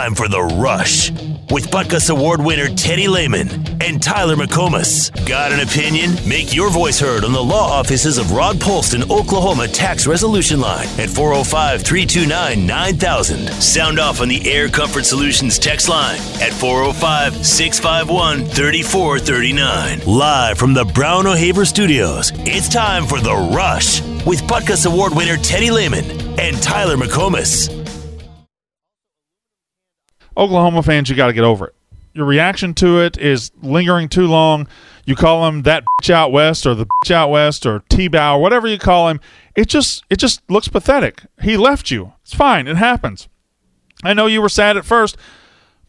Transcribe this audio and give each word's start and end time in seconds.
time 0.00 0.14
for 0.14 0.28
The 0.28 0.42
Rush 0.42 1.10
with 1.50 1.70
Butkus 1.70 2.08
Award 2.08 2.40
winner 2.40 2.68
Teddy 2.68 3.06
Lehman 3.06 3.50
and 3.82 4.02
Tyler 4.02 4.34
McComas. 4.34 5.10
Got 5.28 5.52
an 5.52 5.60
opinion? 5.60 6.12
Make 6.26 6.54
your 6.54 6.70
voice 6.70 6.98
heard 6.98 7.22
on 7.22 7.32
the 7.32 7.42
law 7.42 7.68
offices 7.68 8.16
of 8.16 8.32
Rod 8.32 8.56
Polston, 8.56 9.10
Oklahoma 9.10 9.68
Tax 9.68 10.06
Resolution 10.06 10.58
Line 10.58 10.88
at 10.98 11.10
405 11.10 11.82
329 11.82 12.66
9000. 12.66 13.48
Sound 13.60 13.98
off 13.98 14.22
on 14.22 14.28
the 14.28 14.50
Air 14.50 14.70
Comfort 14.70 15.04
Solutions 15.04 15.58
text 15.58 15.86
line 15.90 16.18
at 16.40 16.54
405 16.54 17.44
651 17.44 18.46
3439. 18.46 20.00
Live 20.06 20.56
from 20.56 20.72
the 20.72 20.86
Brown 20.86 21.26
O'Haver 21.26 21.66
Studios, 21.66 22.32
it's 22.46 22.70
time 22.70 23.04
for 23.04 23.20
The 23.20 23.36
Rush 23.36 24.00
with 24.24 24.40
Butkus 24.44 24.90
Award 24.90 25.14
winner 25.14 25.36
Teddy 25.36 25.70
Lehman 25.70 26.04
and 26.40 26.62
Tyler 26.62 26.96
McComas. 26.96 27.79
Oklahoma 30.36 30.82
fans, 30.82 31.08
you 31.08 31.16
got 31.16 31.28
to 31.28 31.32
get 31.32 31.44
over 31.44 31.66
it. 31.66 31.74
Your 32.12 32.26
reaction 32.26 32.74
to 32.74 33.00
it 33.00 33.16
is 33.18 33.52
lingering 33.62 34.08
too 34.08 34.26
long. 34.26 34.66
You 35.04 35.14
call 35.14 35.46
him 35.46 35.62
that 35.62 35.84
bitch 36.00 36.10
out 36.10 36.32
west 36.32 36.66
or 36.66 36.74
the 36.74 36.86
bitch 36.86 37.10
out 37.10 37.30
west 37.30 37.66
or 37.66 37.84
T-bow, 37.88 38.38
whatever 38.38 38.66
you 38.66 38.78
call 38.78 39.08
him. 39.08 39.20
It 39.54 39.68
just 39.68 40.04
it 40.10 40.16
just 40.16 40.42
looks 40.50 40.68
pathetic. 40.68 41.22
He 41.40 41.56
left 41.56 41.90
you. 41.90 42.14
It's 42.22 42.34
fine. 42.34 42.66
It 42.66 42.76
happens. 42.76 43.28
I 44.02 44.14
know 44.14 44.26
you 44.26 44.42
were 44.42 44.48
sad 44.48 44.76
at 44.76 44.84
first, 44.84 45.16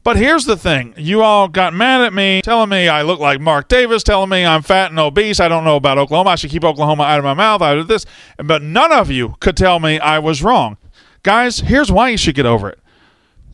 but 0.03 0.17
here's 0.17 0.45
the 0.45 0.57
thing. 0.57 0.93
You 0.97 1.21
all 1.21 1.47
got 1.47 1.73
mad 1.73 2.01
at 2.01 2.13
me, 2.13 2.41
telling 2.41 2.69
me 2.69 2.87
I 2.87 3.03
look 3.03 3.19
like 3.19 3.39
Mark 3.39 3.67
Davis, 3.67 4.03
telling 4.03 4.29
me 4.29 4.45
I'm 4.45 4.61
fat 4.61 4.91
and 4.91 4.99
obese. 4.99 5.39
I 5.39 5.47
don't 5.47 5.63
know 5.63 5.75
about 5.75 5.97
Oklahoma. 5.97 6.31
I 6.31 6.35
should 6.35 6.51
keep 6.51 6.63
Oklahoma 6.63 7.03
out 7.03 7.19
of 7.19 7.23
my 7.23 7.33
mouth, 7.33 7.61
out 7.61 7.77
of 7.77 7.87
this. 7.87 8.05
But 8.37 8.61
none 8.61 8.91
of 8.91 9.09
you 9.09 9.35
could 9.39 9.55
tell 9.55 9.79
me 9.79 9.99
I 9.99 10.19
was 10.19 10.43
wrong. 10.43 10.77
Guys, 11.23 11.59
here's 11.59 11.91
why 11.91 12.09
you 12.09 12.17
should 12.17 12.35
get 12.35 12.45
over 12.45 12.69
it. 12.69 12.79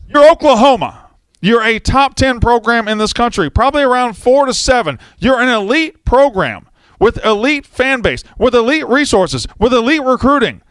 You're 0.08 0.30
Oklahoma. 0.30 1.10
You're 1.40 1.62
a 1.62 1.78
top 1.78 2.14
10 2.14 2.40
program 2.40 2.88
in 2.88 2.98
this 2.98 3.12
country, 3.12 3.50
probably 3.50 3.82
around 3.82 4.14
four 4.14 4.46
to 4.46 4.54
seven. 4.54 4.98
You're 5.18 5.40
an 5.40 5.48
elite 5.48 6.04
program 6.04 6.68
with 6.98 7.24
elite 7.24 7.66
fan 7.66 8.00
base, 8.00 8.24
with 8.38 8.54
elite 8.54 8.88
resources, 8.88 9.46
with 9.58 9.72
elite 9.72 10.02
recruiting. 10.02 10.62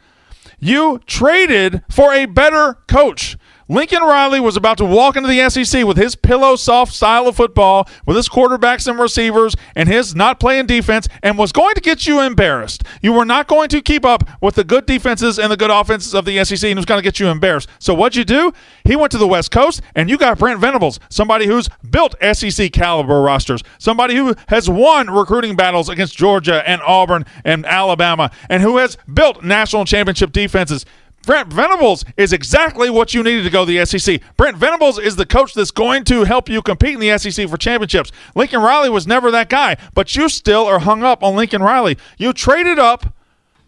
You 0.60 1.00
traded 1.06 1.84
for 1.90 2.14
a 2.14 2.26
better 2.26 2.80
coach. 2.88 3.38
Lincoln 3.70 4.02
Riley 4.02 4.40
was 4.40 4.56
about 4.56 4.78
to 4.78 4.86
walk 4.86 5.18
into 5.18 5.28
the 5.28 5.50
SEC 5.50 5.84
with 5.84 5.98
his 5.98 6.16
pillow 6.16 6.56
soft 6.56 6.94
style 6.94 7.28
of 7.28 7.36
football, 7.36 7.90
with 8.06 8.16
his 8.16 8.30
quarterbacks 8.30 8.88
and 8.88 8.98
receivers, 8.98 9.56
and 9.76 9.90
his 9.90 10.16
not 10.16 10.40
playing 10.40 10.68
defense, 10.68 11.10
and 11.22 11.38
was 11.38 11.52
going 11.52 11.76
to 11.76 11.82
get 11.82 12.08
you 12.08 12.22
embarrassed. 12.22 12.84
You 13.02 13.12
were 13.12 13.26
not 13.26 13.48
going 13.48 13.68
to 13.70 13.82
keep 13.82 14.06
up 14.06 14.24
with 14.42 14.56
the 14.56 14.64
good 14.64 14.86
defenses 14.86 15.38
and 15.38 15.52
the 15.52 15.58
good 15.58 15.70
offenses 15.70 16.14
of 16.14 16.24
the 16.24 16.44
SEC, 16.46 16.64
and 16.70 16.78
was 16.78 16.86
going 16.86 17.00
to 17.00 17.04
get 17.04 17.20
you 17.20 17.28
embarrassed. 17.28 17.68
So 17.80 17.94
what'd 17.94 18.16
you 18.16 18.24
do? 18.24 18.54
He 18.86 18.96
went 18.96 19.12
to 19.12 19.18
the 19.18 19.28
West 19.28 19.52
Coast, 19.52 19.82
and 19.96 20.10
you 20.10 20.18
got 20.18 20.40
Brent 20.40 20.62
Venables, 20.62 21.02
somebody 21.10 21.46
who's 21.46 21.68
built 21.90 22.16
SEC 22.34 22.72
caliber 22.72 23.22
rosters, 23.22 23.64
somebody 23.80 24.16
who 24.16 24.34
has 24.48 24.70
won 24.70 25.10
recruiting 25.10 25.58
battles 25.58 25.90
against 25.90 26.16
Georgia 26.16 26.64
and 26.68 26.82
Auburn 26.84 27.26
and 27.44 27.66
Alabama, 27.66 28.32
and 28.50 28.64
who 28.64 28.78
has 28.78 28.98
built 29.14 29.44
national 29.44 29.84
championship 29.84 30.32
defenses. 30.32 30.86
Brent 31.28 31.52
Venables 31.52 32.06
is 32.16 32.32
exactly 32.32 32.90
what 32.90 33.14
you 33.14 33.22
needed 33.22 33.44
to 33.44 33.50
go 33.50 33.66
to 33.66 33.72
the 33.72 33.86
SEC. 33.86 34.22
Brent 34.38 34.56
Venables 34.56 34.98
is 34.98 35.18
the 35.18 35.26
coach 35.26 35.54
that's 35.54 35.72
going 35.72 36.06
to 36.06 36.24
help 36.24 36.48
you 36.48 36.62
compete 36.62 36.94
in 36.94 37.02
the 37.02 37.18
SEC 37.18 37.50
for 37.50 37.58
championships. 37.58 38.14
Lincoln 38.34 38.62
Riley 38.62 38.90
was 38.90 39.06
never 39.06 39.30
that 39.32 39.50
guy, 39.50 39.76
but 39.94 40.16
you 40.16 40.30
still 40.30 40.66
are 40.66 40.80
hung 40.80 41.04
up 41.04 41.22
on 41.22 41.36
Lincoln 41.36 41.62
Riley. 41.62 41.98
You 42.18 42.32
traded 42.32 42.80
up. 42.80 43.14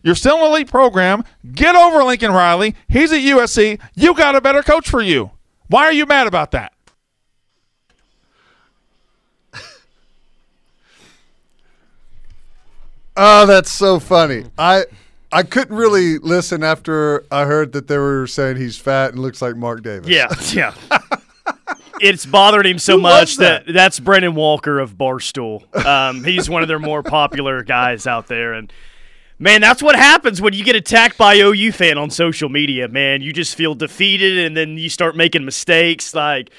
You're 0.01 0.15
still 0.15 0.37
an 0.37 0.51
elite 0.51 0.69
program. 0.69 1.25
Get 1.51 1.75
over 1.75 2.01
Lincoln 2.01 2.31
Riley. 2.31 2.75
He's 2.87 3.11
at 3.11 3.19
USC. 3.19 3.77
You 3.93 4.15
got 4.15 4.37
a 4.37 4.41
better 4.41 4.63
coach 4.63 4.89
for 4.89 5.01
you. 5.01 5.31
Why 5.67 5.83
are 5.83 5.91
you 5.91 6.05
mad 6.05 6.27
about 6.27 6.51
that? 6.51 6.71
Oh, 13.21 13.45
that's 13.45 13.69
so 13.69 13.99
funny. 13.99 14.45
I 14.57 14.85
I 15.31 15.43
couldn't 15.43 15.75
really 15.75 16.17
listen 16.17 16.63
after 16.63 17.25
I 17.31 17.45
heard 17.45 17.73
that 17.73 17.87
they 17.87 17.97
were 17.97 18.25
saying 18.27 18.57
he's 18.57 18.77
fat 18.77 19.11
and 19.11 19.19
looks 19.19 19.41
like 19.41 19.55
Mark 19.55 19.83
Davis. 19.83 20.09
Yeah, 20.09 20.27
yeah. 20.53 20.73
it's 22.01 22.25
bothered 22.25 22.65
him 22.65 22.79
so 22.79 22.95
Who 22.95 23.01
much 23.03 23.37
that? 23.37 23.65
that? 23.67 23.71
that's 23.73 23.99
Brandon 23.99 24.33
Walker 24.35 24.79
of 24.79 24.95
Barstool. 24.97 25.73
Um, 25.85 26.23
he's 26.23 26.49
one 26.49 26.61
of 26.61 26.67
their 26.67 26.79
more 26.79 27.03
popular 27.03 27.63
guys 27.63 28.07
out 28.07 28.27
there, 28.27 28.53
and 28.53 28.73
man, 29.37 29.61
that's 29.61 29.83
what 29.83 29.95
happens 29.95 30.41
when 30.41 30.53
you 30.53 30.63
get 30.63 30.75
attacked 30.75 31.17
by 31.17 31.35
OU 31.35 31.73
fan 31.73 31.97
on 31.99 32.09
social 32.09 32.49
media. 32.49 32.87
Man, 32.87 33.21
you 33.21 33.31
just 33.31 33.55
feel 33.55 33.75
defeated, 33.75 34.39
and 34.39 34.57
then 34.57 34.77
you 34.77 34.89
start 34.89 35.15
making 35.15 35.45
mistakes. 35.45 36.15
Like 36.15 36.49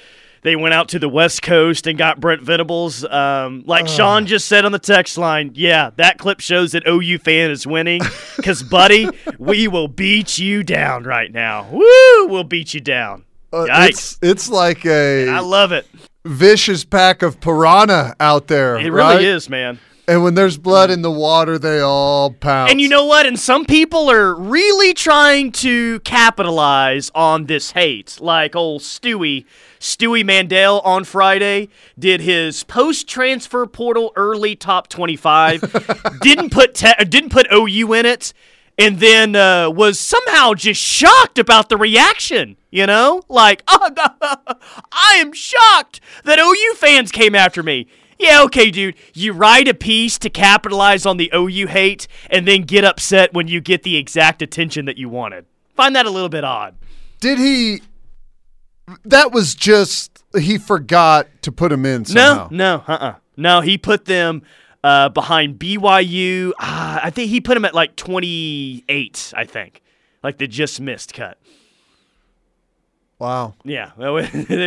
they 0.43 0.56
went 0.56 0.75
out 0.75 0.89
to 0.91 0.99
the 0.99 1.09
West 1.09 1.43
Coast 1.43 1.87
and 1.87 1.99
got 1.99 2.21
Brent 2.21 2.43
Venables. 2.43 3.05
Um, 3.05 3.62
like 3.67 3.87
Sean 3.89 4.27
just 4.27 4.49
said 4.49 4.65
on 4.65 4.73
the 4.73 4.78
text 4.78 5.19
line, 5.19 5.53
yeah, 5.55 5.91
that 5.97 6.19
clip 6.19 6.41
shows 6.41 6.73
that 6.73 6.87
OU 6.87 7.19
fan 7.19 7.51
is 7.51 7.67
winning. 7.67 8.01
Because, 8.37 8.62
buddy, 8.62 9.09
we 9.39 9.69
will 9.69 9.89
beat 9.89 10.39
you 10.39 10.62
down 10.62 11.05
right 11.05 11.31
now. 11.33 11.69
Woo! 11.71 12.27
We'll 12.29 12.45
beat 12.45 12.73
you 12.73 12.81
down. 12.81 13.25
Uh, 13.53 13.67
it's 13.69 14.17
it's 14.23 14.49
like 14.49 14.87
a 14.87 15.29
I 15.29 15.41
love 15.41 15.73
it. 15.73 15.84
vicious 16.25 16.84
pack 16.84 17.23
of 17.23 17.41
piranha 17.41 18.15
out 18.21 18.47
there. 18.47 18.79
It 18.79 18.91
right? 18.93 19.15
really 19.15 19.27
is, 19.27 19.49
man. 19.50 19.81
And 20.10 20.25
when 20.25 20.34
there's 20.34 20.59
blood 20.59 20.91
in 20.91 21.03
the 21.03 21.10
water, 21.10 21.56
they 21.56 21.78
all 21.78 22.32
pounce. 22.32 22.72
And 22.72 22.81
you 22.81 22.88
know 22.88 23.04
what? 23.04 23.26
And 23.26 23.38
some 23.38 23.65
people 23.65 24.10
are 24.10 24.34
really 24.34 24.93
trying 24.93 25.53
to 25.53 26.00
capitalize 26.00 27.12
on 27.15 27.47
this 27.47 27.71
hate. 27.71 28.19
Like 28.20 28.56
old 28.56 28.82
Stewie, 28.82 29.44
Stewie 29.78 30.25
Mandel 30.25 30.81
on 30.81 31.04
Friday 31.04 31.69
did 31.97 32.22
his 32.22 32.65
post 32.65 33.09
transfer 33.09 33.65
portal 33.66 34.12
early 34.16 34.56
top 34.56 34.88
25. 34.88 36.19
didn't 36.22 36.50
put 36.50 36.75
te- 36.75 37.04
didn't 37.09 37.31
put 37.31 37.47
OU 37.53 37.93
in 37.93 38.04
it. 38.04 38.32
And 38.76 38.99
then 38.99 39.37
uh, 39.37 39.70
was 39.70 40.00
somehow 40.00 40.54
just 40.54 40.81
shocked 40.81 41.38
about 41.38 41.69
the 41.69 41.76
reaction, 41.76 42.56
you 42.72 42.84
know? 42.84 43.22
Like, 43.28 43.62
oh, 43.69 43.93
I 44.91 45.19
am 45.19 45.32
shocked 45.32 46.00
that 46.25 46.41
OU 46.41 46.75
fans 46.78 47.12
came 47.12 47.37
after 47.37 47.62
me. 47.62 47.87
Yeah, 48.20 48.42
okay, 48.44 48.70
dude. 48.70 48.97
You 49.14 49.32
write 49.32 49.66
a 49.66 49.72
piece 49.72 50.19
to 50.19 50.28
capitalize 50.28 51.06
on 51.06 51.16
the 51.16 51.31
OU 51.34 51.69
hate 51.69 52.06
and 52.28 52.47
then 52.47 52.62
get 52.62 52.84
upset 52.84 53.32
when 53.32 53.48
you 53.48 53.62
get 53.62 53.82
the 53.82 53.97
exact 53.97 54.42
attention 54.42 54.84
that 54.84 54.98
you 54.98 55.08
wanted. 55.08 55.47
Find 55.75 55.97
that 55.97 56.04
a 56.04 56.10
little 56.10 56.28
bit 56.28 56.44
odd. 56.44 56.76
Did 57.20 57.38
he? 57.38 57.81
That 59.06 59.32
was 59.32 59.54
just 59.54 60.22
he 60.36 60.58
forgot 60.58 61.28
to 61.42 61.50
put 61.50 61.72
him 61.72 61.86
in 61.86 62.04
somehow. 62.04 62.48
No, 62.50 62.76
no, 62.76 62.84
uh 62.86 62.92
uh 62.92 63.14
No, 63.38 63.62
he 63.62 63.78
put 63.78 64.04
them 64.04 64.42
uh, 64.84 65.08
behind 65.08 65.58
BYU. 65.58 66.52
Ah, 66.58 67.00
I 67.02 67.10
think 67.10 67.31
he 67.31 67.41
put 67.41 67.54
them 67.54 67.64
at 67.64 67.75
like 67.75 67.97
28, 67.97 69.32
I 69.37 69.44
think. 69.44 69.82
Like 70.22 70.37
the 70.38 70.47
just 70.47 70.81
missed 70.81 71.14
cut. 71.14 71.38
Wow. 73.20 73.54
Yeah, 73.64 73.91
it 73.98 74.08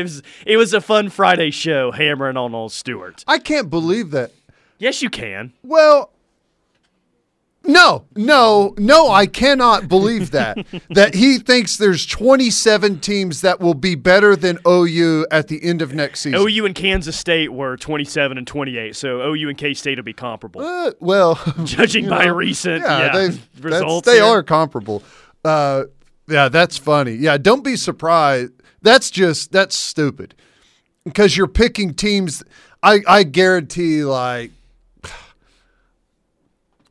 was, 0.04 0.22
it 0.46 0.58
was 0.58 0.74
a 0.74 0.80
fun 0.80 1.10
Friday 1.10 1.50
show 1.52 1.92
hammering 1.92 2.38
on 2.38 2.54
old 2.56 2.72
Stewart. 2.72 3.24
I 3.28 3.40
can't 3.40 3.70
believe 3.70 4.12
that. 4.12 4.32
Yes, 4.78 5.02
you 5.02 5.10
can. 5.10 5.54
Well, 5.64 6.12
no, 7.66 8.04
no, 8.16 8.76
no, 8.78 9.10
I 9.10 9.26
cannot 9.26 9.88
believe 9.88 10.32
that. 10.32 10.58
that 10.90 11.16
he 11.16 11.40
thinks 11.40 11.78
there's 11.78 12.06
27 12.06 13.00
teams 13.00 13.42
that 13.42 13.60
will 13.60 13.74
be 13.74 13.96
better 13.96 14.36
than 14.36 14.60
OU 14.68 15.26
at 15.32 15.48
the 15.48 15.64
end 15.64 15.82
of 15.82 15.94
next 15.94 16.20
season. 16.22 16.40
OU 16.40 16.66
and 16.68 16.76
Kansas 16.76 17.18
State 17.18 17.54
were 17.54 17.78
27 17.78 18.38
and 18.38 18.46
28, 18.46 18.96
so 18.96 19.22
OU 19.22 19.50
and 19.50 19.58
K 19.58 19.74
State 19.74 19.98
will 19.98 20.04
be 20.04 20.14
comparable. 20.14 20.62
Uh, 20.62 20.92
well, 21.00 21.40
Judging 21.64 22.08
by 22.10 22.26
know, 22.26 22.34
recent 22.34 22.84
yeah, 22.84 23.00
yeah, 23.00 23.12
they've- 23.14 23.48
results. 23.64 24.06
they 24.06 24.16
here. 24.16 24.26
are 24.26 24.44
comparable. 24.44 25.02
Uh, 25.46 25.86
yeah, 26.28 26.50
that's 26.50 26.78
funny. 26.78 27.14
Yeah, 27.14 27.38
don't 27.38 27.64
be 27.64 27.76
surprised. 27.76 28.54
That's 28.82 29.10
just 29.10 29.52
that's 29.52 29.76
stupid 29.76 30.36
because 31.06 31.38
you're 31.38 31.48
picking 31.48 31.94
teams. 31.94 32.44
I 32.82 33.02
I 33.08 33.24
guarantee 33.24 34.04
like. 34.04 34.52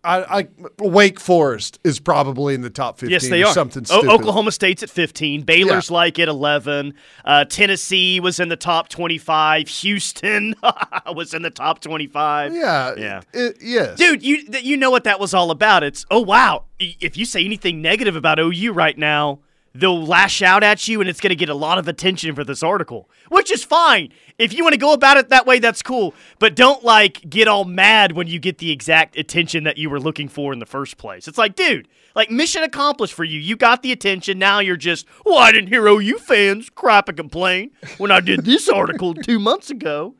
I, 0.04 0.40
I 0.40 0.48
Wake 0.80 1.20
Forest 1.20 1.78
is 1.84 2.00
probably 2.00 2.54
in 2.54 2.60
the 2.62 2.70
top 2.70 2.98
fifteen. 2.98 3.12
Yes, 3.12 3.28
they 3.28 3.42
or 3.42 3.46
are. 3.48 3.52
Something 3.52 3.84
O- 3.90 4.10
Oklahoma 4.10 4.50
State's 4.50 4.82
at 4.82 4.90
15. 4.90 5.42
Baylor's 5.42 5.90
like 5.92 6.18
at 6.18 6.28
11. 6.28 6.94
Uh, 7.24 7.44
Tennessee 7.44 8.18
was 8.18 8.40
in 8.40 8.48
the 8.48 8.56
top 8.56 8.88
25. 8.88 9.68
Houston 9.68 10.54
was 11.14 11.34
in 11.34 11.42
the 11.42 11.50
top 11.50 11.80
25. 11.80 12.52
Yeah, 12.54 12.94
Yeah. 12.96 13.20
it- 13.32 13.58
yes, 13.60 13.96
Dude, 13.96 14.22
you 14.24 14.44
you 14.60 14.76
know 14.76 14.90
what 14.90 15.04
that 15.04 15.20
was 15.20 15.34
all 15.34 15.50
about. 15.52 15.84
It's 15.84 16.04
oh 16.10 16.20
wow. 16.20 16.64
If 16.80 17.16
you 17.16 17.24
say 17.24 17.44
anything 17.44 17.80
negative 17.80 18.16
about 18.16 18.40
OU 18.40 18.72
right 18.72 18.98
now, 18.98 19.38
they'll 19.74 20.04
lash 20.04 20.42
out 20.42 20.62
at 20.62 20.86
you 20.88 21.00
and 21.00 21.08
it's 21.08 21.20
going 21.20 21.30
to 21.30 21.36
get 21.36 21.48
a 21.48 21.54
lot 21.54 21.78
of 21.78 21.88
attention 21.88 22.34
for 22.34 22.44
this 22.44 22.62
article, 22.62 23.08
which 23.28 23.50
is 23.50 23.64
fine. 23.64 24.12
If 24.38 24.52
you 24.52 24.62
want 24.62 24.74
to 24.74 24.78
go 24.78 24.92
about 24.92 25.16
it 25.16 25.28
that 25.30 25.46
way, 25.46 25.58
that's 25.58 25.82
cool. 25.82 26.14
But 26.38 26.54
don't 26.54 26.84
like 26.84 27.28
get 27.28 27.48
all 27.48 27.64
mad 27.64 28.12
when 28.12 28.26
you 28.26 28.38
get 28.38 28.58
the 28.58 28.70
exact 28.70 29.16
attention 29.16 29.64
that 29.64 29.78
you 29.78 29.90
were 29.90 30.00
looking 30.00 30.28
for 30.28 30.52
in 30.52 30.58
the 30.58 30.66
first 30.66 30.96
place. 30.96 31.28
It's 31.28 31.38
like, 31.38 31.54
dude, 31.54 31.88
like 32.14 32.30
mission 32.30 32.62
accomplished 32.62 33.14
for 33.14 33.24
you. 33.24 33.38
You 33.38 33.56
got 33.56 33.82
the 33.82 33.92
attention. 33.92 34.38
Now 34.38 34.58
you're 34.58 34.76
just, 34.76 35.06
well, 35.24 35.38
I 35.38 35.52
didn't 35.52 35.68
hear 35.68 35.86
OU 35.86 36.18
fans 36.18 36.70
crap 36.70 37.08
and 37.08 37.16
complain 37.16 37.70
when 37.98 38.10
I 38.10 38.20
did 38.20 38.44
this 38.44 38.68
article 38.68 39.14
two 39.14 39.38
months 39.38 39.70
ago. 39.70 40.14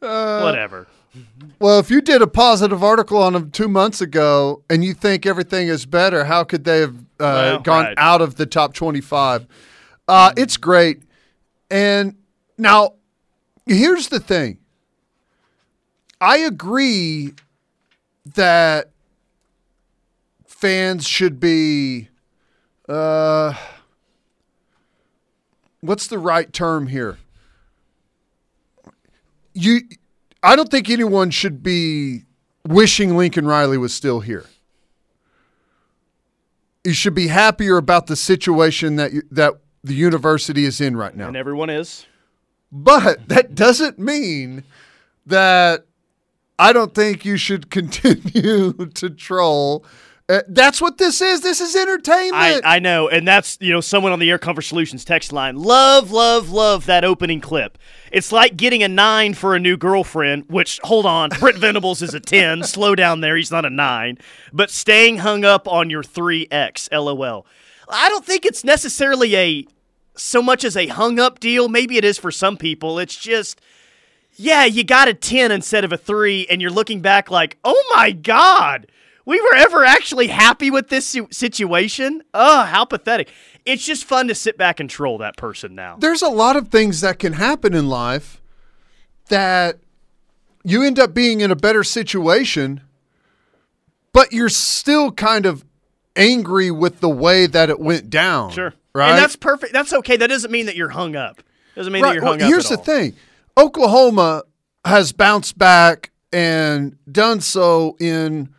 Uh, 0.00 0.40
Whatever. 0.40 0.86
Well, 1.58 1.78
if 1.78 1.90
you 1.90 2.00
did 2.00 2.22
a 2.22 2.26
positive 2.26 2.82
article 2.82 3.18
on 3.18 3.34
them 3.34 3.50
two 3.50 3.68
months 3.68 4.00
ago 4.00 4.62
and 4.70 4.82
you 4.82 4.94
think 4.94 5.26
everything 5.26 5.68
is 5.68 5.84
better, 5.84 6.24
how 6.24 6.42
could 6.44 6.64
they 6.64 6.80
have 6.80 6.96
uh, 7.22 7.32
Well, 7.32 7.60
gone 7.60 7.84
right. 7.84 7.94
out 7.98 8.20
of 8.20 8.34
the 8.36 8.46
top 8.46 8.74
25? 8.74 9.46
Uh, 10.08 10.32
it's 10.36 10.56
great. 10.56 11.02
And 11.70 12.16
now, 12.58 12.94
here's 13.66 14.08
the 14.08 14.20
thing 14.20 14.58
I 16.20 16.38
agree 16.38 17.34
that 18.34 18.90
fans 20.46 21.06
should 21.08 21.40
be. 21.40 22.08
Uh, 22.88 23.54
what's 25.80 26.08
the 26.08 26.18
right 26.18 26.52
term 26.52 26.88
here? 26.88 27.18
You, 29.54 29.80
I 30.42 30.56
don't 30.56 30.70
think 30.70 30.90
anyone 30.90 31.30
should 31.30 31.62
be 31.62 32.24
wishing 32.66 33.16
Lincoln 33.16 33.46
Riley 33.46 33.78
was 33.78 33.94
still 33.94 34.20
here. 34.20 34.44
You 36.84 36.92
should 36.92 37.14
be 37.14 37.28
happier 37.28 37.76
about 37.76 38.06
the 38.06 38.16
situation 38.16 38.96
that 38.96 39.12
you, 39.12 39.22
that 39.30 39.54
the 39.84 39.94
university 39.94 40.64
is 40.64 40.80
in 40.80 40.96
right 40.96 41.16
now. 41.16 41.28
And 41.28 41.36
everyone 41.36 41.70
is. 41.70 42.06
But 42.70 43.28
that 43.28 43.54
doesn't 43.54 43.98
mean 43.98 44.64
that 45.26 45.84
I 46.58 46.72
don't 46.72 46.94
think 46.94 47.24
you 47.24 47.36
should 47.36 47.70
continue 47.70 48.72
to 48.72 49.10
troll. 49.10 49.84
Uh, 50.32 50.40
that's 50.48 50.80
what 50.80 50.96
this 50.96 51.20
is. 51.20 51.42
This 51.42 51.60
is 51.60 51.76
entertainment. 51.76 52.62
I 52.64 52.78
know, 52.78 53.06
and 53.06 53.28
that's 53.28 53.58
you 53.60 53.70
know 53.70 53.82
someone 53.82 54.12
on 54.12 54.18
the 54.18 54.30
Air 54.30 54.38
Comfort 54.38 54.62
Solutions 54.62 55.04
text 55.04 55.30
line. 55.30 55.56
Love, 55.56 56.10
love, 56.10 56.48
love 56.48 56.86
that 56.86 57.04
opening 57.04 57.42
clip. 57.42 57.76
It's 58.10 58.32
like 58.32 58.56
getting 58.56 58.82
a 58.82 58.88
nine 58.88 59.34
for 59.34 59.54
a 59.54 59.60
new 59.60 59.76
girlfriend. 59.76 60.46
Which 60.48 60.80
hold 60.84 61.04
on, 61.04 61.28
Brent 61.38 61.58
Venables 61.58 62.00
is 62.00 62.14
a 62.14 62.20
ten. 62.20 62.62
Slow 62.62 62.94
down 62.94 63.20
there, 63.20 63.36
he's 63.36 63.50
not 63.50 63.66
a 63.66 63.70
nine. 63.70 64.16
But 64.54 64.70
staying 64.70 65.18
hung 65.18 65.44
up 65.44 65.68
on 65.68 65.90
your 65.90 66.02
three 66.02 66.48
X. 66.50 66.88
LOL. 66.90 67.44
I 67.90 68.08
don't 68.08 68.24
think 68.24 68.46
it's 68.46 68.64
necessarily 68.64 69.36
a 69.36 69.66
so 70.16 70.40
much 70.40 70.64
as 70.64 70.78
a 70.78 70.86
hung 70.86 71.20
up 71.20 71.40
deal. 71.40 71.68
Maybe 71.68 71.98
it 71.98 72.06
is 72.06 72.16
for 72.16 72.30
some 72.30 72.56
people. 72.56 72.98
It's 72.98 73.16
just. 73.16 73.60
Yeah, 74.36 74.64
you 74.64 74.82
got 74.82 75.08
a 75.08 75.14
10 75.14 75.52
instead 75.52 75.84
of 75.84 75.92
a 75.92 75.98
3, 75.98 76.46
and 76.48 76.62
you're 76.62 76.70
looking 76.70 77.02
back 77.02 77.30
like, 77.30 77.58
oh 77.64 77.90
my 77.94 78.12
God, 78.12 78.86
we 79.24 79.40
were 79.40 79.54
ever 79.54 79.84
actually 79.84 80.28
happy 80.28 80.70
with 80.70 80.88
this 80.88 81.16
situation? 81.30 82.22
Oh, 82.34 82.62
how 82.62 82.84
pathetic. 82.84 83.28
It's 83.64 83.84
just 83.84 84.04
fun 84.04 84.28
to 84.28 84.34
sit 84.34 84.58
back 84.58 84.80
and 84.80 84.90
troll 84.90 85.18
that 85.18 85.36
person 85.36 85.74
now. 85.74 85.96
There's 85.98 86.22
a 86.22 86.28
lot 86.28 86.56
of 86.56 86.68
things 86.68 87.00
that 87.00 87.18
can 87.18 87.34
happen 87.34 87.74
in 87.74 87.88
life 87.88 88.40
that 89.28 89.78
you 90.64 90.82
end 90.82 90.98
up 90.98 91.14
being 91.14 91.40
in 91.40 91.50
a 91.50 91.56
better 91.56 91.84
situation, 91.84 92.80
but 94.12 94.32
you're 94.32 94.48
still 94.48 95.12
kind 95.12 95.46
of 95.46 95.64
angry 96.16 96.70
with 96.70 97.00
the 97.00 97.08
way 97.08 97.46
that 97.46 97.70
it 97.70 97.78
went 97.80 98.10
down. 98.10 98.50
Sure. 98.50 98.74
Right. 98.94 99.10
And 99.10 99.18
that's 99.18 99.36
perfect. 99.36 99.72
That's 99.72 99.92
okay. 99.92 100.16
That 100.16 100.26
doesn't 100.28 100.50
mean 100.50 100.66
that 100.66 100.76
you're 100.76 100.90
hung 100.90 101.16
up. 101.16 101.42
Doesn't 101.74 101.92
mean 101.92 102.02
that 102.02 102.14
you're 102.14 102.22
Well, 102.22 102.32
hung 102.32 102.42
up. 102.42 102.48
here's 102.48 102.68
the 102.68 102.76
thing 102.76 103.14
Oklahoma 103.56 104.42
has 104.84 105.12
bounced 105.12 105.56
back 105.56 106.10
and 106.32 106.96
done 107.10 107.40
so 107.40 107.96
in 108.00 108.50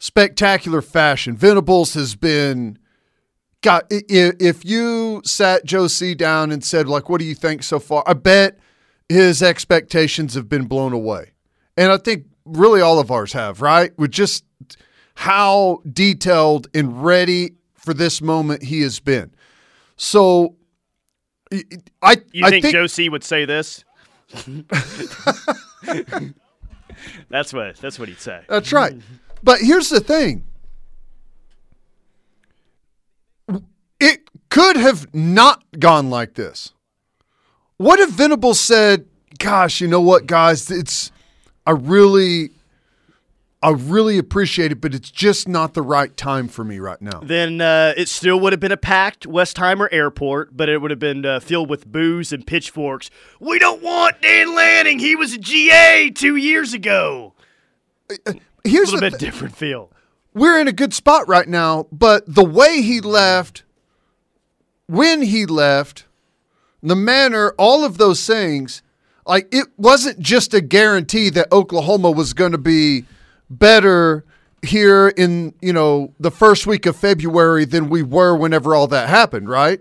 spectacular 0.00 0.82
fashion. 0.82 1.36
Venables 1.36 1.94
has 1.94 2.16
been. 2.16 2.76
Got 3.62 3.84
if 3.90 4.64
you 4.64 5.20
sat 5.24 5.66
Joe 5.66 5.86
C 5.86 6.14
down 6.14 6.50
and 6.50 6.64
said 6.64 6.88
like, 6.88 7.08
"What 7.10 7.18
do 7.18 7.26
you 7.26 7.34
think 7.34 7.62
so 7.62 7.78
far?" 7.78 8.02
I 8.06 8.14
bet 8.14 8.58
his 9.08 9.42
expectations 9.42 10.32
have 10.32 10.48
been 10.48 10.64
blown 10.64 10.94
away, 10.94 11.32
and 11.76 11.92
I 11.92 11.98
think 11.98 12.24
really 12.46 12.80
all 12.80 12.98
of 12.98 13.10
ours 13.10 13.34
have. 13.34 13.60
Right, 13.60 13.92
with 13.98 14.12
just 14.12 14.44
how 15.14 15.82
detailed 15.92 16.68
and 16.72 17.04
ready 17.04 17.50
for 17.74 17.92
this 17.92 18.22
moment 18.22 18.62
he 18.62 18.80
has 18.80 18.98
been. 18.98 19.30
So, 19.96 20.56
I 21.52 21.62
I 22.00 22.16
You 22.32 22.46
I 22.46 22.50
think, 22.50 22.64
Joe 22.64 22.86
C 22.86 23.10
would 23.10 23.24
say 23.24 23.44
this? 23.44 23.84
that's 27.28 27.52
what 27.52 27.76
that's 27.76 27.98
what 27.98 28.08
he'd 28.08 28.20
say. 28.20 28.40
That's 28.48 28.72
right. 28.72 28.94
But 29.42 29.60
here's 29.60 29.88
the 29.88 30.00
thing. 30.00 30.44
It 33.98 34.28
could 34.48 34.76
have 34.76 35.14
not 35.14 35.62
gone 35.78 36.10
like 36.10 36.34
this. 36.34 36.72
What 37.76 37.98
if 38.00 38.10
Venables 38.10 38.60
said, 38.60 39.06
"Gosh, 39.38 39.80
you 39.80 39.88
know 39.88 40.00
what, 40.00 40.26
guys? 40.26 40.70
It's 40.70 41.12
I 41.66 41.72
really 41.72 42.50
I 43.62 43.70
really 43.70 44.16
appreciate 44.18 44.72
it, 44.72 44.80
but 44.80 44.94
it's 44.94 45.10
just 45.10 45.46
not 45.48 45.74
the 45.74 45.82
right 45.82 46.14
time 46.16 46.48
for 46.48 46.64
me 46.64 46.78
right 46.78 47.00
now." 47.00 47.20
then 47.20 47.60
uh, 47.60 47.94
it 47.96 48.08
still 48.08 48.40
would 48.40 48.52
have 48.52 48.60
been 48.60 48.72
a 48.72 48.76
packed 48.76 49.26
Westheimer 49.26 49.88
airport, 49.92 50.56
but 50.56 50.68
it 50.68 50.78
would 50.78 50.90
have 50.90 51.00
been 51.00 51.24
uh, 51.24 51.40
filled 51.40 51.68
with 51.70 51.86
booze 51.86 52.32
and 52.32 52.46
pitchforks. 52.46 53.10
We 53.38 53.58
don't 53.58 53.82
want 53.82 54.20
Dan 54.22 54.54
Lanning. 54.54 54.98
He 54.98 55.16
was 55.16 55.34
a 55.34 55.38
GA 55.38 56.10
two 56.10 56.36
years 56.36 56.74
ago. 56.74 57.34
A 58.64 58.68
Here's 58.68 58.92
little 58.92 59.08
the 59.08 59.10
bit 59.12 59.20
thi- 59.20 59.26
different 59.26 59.56
feel. 59.56 59.90
we're 60.34 60.60
in 60.60 60.68
a 60.68 60.72
good 60.72 60.92
spot 60.94 61.26
right 61.28 61.48
now, 61.48 61.86
but 61.92 62.22
the 62.26 62.44
way 62.44 62.82
he 62.82 63.00
left, 63.00 63.62
when 64.86 65.22
he 65.22 65.46
left, 65.46 66.04
the 66.82 66.96
manner, 66.96 67.54
all 67.58 67.84
of 67.84 67.98
those 67.98 68.26
things, 68.26 68.82
like 69.26 69.48
it 69.52 69.66
wasn't 69.76 70.18
just 70.20 70.54
a 70.54 70.60
guarantee 70.60 71.30
that 71.30 71.50
Oklahoma 71.52 72.10
was 72.10 72.32
going 72.32 72.52
to 72.52 72.58
be 72.58 73.04
better 73.48 74.24
here 74.62 75.08
in, 75.08 75.54
you 75.60 75.72
know, 75.72 76.12
the 76.18 76.30
first 76.30 76.66
week 76.66 76.86
of 76.86 76.96
February 76.96 77.64
than 77.64 77.88
we 77.88 78.02
were 78.02 78.36
whenever 78.36 78.74
all 78.74 78.86
that 78.88 79.08
happened, 79.08 79.48
right? 79.48 79.80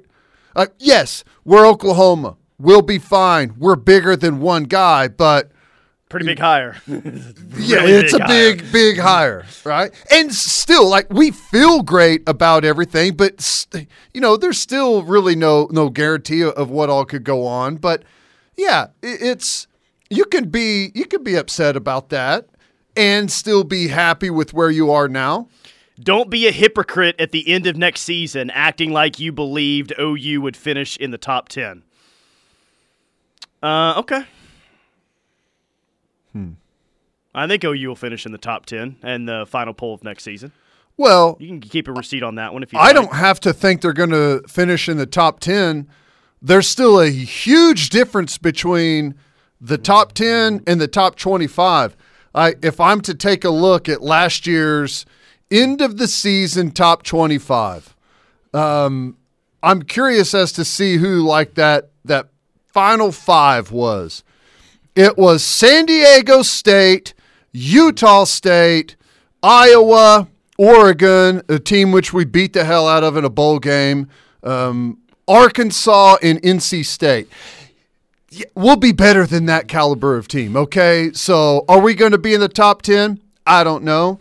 Uh, 0.55 0.67
yes, 0.77 1.23
we're 1.45 1.65
Oklahoma. 1.65 2.35
We'll 2.57 2.81
be 2.81 2.97
fine. 2.99 3.55
We're 3.57 3.75
bigger 3.75 4.15
than 4.15 4.39
one 4.41 4.63
guy, 4.65 5.07
but 5.07 5.51
Pretty 6.09 6.25
big 6.25 6.39
hire. 6.39 6.75
yeah, 6.87 7.81
Really 7.83 7.91
it's 7.93 8.13
big 8.13 8.21
a 8.21 8.25
hire. 8.25 8.55
big, 8.55 8.71
big 8.71 8.97
hire, 8.97 9.45
right? 9.63 9.91
And 10.11 10.33
still, 10.33 10.89
like 10.89 11.07
we 11.13 11.29
feel 11.29 11.83
great 11.83 12.27
about 12.27 12.65
everything, 12.65 13.15
but 13.15 13.65
you 14.13 14.19
know, 14.19 14.35
there's 14.35 14.59
still 14.59 15.03
really 15.03 15.35
no 15.35 15.67
no 15.71 15.89
guarantee 15.89 16.43
of 16.43 16.71
what 16.71 16.89
all 16.89 17.05
could 17.05 17.23
go 17.23 17.45
on. 17.45 17.75
But 17.75 18.01
yeah, 18.57 18.87
it's 19.03 19.67
you 20.09 20.25
can 20.25 20.49
be 20.49 20.91
you 20.95 21.05
can 21.05 21.23
be 21.23 21.35
upset 21.35 21.75
about 21.75 22.09
that 22.09 22.47
and 22.97 23.31
still 23.31 23.63
be 23.63 23.89
happy 23.89 24.31
with 24.31 24.51
where 24.51 24.71
you 24.71 24.91
are 24.91 25.07
now. 25.07 25.47
Don't 26.01 26.31
be 26.31 26.47
a 26.47 26.51
hypocrite 26.51 27.17
at 27.19 27.31
the 27.31 27.47
end 27.47 27.67
of 27.67 27.77
next 27.77 28.01
season, 28.01 28.49
acting 28.49 28.91
like 28.91 29.19
you 29.19 29.31
believed 29.31 29.93
OU 29.99 30.41
would 30.41 30.57
finish 30.57 30.97
in 30.97 31.11
the 31.11 31.17
top 31.19 31.49
ten. 31.49 31.83
Uh, 33.61 33.93
okay. 33.97 34.23
Hmm. 36.33 36.51
I 37.33 37.47
think 37.47 37.63
OU 37.63 37.87
will 37.87 37.95
finish 37.95 38.25
in 38.25 38.31
the 38.31 38.37
top 38.37 38.65
ten 38.65 38.97
and 39.03 39.27
the 39.27 39.45
final 39.47 39.73
poll 39.73 39.93
of 39.93 40.03
next 40.03 40.23
season. 40.23 40.51
Well, 40.97 41.37
You 41.39 41.47
can 41.47 41.61
keep 41.61 41.87
a 41.87 41.93
receipt 41.93 42.23
on 42.23 42.35
that 42.35 42.51
one 42.53 42.61
if 42.63 42.73
you. 42.73 42.79
I 42.79 42.87
like. 42.87 42.95
don't 42.95 43.13
have 43.13 43.39
to 43.41 43.53
think 43.53 43.81
they're 43.81 43.93
going 43.93 44.09
to 44.09 44.43
finish 44.49 44.89
in 44.89 44.97
the 44.97 45.05
top 45.05 45.39
10. 45.39 45.87
There's 46.41 46.67
still 46.67 46.99
a 46.99 47.09
huge 47.09 47.89
difference 47.89 48.37
between 48.37 49.15
the 49.61 49.77
top 49.77 50.11
10 50.11 50.61
and 50.67 50.81
the 50.81 50.89
top 50.89 51.15
25. 51.15 51.95
I, 52.35 52.55
if 52.61 52.81
I'm 52.81 52.99
to 53.01 53.13
take 53.13 53.45
a 53.45 53.49
look 53.49 53.87
at 53.87 54.01
last 54.01 54.45
year's 54.45 55.05
end 55.49 55.79
of 55.79 55.97
the 55.97 56.07
season 56.07 56.71
top 56.71 57.03
25, 57.03 57.95
um, 58.53 59.15
I'm 59.63 59.83
curious 59.83 60.33
as 60.33 60.51
to 60.53 60.65
see 60.65 60.97
who 60.97 61.21
like 61.21 61.53
that 61.55 61.91
that 62.03 62.27
final 62.67 63.13
five 63.13 63.71
was. 63.71 64.23
It 64.95 65.17
was 65.17 65.43
San 65.43 65.85
Diego 65.85 66.41
State, 66.41 67.13
Utah 67.51 68.23
State, 68.23 68.95
Iowa, 69.41 70.27
Oregon, 70.57 71.41
a 71.47 71.59
team 71.59 71.91
which 71.91 72.11
we 72.11 72.25
beat 72.25 72.53
the 72.53 72.65
hell 72.65 72.87
out 72.87 73.03
of 73.03 73.15
in 73.15 73.23
a 73.23 73.29
bowl 73.29 73.59
game, 73.59 74.09
um, 74.43 74.97
Arkansas, 75.27 76.17
and 76.21 76.41
NC 76.41 76.85
State. 76.85 77.29
We'll 78.55 78.75
be 78.75 78.91
better 78.91 79.25
than 79.25 79.45
that 79.45 79.67
caliber 79.67 80.17
of 80.17 80.27
team, 80.27 80.55
okay? 80.55 81.11
So 81.13 81.65
are 81.69 81.79
we 81.79 81.93
going 81.93 82.11
to 82.11 82.17
be 82.17 82.33
in 82.33 82.41
the 82.41 82.49
top 82.49 82.81
10? 82.81 83.21
I 83.45 83.63
don't 83.63 83.83
know. 83.83 84.19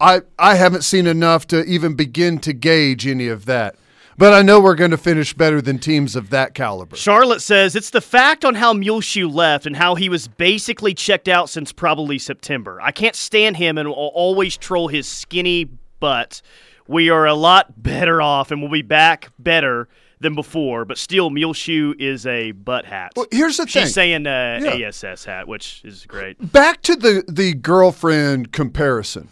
I, 0.00 0.22
I 0.38 0.54
haven't 0.54 0.82
seen 0.82 1.06
enough 1.06 1.46
to 1.48 1.64
even 1.64 1.94
begin 1.94 2.38
to 2.40 2.52
gauge 2.52 3.06
any 3.06 3.28
of 3.28 3.46
that. 3.46 3.74
But 4.20 4.34
I 4.34 4.42
know 4.42 4.60
we're 4.60 4.74
going 4.74 4.90
to 4.90 4.98
finish 4.98 5.32
better 5.32 5.62
than 5.62 5.78
teams 5.78 6.14
of 6.14 6.28
that 6.28 6.52
caliber. 6.54 6.94
Charlotte 6.94 7.40
says 7.40 7.74
it's 7.74 7.88
the 7.88 8.02
fact 8.02 8.44
on 8.44 8.54
how 8.54 8.74
Muleshoe 8.74 9.26
left 9.28 9.64
and 9.64 9.74
how 9.74 9.94
he 9.94 10.10
was 10.10 10.28
basically 10.28 10.92
checked 10.92 11.26
out 11.26 11.48
since 11.48 11.72
probably 11.72 12.18
September. 12.18 12.78
I 12.82 12.92
can't 12.92 13.16
stand 13.16 13.56
him 13.56 13.78
and 13.78 13.88
will 13.88 13.94
always 13.94 14.58
troll 14.58 14.88
his 14.88 15.08
skinny 15.08 15.70
butt. 16.00 16.42
We 16.86 17.08
are 17.08 17.24
a 17.26 17.32
lot 17.34 17.82
better 17.82 18.20
off 18.20 18.50
and 18.50 18.60
we'll 18.60 18.70
be 18.70 18.82
back 18.82 19.30
better 19.38 19.88
than 20.20 20.34
before, 20.34 20.84
but 20.84 20.98
still, 20.98 21.30
Muleshoe 21.30 21.94
is 21.98 22.26
a 22.26 22.52
butt 22.52 22.84
hat. 22.84 23.12
Well, 23.16 23.24
here's 23.32 23.56
the 23.56 23.64
thing. 23.64 23.84
She's 23.84 23.94
saying 23.94 24.26
uh, 24.26 24.60
Yeah. 24.62 24.88
ASS 24.88 25.24
hat, 25.24 25.48
which 25.48 25.80
is 25.82 26.04
great. 26.04 26.52
Back 26.52 26.82
to 26.82 26.94
the 26.94 27.24
the 27.26 27.54
girlfriend 27.54 28.52
comparison. 28.52 29.28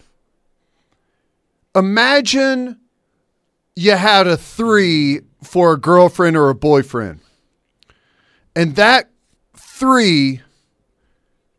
Imagine 1.75 2.79
you 3.79 3.93
had 3.97 4.27
a 4.27 4.37
three 4.37 5.21
for 5.43 5.73
a 5.75 5.77
girlfriend 5.79 6.37
or 6.37 6.49
a 6.51 6.55
boyfriend, 6.55 7.21
and 8.57 8.75
that 8.77 9.09
three 9.57 10.41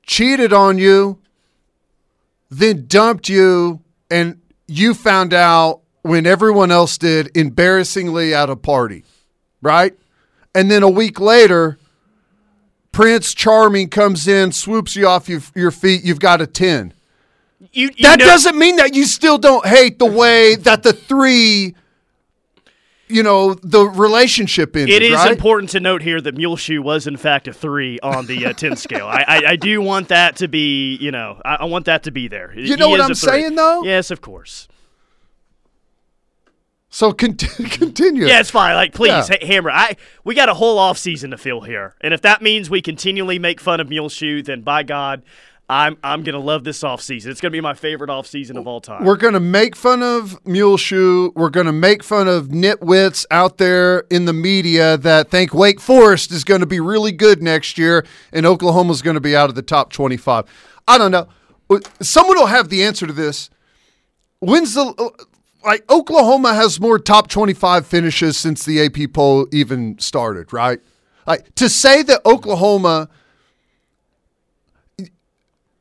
cheated 0.06 0.52
on 0.52 0.78
you, 0.78 1.20
then 2.50 2.86
dumped 2.88 3.30
you, 3.30 3.82
and 4.12 4.42
you 4.68 4.94
found 4.94 5.34
out 5.34 5.82
when 6.02 6.26
everyone 6.26 6.72
else 6.72 6.98
did 6.98 7.30
embarrassingly 7.38 8.34
at 8.34 8.50
a 8.50 8.56
party, 8.56 9.04
right? 9.62 9.94
And 10.56 10.70
then 10.70 10.84
a 10.84 10.90
week 10.90 11.20
later, 11.20 11.78
Prince 12.92 13.34
Charming 13.34 13.90
comes 13.90 14.28
in, 14.28 14.52
swoops 14.52 14.96
you 14.96 15.08
off 15.08 15.30
your, 15.30 15.42
your 15.56 15.72
feet. 15.72 16.04
You've 16.04 16.20
got 16.20 16.42
a 16.42 16.48
10. 16.48 16.94
You, 17.72 17.90
you 17.96 18.04
That 18.04 18.20
know- 18.20 18.26
doesn't 18.26 18.58
mean 18.58 18.78
that 18.78 18.96
you 18.96 19.06
still 19.06 19.38
don't 19.38 19.66
hate 19.66 20.00
the 20.00 20.06
way 20.06 20.56
that 20.56 20.82
the 20.84 20.92
three, 20.94 21.76
you 23.10 23.24
know, 23.24 23.56
the 23.56 23.86
relationship 23.86 24.76
ended. 24.76 24.96
It 24.96 25.02
is 25.02 25.16
right? 25.16 25.32
important 25.32 25.72
to 25.72 25.80
note 25.80 26.02
here 26.02 26.22
that 26.22 26.36
Muleshoe 26.38 26.82
was 26.82 27.08
in 27.08 27.18
fact 27.18 27.48
a 27.48 27.54
three 27.54 28.00
on 28.02 28.28
the 28.28 28.46
uh, 28.46 28.54
ten 28.54 28.76
scale. 28.76 29.08
I, 29.08 29.26
I, 29.28 29.42
I 29.50 29.56
do 29.56 29.82
want 29.82 30.10
that 30.10 30.36
to 30.38 30.48
be, 30.48 30.96
you 30.98 31.12
know, 31.12 31.42
I, 31.44 31.56
I 31.56 31.66
want 31.66 31.86
that 31.86 32.04
to 32.04 32.12
be 32.12 32.28
there. 32.28 32.54
You 32.58 32.78
know 32.78 32.90
what 32.90 33.02
I'm 33.02 33.16
saying, 33.16 33.56
though? 33.56 33.84
Yes, 33.84 34.12
of 34.12 34.22
course. 34.22 34.68
So 36.90 37.14
cont- 37.14 37.48
continue. 37.72 38.26
Yeah, 38.26 38.40
it's 38.40 38.50
fine. 38.50 38.76
Like, 38.76 38.94
please, 38.94 39.30
Yeah. 39.30 39.38
ha- 39.40 39.46
Hammer. 39.46 39.72
I 39.72 39.96
we 40.24 40.34
got 40.34 40.50
a 40.50 40.56
whole 40.56 40.80
off 40.80 40.98
season 40.98 41.32
to 41.32 41.38
fill 41.38 41.62
here, 41.62 41.96
and 42.02 42.14
if 42.14 42.22
that 42.22 42.42
means 42.42 42.70
we 42.70 42.82
continually 42.82 43.38
make 43.38 43.60
fun 43.62 43.80
of 43.80 43.90
Muleshoe, 43.90 44.42
then 44.42 44.62
by 44.62 44.84
God, 44.84 45.22
I'm 45.70 45.98
I'm 46.04 46.24
gonna 46.24 46.40
love 46.40 46.64
this 46.64 46.84
off 46.84 47.00
season. 47.00 47.32
It's 47.32 47.40
gonna 47.40 47.52
be 47.52 47.62
my 47.62 47.76
favorite 47.76 48.10
off 48.10 48.26
season 48.26 48.58
of 48.58 48.68
all 48.68 48.82
time. 48.82 49.06
We're 49.06 49.18
to 49.34 49.40
make 49.40 49.76
fun 49.76 50.02
of 50.02 50.44
Muleshoe. 50.46 51.32
We're 51.36 51.52
going 51.52 51.68
to 51.68 51.72
make 51.72 52.04
fun 52.04 52.28
of 52.28 52.48
nitwits 52.48 53.26
out 53.30 53.60
there 53.60 54.00
in 54.10 54.26
the 54.26 54.34
media 54.34 54.98
that 54.98 55.30
think 55.30 55.54
Wake 55.54 55.80
Forest 55.80 56.32
is 56.32 56.44
going 56.44 56.62
to 56.62 56.66
be 56.66 56.80
really 56.80 57.12
good 57.12 57.44
next 57.44 57.78
year 57.78 58.06
and 58.34 58.46
Oklahoma's 58.46 59.04
going 59.04 59.14
to 59.14 59.22
be 59.22 59.36
out 59.36 59.50
of 59.50 59.56
the 59.56 59.62
top 59.62 59.92
25. 59.92 60.46
I 60.88 60.98
don't 60.98 61.12
know. 61.12 61.28
Uh, 61.70 61.80
someone 62.02 62.38
will 62.38 62.48
have 62.48 62.70
the 62.70 62.84
answer 62.84 63.06
to 63.06 63.14
this. 63.14 63.52
When's 64.40 64.74
the 64.74 64.86
uh, 64.98 65.24
like 65.64 65.90
Oklahoma 65.92 66.54
has 66.56 66.80
more 66.80 66.98
top 66.98 67.28
25 67.28 67.86
finishes 67.86 68.38
since 68.38 68.66
the 68.66 68.84
AP 68.84 69.14
poll 69.14 69.48
even 69.52 70.00
started, 70.00 70.52
right? 70.52 70.80
Like 71.28 71.54
to 71.56 71.70
say 71.70 72.02
that 72.04 72.26
Oklahoma 72.26 73.10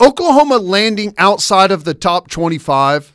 Oklahoma 0.00 0.58
landing 0.58 1.14
outside 1.18 1.70
of 1.70 1.84
the 1.84 1.94
top 1.94 2.28
25 2.28 3.12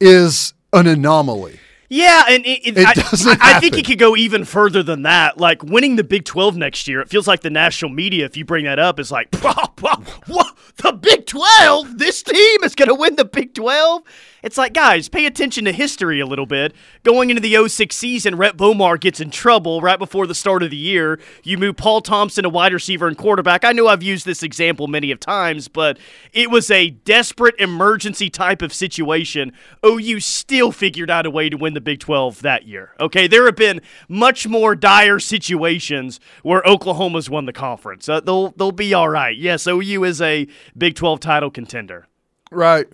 is 0.00 0.54
an 0.72 0.86
anomaly. 0.86 1.60
Yeah, 1.92 2.24
and 2.28 2.46
it, 2.46 2.66
it, 2.66 2.78
It 2.78 2.86
I, 2.86 2.92
doesn't 2.94 3.42
I, 3.42 3.56
I 3.56 3.60
think 3.60 3.76
it 3.76 3.84
could 3.84 3.98
go 3.98 4.16
even 4.16 4.44
further 4.44 4.82
than 4.82 5.02
that. 5.02 5.38
Like 5.38 5.62
winning 5.64 5.96
the 5.96 6.04
Big 6.04 6.24
12 6.24 6.56
next 6.56 6.86
year, 6.86 7.00
it 7.00 7.08
feels 7.08 7.26
like 7.26 7.40
the 7.40 7.50
national 7.50 7.90
media, 7.90 8.24
if 8.24 8.36
you 8.36 8.44
bring 8.44 8.64
that 8.64 8.78
up, 8.78 9.00
is 9.00 9.10
like, 9.10 9.34
what? 9.40 10.56
The 10.76 10.92
Big 10.92 11.26
12? 11.26 11.98
This 11.98 12.22
team 12.22 12.62
is 12.62 12.76
going 12.76 12.88
to 12.88 12.94
win 12.94 13.16
the 13.16 13.24
Big 13.24 13.54
12? 13.54 14.02
It's 14.42 14.58
like, 14.58 14.72
guys, 14.72 15.08
pay 15.08 15.26
attention 15.26 15.64
to 15.66 15.72
history 15.72 16.20
a 16.20 16.26
little 16.26 16.46
bit. 16.46 16.74
Going 17.02 17.30
into 17.30 17.42
the 17.42 17.68
06 17.68 17.94
season, 17.94 18.36
Rhett 18.36 18.56
Bomar 18.56 18.98
gets 18.98 19.20
in 19.20 19.30
trouble 19.30 19.80
right 19.80 19.98
before 19.98 20.26
the 20.26 20.34
start 20.34 20.62
of 20.62 20.70
the 20.70 20.76
year. 20.76 21.20
You 21.42 21.58
move 21.58 21.76
Paul 21.76 22.00
Thompson, 22.00 22.44
to 22.44 22.48
wide 22.48 22.72
receiver 22.72 23.06
and 23.06 23.18
quarterback. 23.18 23.64
I 23.64 23.72
know 23.72 23.86
I've 23.86 24.02
used 24.02 24.24
this 24.24 24.42
example 24.42 24.86
many 24.86 25.10
of 25.10 25.20
times, 25.20 25.68
but 25.68 25.98
it 26.32 26.50
was 26.50 26.70
a 26.70 26.90
desperate 26.90 27.54
emergency 27.58 28.30
type 28.30 28.62
of 28.62 28.72
situation. 28.72 29.52
OU 29.84 30.20
still 30.20 30.72
figured 30.72 31.10
out 31.10 31.26
a 31.26 31.30
way 31.30 31.48
to 31.48 31.56
win 31.56 31.74
the 31.74 31.80
Big 31.80 32.00
12 32.00 32.42
that 32.42 32.66
year. 32.66 32.94
Okay, 32.98 33.26
there 33.26 33.46
have 33.46 33.56
been 33.56 33.80
much 34.08 34.46
more 34.46 34.74
dire 34.74 35.18
situations 35.18 36.20
where 36.42 36.62
Oklahoma's 36.66 37.28
won 37.28 37.46
the 37.46 37.52
conference. 37.52 38.08
Uh, 38.08 38.20
they'll 38.20 38.50
they'll 38.52 38.72
be 38.72 38.94
all 38.94 39.08
right. 39.08 39.36
Yes, 39.36 39.66
OU 39.66 40.04
is 40.04 40.20
a 40.20 40.46
Big 40.76 40.94
12 40.94 41.20
title 41.20 41.50
contender. 41.50 42.06
Right. 42.50 42.86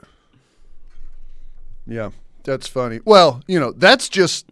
Yeah, 1.87 2.11
that's 2.45 2.67
funny. 2.67 3.01
Well, 3.05 3.43
you 3.47 3.61
know, 3.61 3.73
that's 3.73 4.09
just 4.09 4.47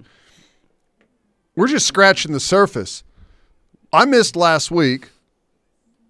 we're 1.57 1.69
just 1.69 1.87
scratching 1.87 2.33
the 2.33 2.41
surface. 2.41 3.03
I 3.93 4.05
missed 4.05 4.37
last 4.37 4.71
week 4.71 5.11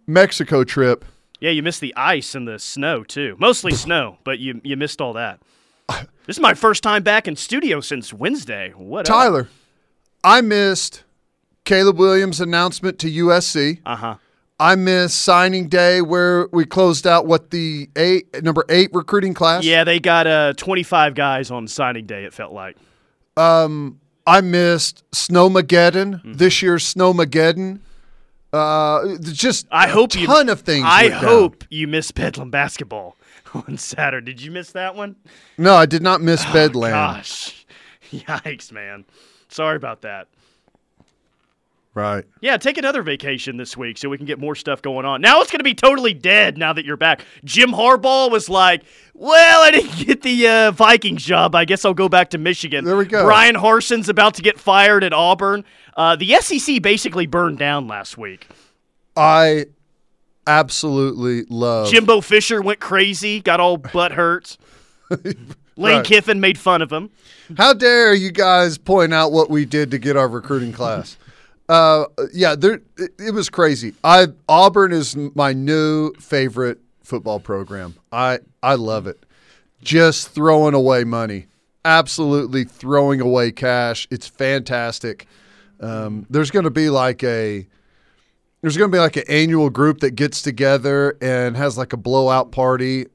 Mexico 0.07 0.65
trip. 0.65 1.05
Yeah, 1.41 1.51
you 1.51 1.63
missed 1.63 1.81
the 1.81 1.95
ice 1.97 2.35
and 2.35 2.49
the 2.49 2.59
snow 2.59 3.05
too. 3.05 3.37
Mostly 3.39 3.73
snow, 3.75 4.19
but 4.25 4.39
you 4.39 4.61
you 4.65 4.77
missed 4.77 5.01
all 5.01 5.15
that. 5.15 5.41
This 6.27 6.37
is 6.37 6.41
my 6.41 6.55
first 6.55 6.83
time 6.83 7.03
back 7.03 7.29
in 7.29 7.37
studio 7.37 7.81
since 7.81 8.13
Wednesday. 8.13 8.73
What 8.75 9.01
up? 9.01 9.07
Tyler, 9.07 9.49
I 10.23 10.41
missed 10.41 11.05
Caleb 11.65 11.99
Williams' 11.99 12.41
announcement 12.41 12.99
to 13.01 13.11
USC. 13.11 13.81
Uh 13.85 13.97
huh. 13.97 14.15
I 14.65 14.77
missed 14.77 15.21
signing 15.21 15.69
day 15.69 16.01
where 16.01 16.49
we 16.53 16.65
closed 16.65 17.07
out 17.07 17.27
what 17.27 17.51
the 17.51 17.89
eight 17.97 18.43
number 18.43 18.65
eight 18.71 18.91
recruiting 18.93 19.35
class. 19.35 19.65
Yeah, 19.65 19.85
they 19.85 20.01
got 20.01 20.27
uh 20.27 20.53
25 20.55 21.15
guys 21.15 21.51
on 21.51 21.69
signing 21.69 22.07
day. 22.07 22.25
It 22.25 22.33
felt 22.33 22.53
like. 22.53 22.77
I 23.37 24.41
missed 24.41 25.05
Snowmageddon 25.13 26.15
Mm-hmm. 26.15 26.33
this 26.35 26.63
year's 26.63 26.95
Snowmageddon. 26.95 27.81
Uh, 28.53 29.17
just 29.21 29.67
I 29.71 29.87
a 29.87 29.91
hope 29.91 30.15
you. 30.15 30.27
ton 30.27 30.49
of 30.49 30.61
things. 30.61 30.85
I 30.89 31.03
went 31.09 31.15
down. 31.15 31.25
hope 31.25 31.65
you 31.71 31.89
missed 31.89 32.15
Bedlam 32.15 32.51
basketball 32.51 33.17
on 33.55 33.77
Saturday. 33.77 34.33
Did 34.33 34.43
you 34.43 34.51
miss 34.53 34.71
that 34.73 34.95
one? 34.95 35.17
No, 35.59 35.75
I 35.75 35.87
did 35.87 36.03
not 36.03 36.21
miss 36.23 36.45
Bedlam. 36.53 36.93
Gosh, 36.93 37.67
yikes, 38.13 38.71
man. 38.73 39.05
Sorry 39.49 39.77
about 39.77 40.03
that. 40.03 40.29
Right. 41.95 42.25
Yeah, 42.41 42.57
take 42.57 42.77
another 42.77 43.03
vacation 43.03 43.57
this 43.57 43.77
week 43.77 43.99
so 43.99 44.09
we 44.09 44.17
can 44.17 44.27
get 44.27 44.41
more 44.41 44.57
stuff 44.57 44.83
going 44.83 45.07
on. 45.07 45.21
Now 45.21 45.41
it's 45.41 45.51
going 45.53 45.61
to 45.61 45.65
be 45.65 45.75
totally 45.75 46.13
dead 46.13 46.59
now 46.59 46.73
that 46.73 46.85
you're 46.85 46.97
back. 46.97 47.25
Jim 47.45 47.71
Harbaugh 47.71 48.29
was 48.29 48.49
like, 48.49 48.83
well, 49.15 49.63
I 49.63 49.71
didn't 49.71 49.97
get 50.05 50.23
the 50.23 50.49
uh, 50.49 50.71
Vikings 50.73 51.25
job. 51.25 51.55
I 51.55 51.65
guess 51.65 51.85
I'll 51.85 51.95
go 51.95 52.09
back 52.09 52.31
to 52.31 52.39
Michigan. 52.39 52.85
There 52.85 52.97
we 52.97 53.05
go. 53.05 53.25
Brian 53.25 53.55
Harsin's 53.55 54.09
about 54.09 54.35
to 54.35 54.43
get 54.43 54.59
fired 54.59 55.05
at 55.05 55.13
Auburn. 55.13 55.65
Uh, 55.97 56.17
the 56.17 56.35
SEC 56.41 56.83
basically 56.83 57.27
burned 57.29 57.59
down 57.59 57.87
last 57.87 58.19
week. 58.19 58.49
I 59.17 59.67
absolutely 60.49 61.45
love. 61.49 61.91
Jimbo 61.91 62.21
Fisher 62.23 62.61
went 62.61 62.81
crazy, 62.81 63.41
got 63.41 63.61
all 63.61 63.77
butt 63.77 64.13
hurt. 64.13 64.57
Lane 65.77 65.97
Right. 65.97 66.05
Kiffin 66.05 66.41
made 66.41 66.59
fun 66.59 66.83
of 66.83 66.93
him. 66.93 67.11
How 67.57 67.73
dare 67.73 68.15
you 68.15 68.31
guys 68.31 68.79
point 68.79 69.13
out 69.13 69.33
what 69.33 69.51
we 69.51 69.65
did 69.65 69.91
to 69.91 69.99
get 69.99 70.17
our 70.17 70.29
recruiting 70.29 70.73
class? 70.73 71.17
Uh, 71.69 72.05
yeah, 72.33 72.55
there. 72.55 72.81
It, 72.99 73.13
it 73.19 73.35
was 73.35 73.49
crazy. 73.49 73.95
I 74.05 74.29
Auburn 74.49 74.93
is 74.93 75.17
my 75.17 75.53
new 75.53 76.13
favorite 76.15 76.81
football 77.03 77.41
program. 77.41 77.95
I 78.13 78.41
I 78.63 78.75
love 78.75 79.07
it. 79.07 79.25
Just 79.83 80.29
throwing 80.29 80.75
away 80.75 81.05
money, 81.05 81.47
absolutely 81.85 82.65
throwing 82.65 83.21
away 83.21 83.51
cash. 83.53 84.07
It's 84.11 84.27
fantastic. 84.27 85.27
Um, 85.81 86.27
there's 86.31 86.51
going 86.51 86.65
to 86.65 86.71
be 86.71 86.91
like 86.91 87.23
a 87.25 87.67
there's 88.61 88.77
going 88.77 88.91
to 88.91 88.95
be 88.95 89.01
like 89.01 89.17
an 89.17 89.25
annual 89.29 89.69
group 89.71 90.01
that 90.01 90.13
gets 90.13 90.41
together 90.43 91.17
and 91.21 91.57
has 91.57 91.77
like 91.77 91.93
a 91.93 91.99
blowout 91.99 92.53
party 92.53 93.07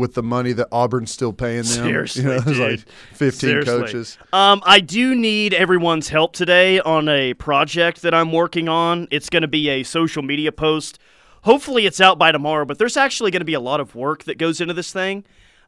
with 0.00 0.14
the 0.14 0.22
money 0.22 0.52
that 0.52 0.66
Auburn's 0.72 1.10
still 1.12 1.32
paying 1.32 1.58
them. 1.58 1.64
Seriously, 1.64 2.22
you 2.22 2.28
know, 2.28 2.40
there's 2.40 2.56
dude. 2.58 2.70
like 2.78 2.88
15 3.14 3.32
Seriously. 3.32 3.72
coaches. 3.80 4.18
Um, 4.32 4.62
I 4.64 4.80
do 4.80 5.14
need 5.14 5.54
everyone's 5.54 6.08
help 6.08 6.32
today 6.32 6.80
on 6.80 7.08
a 7.08 7.34
project 7.34 8.02
that 8.02 8.14
I'm 8.14 8.32
working 8.32 8.68
on. 8.68 9.06
It's 9.10 9.30
going 9.30 9.42
to 9.42 9.48
be 9.48 9.68
a 9.68 9.82
social 9.84 10.22
media 10.22 10.50
post. 10.50 10.98
Hopefully, 11.44 11.86
it's 11.86 12.00
out 12.00 12.18
by 12.18 12.32
tomorrow. 12.32 12.64
But 12.64 12.78
there's 12.78 12.96
actually 12.96 13.30
going 13.30 13.40
to 13.40 13.46
be 13.46 13.54
a 13.54 13.60
lot 13.60 13.80
of 13.80 13.94
work 13.94 14.24
that 14.24 14.38
goes 14.38 14.60
into 14.60 14.74
this 14.74 14.92
thing, 14.92 15.24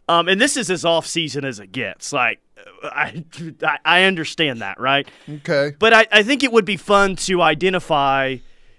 um, 0.09 0.29
and 0.29 0.41
this 0.41 0.57
is 0.57 0.71
as 0.71 0.85
off 0.85 1.07
season 1.07 1.45
as 1.45 1.61
it 1.61 1.73
gets. 1.73 2.13
Like, 2.13 2.41
uh, 2.83 2.89
I 2.93 3.25
I 3.85 4.03
understand 4.05 4.61
that, 4.61 4.81
right? 4.81 5.09
Okay. 5.29 5.73
But 5.79 5.93
I, 5.95 6.07
I 6.11 6.23
think 6.23 6.43
it 6.43 6.53
would 6.53 6.65
be 6.65 6.77
fun 6.77 7.17
to 7.17 7.41
identify 7.41 8.37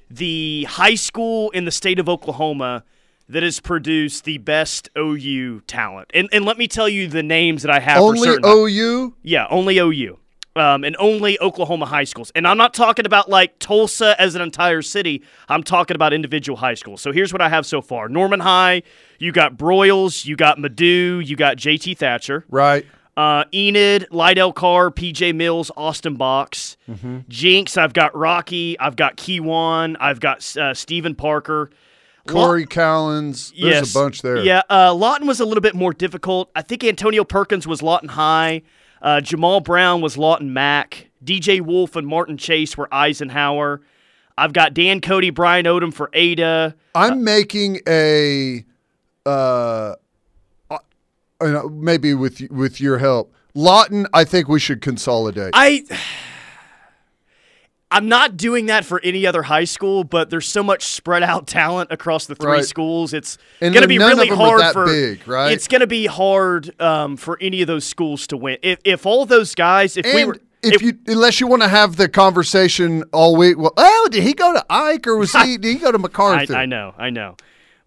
the 0.10 0.68
high 0.70 0.96
school 0.96 1.50
in 1.52 1.66
the 1.66 1.72
state 1.72 1.98
of 1.98 2.08
Oklahoma 2.08 2.84
that 3.30 3.44
has 3.44 3.60
produced 3.60 4.25
the 4.25 4.38
best 4.38 4.89
OU 4.98 5.62
talent. 5.62 6.10
And 6.13 6.30
and 6.32 6.46
let 6.46 6.58
me 6.58 6.68
tell 6.68 6.89
you 6.89 7.08
the 7.08 7.24
names 7.24 7.63
that 7.63 7.72
I 7.72 7.80
have 7.80 7.98
for 7.98 8.15
Only. 8.15 8.38
OU? 8.46 9.15
Yeah, 9.24 9.48
only 9.50 9.77
OU. 9.77 10.20
Um, 10.56 10.84
and 10.84 10.96
only 11.00 11.39
Oklahoma 11.39 11.88
high 11.88 12.03
schools. 12.03 12.32
And 12.36 12.48
I'm 12.48 12.58
not 12.58 12.75
talking 12.75 13.08
about 13.08 13.27
like 13.27 13.58
Tulsa 13.58 14.15
as 14.22 14.36
an 14.36 14.42
entire 14.44 14.84
city. 14.84 15.24
I'm 15.50 15.63
talking 15.63 15.96
about 15.96 16.13
individual 16.13 16.58
high 16.58 16.75
schools. 16.75 17.01
So 17.01 17.12
here's 17.12 17.34
what 17.34 17.42
I 17.42 17.50
have 17.50 17.65
so 17.65 17.82
far 17.82 18.08
Norman 18.08 18.39
High, 18.39 18.84
you 19.18 19.32
got 19.32 19.58
Broyles, 19.58 20.25
you 20.25 20.36
got 20.36 20.60
Madu, 20.60 21.22
you 21.25 21.36
got 21.36 21.58
JT 21.58 21.98
Thatcher. 21.98 22.46
Right. 22.50 22.86
Uh, 23.18 23.46
Enid, 23.53 24.08
Lydell 24.12 24.53
Carr, 24.56 24.89
PJ 24.89 25.36
Mills, 25.36 25.70
Austin 25.77 26.15
Box, 26.15 26.77
Jenks. 27.30 27.77
I've 27.77 27.94
got 27.94 28.15
Rocky. 28.15 28.80
I've 28.80 28.96
got 28.96 29.18
Keywan. 29.18 29.98
I've 30.00 30.20
got 30.20 30.58
uh, 30.58 30.74
Stephen 30.74 31.13
Parker. 31.15 31.70
Corey 32.27 32.65
Collins. 32.65 33.51
There's 33.51 33.74
yes. 33.74 33.92
a 33.92 34.00
bunch 34.00 34.22
there. 34.22 34.38
Yeah, 34.38 34.62
uh, 34.70 34.94
Lawton 34.94 35.27
was 35.27 35.39
a 35.39 35.46
little 35.46 35.62
bit 35.62 35.75
more 35.75 35.94
difficult. 35.94 36.50
I 36.56 36.62
think 36.62 36.84
Antonio 36.84 37.24
Perkins 37.24 37.68
was 37.68 37.82
Lawton 37.82 38.10
High. 38.10 38.62
Uh, 39.01 39.20
Jamal 39.20 39.60
Brown 39.60 40.01
was 40.01 40.18
Lawton 40.18 40.53
Mac. 40.53 41.10
DJ 41.24 41.62
Wolf 41.62 41.96
and 41.96 42.08
Martin 42.08 42.38
Chase 42.38 42.77
were 42.77 42.88
Eisenhower. 42.94 43.82
I've 44.38 44.53
got 44.53 44.74
Dan 44.74 45.01
Cody, 45.01 45.30
Brian 45.30 45.65
Odom 45.65 45.94
for 45.94 46.10
Ada. 46.13 46.75
I'm 46.96 47.24
making 47.24 47.82
a 47.88 48.65
uh, 49.25 49.96
uh, 50.72 50.77
uh, 51.39 51.68
maybe 51.70 52.13
with 52.13 52.42
with 52.50 52.82
your 52.82 52.98
help. 52.98 53.34
Lawton, 53.53 54.08
I 54.13 54.24
think 54.24 54.48
we 54.48 54.60
should 54.60 54.82
consolidate. 54.82 55.51
I 55.53 55.84
I'm 57.94 58.08
not 58.08 58.36
doing 58.38 58.66
that 58.66 58.86
for 58.86 59.00
any 59.04 59.28
other 59.28 59.44
high 59.44 59.64
school, 59.66 60.04
but 60.04 60.32
there's 60.32 60.48
so 60.48 60.64
much 60.64 60.84
spread 60.84 61.22
out 61.22 61.46
talent 61.46 61.92
across 61.92 62.26
the 62.26 62.34
three 62.36 62.52
Right. 62.52 62.66
schools. 62.66 63.14
It's 63.14 63.38
going 63.62 63.74
to 63.74 63.88
be 63.88 64.00
really 64.00 64.28
hard 64.30 64.74
for 64.74 64.86
big, 64.86 65.28
right? 65.28 65.52
It's 65.52 65.68
going 65.68 65.82
to 65.82 65.88
be 65.88 66.08
hard 66.08 66.80
um, 66.82 67.18
for 67.18 67.38
any 67.40 67.62
of 67.62 67.68
those 67.68 67.86
schools 67.86 68.26
to 68.28 68.38
win. 68.38 68.58
If 68.64 68.80
if 68.84 69.06
all 69.06 69.26
those 69.26 69.54
guys, 69.54 69.96
if 69.96 70.06
we 70.06 70.22
and 70.22 70.28
were, 70.28 70.40
if 70.64 70.82
you 70.82 70.98
unless 71.08 71.40
you 71.40 71.46
want 71.46 71.62
to 71.62 71.68
have 71.68 71.96
the 71.98 72.10
conversation 72.10 73.04
all 73.14 73.36
week, 73.36 73.58
well, 73.58 73.74
oh, 73.78 74.08
did 74.12 74.24
he 74.24 74.34
go 74.34 74.54
to 74.54 74.66
Ike 74.70 75.06
or 75.06 75.18
was 75.18 75.32
he 75.34 75.58
did 75.60 75.74
he 75.74 75.76
go 75.76 75.92
to 75.92 76.00
I, 76.00 76.02
MacArthur? 76.02 76.56
I 76.56 76.66
know, 76.66 76.96
I 76.98 77.10
know. 77.12 77.36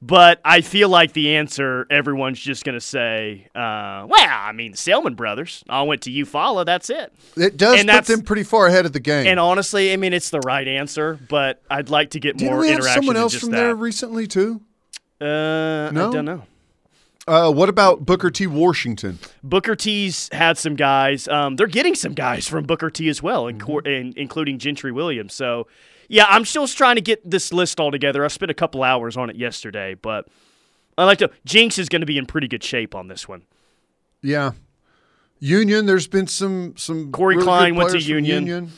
But 0.03 0.41
I 0.45 0.61
feel 0.61 0.91
like 0.91 1.15
the 1.15 1.37
answer, 1.37 1.87
everyone's 1.91 2.39
just 2.39 2.65
going 2.65 2.75
to 2.75 2.81
say, 2.83 3.49
uh, 3.55 4.07
well, 4.07 4.29
I 4.29 4.53
mean, 4.53 4.73
the 4.73 4.77
Selmon 4.77 5.17
brothers 5.17 5.65
all 5.71 5.89
went 5.89 6.03
to 6.03 6.11
Eufaula. 6.11 6.67
That's 6.67 6.91
it. 6.91 7.13
It 7.37 7.57
does 7.57 7.81
And 7.81 7.89
put 7.89 8.05
them 8.05 8.21
pretty 8.21 8.43
far 8.43 8.67
ahead 8.67 8.85
of 8.85 8.93
the 8.93 9.01
game. 9.01 9.27
And 9.27 9.41
honestly, 9.41 9.93
I 9.93 9.97
mean, 9.97 10.13
it's 10.13 10.29
the 10.29 10.41
right 10.41 10.69
answer, 10.69 11.19
but 11.31 11.63
I'd 11.71 11.89
like 11.89 12.11
to 12.11 12.21
get 12.21 12.37
Didn't 12.37 12.51
more 12.53 12.61
we 12.61 12.69
have 12.69 12.77
interaction 12.81 13.03
someone 13.03 13.17
else 13.17 13.35
from 13.35 13.51
that. 13.53 13.57
there 13.57 13.75
recently 13.75 14.27
too? 14.27 14.61
Uh, 15.19 15.25
No? 15.93 16.11
I 16.11 16.13
don't 16.13 16.25
know. 16.27 16.43
Uh, 17.27 17.51
what 17.51 17.69
about 17.69 18.07
Booker 18.07 18.31
T. 18.31 18.47
Washington? 18.47 19.19
Booker 19.43 19.75
T's 19.75 20.29
had 20.31 20.59
some 20.59 20.77
guys. 20.77 21.27
Um, 21.27 21.57
they're 21.57 21.67
getting 21.67 21.97
some 21.97 22.13
guys 22.15 22.47
from 22.47 22.65
Booker 22.65 22.89
T 22.91 23.09
as 23.09 23.21
well, 23.21 23.51
cor- 23.55 23.83
in, 23.85 24.13
including 24.17 24.59
Gentry 24.61 24.93
Williams. 24.93 25.35
So, 25.35 25.67
yeah, 26.09 26.27
I'm 26.29 26.45
still 26.45 26.67
trying 26.67 26.97
to 26.97 27.03
get 27.03 27.29
this 27.29 27.53
list 27.53 27.81
all 27.81 27.91
together. 27.91 28.25
I 28.25 28.29
spent 28.29 28.51
a 28.51 28.55
couple 28.55 28.83
hours 28.83 29.17
on 29.17 29.31
it 29.31 29.37
yesterday, 29.37 29.95
but 29.95 30.27
I 30.99 31.05
like 31.05 31.19
to. 31.19 31.31
Jenks 31.45 31.79
is 31.79 31.89
going 31.89 32.01
to 32.01 32.07
be 32.07 32.19
in 32.19 32.27
pretty 32.27 32.49
good 32.49 32.63
shape 32.65 32.95
on 32.95 33.09
this 33.09 33.29
one. 33.29 33.43
Yeah, 34.23 34.53
Union. 35.39 35.87
There's 35.87 36.07
been 36.09 36.27
some 36.27 36.75
some. 36.77 37.13
Corey 37.13 37.37
really 37.37 37.47
Klein 37.47 37.75
went 37.77 37.91
to 37.91 38.01
from 38.01 38.25
Union. 38.25 38.73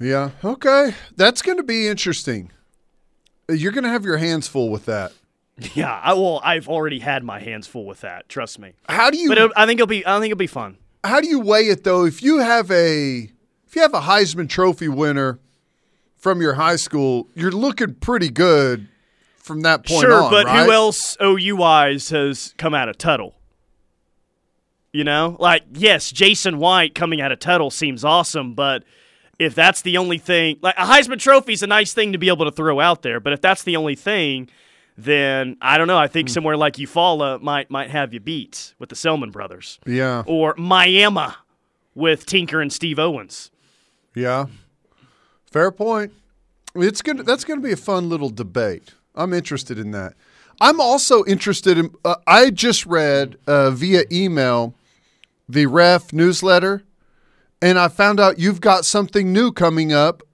Yeah. 0.00 0.30
Okay, 0.44 0.94
that's 1.16 1.42
going 1.42 1.58
to 1.58 1.62
be 1.64 1.88
interesting. 1.88 2.50
You're 3.48 3.72
going 3.72 3.84
to 3.84 3.90
have 3.90 4.04
your 4.04 4.16
hands 4.16 4.48
full 4.48 4.70
with 4.70 4.86
that. 4.86 5.12
Yeah, 5.74 6.00
I 6.02 6.14
will. 6.14 6.40
I've 6.42 6.68
already 6.68 6.98
had 6.98 7.22
my 7.22 7.38
hands 7.38 7.68
full 7.68 7.86
with 7.86 8.00
that. 8.00 8.28
Trust 8.28 8.58
me. 8.58 8.72
How 8.88 9.08
do 9.08 9.16
you? 9.16 9.28
But 9.28 9.56
I 9.56 9.66
think 9.66 9.78
it'll 9.78 9.86
be. 9.86 10.04
I 10.04 10.18
think 10.18 10.32
it'll 10.32 10.36
be 10.36 10.48
fun. 10.48 10.78
how 11.04 11.20
do 11.20 11.28
you 11.28 11.38
weigh 11.38 11.68
it 11.68 11.84
though? 11.84 12.04
If 12.04 12.24
you 12.24 12.38
have 12.40 12.72
a 12.72 13.28
if 13.64 13.76
you 13.76 13.82
have 13.82 13.94
a 13.94 14.00
Heisman 14.00 14.48
Trophy 14.48 14.88
winner 14.88 15.38
from 16.24 16.40
your 16.40 16.54
high 16.54 16.76
school, 16.76 17.28
you're 17.34 17.50
looking 17.50 17.92
pretty 17.96 18.30
good 18.30 18.88
from 19.36 19.60
that 19.60 19.86
point 19.86 20.00
sure, 20.00 20.22
on. 20.22 20.30
but 20.30 20.46
right? 20.46 20.64
who 20.64 20.72
else 20.72 21.18
OU 21.22 21.54
wise 21.56 22.08
has 22.08 22.54
come 22.56 22.72
out 22.72 22.88
of 22.88 22.96
Tuttle? 22.96 23.34
You 24.90 25.04
know, 25.04 25.36
like 25.38 25.64
yes, 25.74 26.10
Jason 26.10 26.56
White 26.56 26.94
coming 26.94 27.20
out 27.20 27.30
of 27.30 27.40
Tuttle 27.40 27.70
seems 27.70 28.06
awesome, 28.06 28.54
but 28.54 28.84
if 29.38 29.54
that's 29.54 29.82
the 29.82 29.98
only 29.98 30.16
thing, 30.16 30.56
like 30.62 30.76
a 30.78 30.86
Heisman 30.86 31.18
Trophy 31.18 31.52
is 31.52 31.62
a 31.62 31.66
nice 31.66 31.92
thing 31.92 32.12
to 32.12 32.18
be 32.18 32.28
able 32.28 32.46
to 32.46 32.52
throw 32.52 32.80
out 32.80 33.02
there, 33.02 33.20
but 33.20 33.34
if 33.34 33.42
that's 33.42 33.64
the 33.64 33.76
only 33.76 33.94
thing, 33.94 34.48
then 34.96 35.58
I 35.60 35.76
don't 35.76 35.88
know. 35.88 35.98
I 35.98 36.06
think 36.06 36.30
hmm. 36.30 36.32
somewhere 36.32 36.56
like 36.56 36.76
Eufaula 36.76 37.42
might 37.42 37.70
might 37.70 37.90
have 37.90 38.14
you 38.14 38.20
beat 38.20 38.72
with 38.78 38.88
the 38.88 38.96
Selmon 38.96 39.30
brothers, 39.30 39.78
Yeah. 39.84 40.22
or 40.26 40.54
Miami 40.56 41.34
with 41.94 42.24
Tinker 42.24 42.62
and 42.62 42.72
Steve 42.72 42.98
Owens. 42.98 43.50
Yeah. 44.14 44.46
Fair 45.54 45.70
point. 45.70 46.12
It's 46.74 47.00
gonna 47.00 47.22
that's 47.22 47.44
gonna 47.44 47.60
be 47.60 47.70
a 47.70 47.76
fun 47.76 48.08
little 48.08 48.28
debate. 48.28 48.94
I'm 49.14 49.32
interested 49.32 49.78
in 49.78 49.92
that. 49.92 50.14
I'm 50.60 50.80
also 50.80 51.24
interested 51.26 51.78
in. 51.78 51.94
Uh, 52.04 52.16
I 52.26 52.50
just 52.50 52.84
read 52.86 53.36
uh, 53.46 53.70
via 53.70 54.02
email 54.10 54.74
the 55.48 55.66
ref 55.66 56.12
newsletter, 56.12 56.82
and 57.62 57.78
I 57.78 57.86
found 57.86 58.18
out 58.18 58.40
you've 58.40 58.60
got 58.60 58.84
something 58.84 59.32
new 59.32 59.52
coming 59.52 59.92
up. 59.92 60.24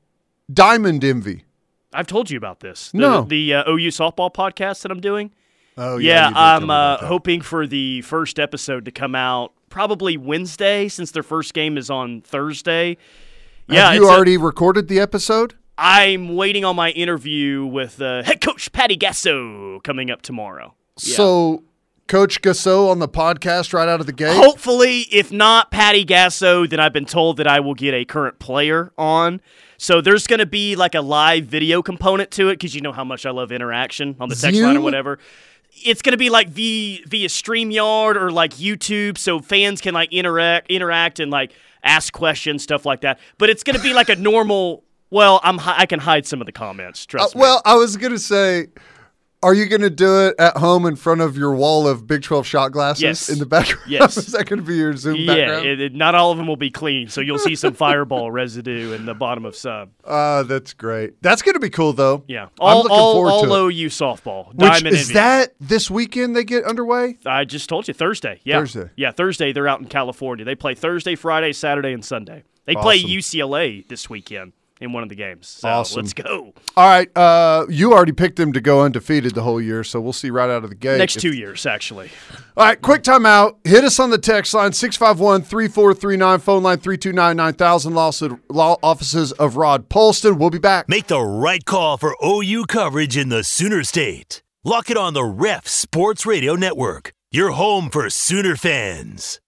Diamond 0.50 1.04
Envy. 1.04 1.44
I've 1.92 2.06
told 2.06 2.30
you 2.30 2.38
about 2.38 2.60
this. 2.60 2.90
The, 2.90 2.98
No. 2.98 3.20
the 3.20 3.52
uh, 3.56 3.70
OU 3.70 3.88
softball 3.88 4.32
podcast 4.32 4.80
that 4.84 4.90
I'm 4.90 5.02
doing. 5.02 5.32
Oh 5.76 5.98
Yeah, 5.98 6.28
you 6.28 6.30
did 6.30 6.34
tell 6.34 6.60
me 6.60 6.64
I'm 6.64 6.70
uh, 6.70 6.96
hoping 6.96 7.42
for 7.42 7.66
the 7.66 8.00
first 8.00 8.38
episode 8.38 8.86
to 8.86 8.90
come 8.90 9.14
out 9.14 9.52
probably 9.68 10.16
Wednesday, 10.16 10.88
since 10.88 11.10
their 11.10 11.22
first 11.22 11.52
game 11.52 11.76
is 11.76 11.90
on 11.90 12.22
Thursday. 12.22 12.96
Yeah, 13.70 13.86
Have 13.86 13.94
you 13.94 14.02
it's 14.02 14.10
a- 14.10 14.14
already 14.14 14.36
recorded 14.36 14.88
the 14.88 15.00
episode? 15.00 15.54
I'm 15.78 16.34
waiting 16.36 16.64
on 16.64 16.76
my 16.76 16.90
interview 16.90 17.64
with 17.64 18.00
uh, 18.02 18.22
head 18.24 18.40
coach 18.40 18.70
Patty 18.72 18.96
Gasso 18.96 19.82
coming 19.82 20.10
up 20.10 20.20
tomorrow. 20.22 20.74
Yeah. 21.02 21.14
So, 21.16 21.64
Coach 22.06 22.42
Gasso 22.42 22.90
on 22.90 22.98
the 22.98 23.08
podcast 23.08 23.72
right 23.72 23.88
out 23.88 24.00
of 24.00 24.06
the 24.06 24.12
gate. 24.12 24.36
Hopefully, 24.36 25.02
if 25.12 25.30
not 25.32 25.70
Patty 25.70 26.04
Gasso, 26.04 26.68
then 26.68 26.80
I've 26.80 26.92
been 26.92 27.06
told 27.06 27.36
that 27.38 27.46
I 27.46 27.60
will 27.60 27.74
get 27.74 27.94
a 27.94 28.04
current 28.04 28.38
player 28.40 28.92
on. 28.98 29.40
So 29.78 30.00
there's 30.02 30.26
going 30.26 30.40
to 30.40 30.46
be 30.46 30.76
like 30.76 30.94
a 30.94 31.00
live 31.00 31.46
video 31.46 31.80
component 31.82 32.30
to 32.32 32.48
it 32.48 32.54
because 32.54 32.74
you 32.74 32.80
know 32.82 32.92
how 32.92 33.04
much 33.04 33.24
I 33.24 33.30
love 33.30 33.50
interaction 33.52 34.16
on 34.20 34.28
the 34.28 34.34
text 34.34 34.60
line 34.60 34.76
or 34.76 34.80
whatever. 34.82 35.18
It's 35.72 36.02
going 36.02 36.12
to 36.12 36.18
be 36.18 36.30
like 36.30 36.48
via 36.48 37.00
via 37.06 37.28
StreamYard 37.28 38.16
or 38.16 38.30
like 38.30 38.54
YouTube, 38.54 39.18
so 39.18 39.40
fans 39.40 39.80
can 39.80 39.94
like 39.94 40.12
interact 40.12 40.70
interact 40.70 41.20
and 41.20 41.30
like 41.30 41.52
ask 41.82 42.12
questions, 42.12 42.62
stuff 42.62 42.84
like 42.84 43.00
that. 43.02 43.18
But 43.38 43.50
it's 43.50 43.62
going 43.62 43.76
to 43.76 43.82
be 43.82 43.94
like 43.94 44.08
a 44.08 44.16
normal. 44.16 44.84
Well, 45.10 45.40
I'm 45.42 45.58
I 45.60 45.86
can 45.86 45.98
hide 45.98 46.26
some 46.26 46.40
of 46.40 46.46
the 46.46 46.52
comments. 46.52 47.04
Uh, 47.04 47.10
Trust 47.10 47.34
me. 47.34 47.40
well, 47.40 47.62
I 47.64 47.74
was 47.74 47.96
gonna 47.96 48.18
say, 48.18 48.68
are 49.42 49.54
you 49.54 49.66
gonna 49.66 49.88
do 49.90 50.26
it 50.26 50.34
at 50.38 50.56
home 50.58 50.84
in 50.84 50.96
front 50.96 51.20
of 51.22 51.36
your 51.36 51.54
wall 51.54 51.88
of 51.88 52.06
Big 52.06 52.22
Twelve 52.22 52.46
shot 52.46 52.72
glasses 52.72 53.02
Yes. 53.02 53.28
in 53.28 53.38
the 53.38 53.46
background? 53.46 53.80
Yes. 53.90 54.16
Is 54.16 54.32
that 54.32 54.46
gonna 54.46 54.62
be 54.62 54.76
your 54.76 54.94
Zoom 54.96 55.16
yeah, 55.16 55.26
background? 55.34 55.80
it- 55.80 55.94
not 55.94 56.14
all 56.14 56.30
of 56.30 56.38
them 56.38 56.46
will 56.46 56.56
be 56.56 56.70
clean, 56.70 57.08
so 57.08 57.20
you'll 57.20 57.38
see 57.38 57.54
some 57.54 57.72
fireball 57.74 58.30
residue 58.32 58.92
in 58.92 59.06
the 59.06 59.14
bottom 59.14 59.44
of 59.44 59.56
some. 59.56 59.90
Ah, 60.04 60.42
that's 60.42 60.72
great. 60.74 61.20
That's 61.22 61.42
gonna 61.42 61.58
be 61.58 61.70
cool 61.70 61.92
though. 61.92 62.22
Yeah, 62.28 62.44
I'm 62.44 62.48
all 62.58 62.82
looking 62.82 62.96
all, 62.98 63.12
forward 63.14 63.30
all 63.30 63.42
to 63.44 63.68
it. 63.68 63.74
OU 63.74 63.86
softball. 63.88 64.54
Which 64.54 64.84
is 64.84 65.02
Envy. 65.08 65.14
that 65.14 65.54
this 65.60 65.90
weekend 65.90 66.36
they 66.36 66.44
get 66.44 66.64
underway? 66.64 67.16
I 67.24 67.44
just 67.44 67.68
told 67.68 67.88
you 67.88 67.94
Thursday. 67.94 68.40
Yeah, 68.44 68.58
Thursday. 68.60 68.90
Yeah, 68.96 69.10
Thursday. 69.12 69.52
They're 69.52 69.68
out 69.68 69.80
in 69.80 69.86
California. 69.86 70.44
They 70.44 70.54
play 70.54 70.74
Thursday, 70.74 71.14
Friday, 71.14 71.52
Saturday, 71.52 71.92
and 71.92 72.04
Sunday. 72.04 72.44
They 72.66 72.74
play 72.74 73.02
UCLA 73.02 73.88
this 73.88 74.08
weekend 74.08 74.52
in 74.80 74.92
one 74.92 75.02
of 75.02 75.08
the 75.10 75.14
games. 75.14 75.46
So 75.46 75.68
Awesome. 75.68 76.00
let's 76.02 76.12
go. 76.14 76.54
All 76.76 76.88
right, 76.88 77.14
uh, 77.16 77.66
you 77.68 77.92
already 77.92 78.12
picked 78.12 78.36
them 78.36 78.52
to 78.54 78.60
go 78.60 78.80
undefeated 78.82 79.34
the 79.34 79.42
whole 79.42 79.60
year, 79.60 79.84
so 79.84 80.00
we'll 80.00 80.12
see 80.14 80.30
right 80.30 80.48
out 80.48 80.64
of 80.64 80.70
the 80.70 80.76
gate. 80.76 80.98
Next 80.98 81.16
if- 81.16 81.22
two 81.22 81.32
years, 81.34 81.66
actually. 81.66 82.10
All 82.56 82.66
right, 82.66 82.80
quick 82.80 83.02
timeout. 83.02 83.56
Hit 83.64 83.84
us 83.84 84.00
on 84.00 84.10
the 84.10 84.18
text 84.18 84.54
line 84.54 84.72
651 84.72 85.42
3439, 85.42 86.38
phone 86.40 86.62
line 86.62 86.78
329 86.78 87.36
9000, 87.36 87.94
law 88.48 88.76
offices 88.82 89.32
of 89.32 89.56
Rod 89.56 89.88
Polston. 89.88 90.38
We'll 90.38 90.50
be 90.50 90.58
back. 90.58 90.88
Make 90.88 91.08
the 91.08 91.20
right 91.20 91.64
call 91.64 91.96
for 91.98 92.16
OU 92.24 92.64
coverage 92.66 93.16
in 93.16 93.28
the 93.28 93.44
Sooner 93.44 93.84
State. 93.84 94.42
Lock 94.64 94.90
it 94.90 94.96
on 94.96 95.14
the 95.14 95.24
Ref 95.24 95.66
Sports 95.68 96.26
Radio 96.26 96.54
Network, 96.54 97.12
your 97.30 97.50
home 97.52 97.88
for 97.90 98.08
Sooner 98.10 98.56
fans. 98.56 99.40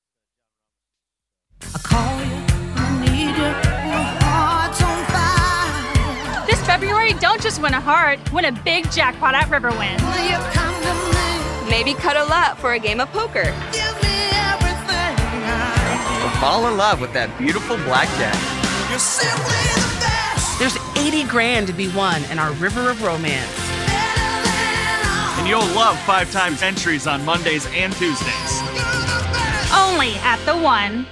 Don't 7.23 7.41
just 7.41 7.63
win 7.63 7.73
a 7.73 7.81
heart, 7.81 8.19
win 8.33 8.45
a 8.47 8.51
big 8.51 8.91
jackpot 8.91 9.33
at 9.33 9.47
Riverwind. 9.47 10.03
Will 10.03 10.27
you 10.29 10.39
come 10.51 10.75
to 10.83 10.93
me? 11.15 11.71
Maybe 11.71 11.95
cuddle 11.95 12.33
up 12.33 12.59
for 12.59 12.73
a 12.73 12.81
game 12.81 12.99
of 12.99 13.09
poker. 13.13 13.45
Give 13.71 13.95
me 14.03 14.19
everything 14.51 15.15
I 15.47 16.37
Fall 16.41 16.67
in 16.67 16.77
love 16.77 17.01
with 17.01 17.13
that 17.13 17.31
beautiful 17.39 17.77
blackjack. 17.87 18.35
need. 18.35 18.91
You're 18.91 18.99
simply 18.99 19.55
the 19.79 20.01
best, 20.03 20.59
There's 20.59 20.77
80 20.99 21.23
grand 21.31 21.69
to 21.69 21.73
be 21.73 21.87
won 21.95 22.25
in 22.25 22.41
our 22.41 22.51
River 22.55 22.91
of 22.91 23.01
Romance. 23.05 23.47
better 23.87 24.43
than 24.43 25.07
all. 25.07 25.39
And 25.39 25.47
you'll 25.49 25.75
love 25.79 25.97
five 26.01 26.33
times 26.33 26.61
entries 26.61 27.07
on 27.07 27.25
Mondays 27.25 27.67
and 27.73 27.93
Tuesdays. 27.93 28.53
You're 28.75 28.83
the 28.83 29.23
best. 29.31 29.73
Only 29.73 30.15
at 30.27 30.45
the 30.45 30.57
one. 30.57 31.07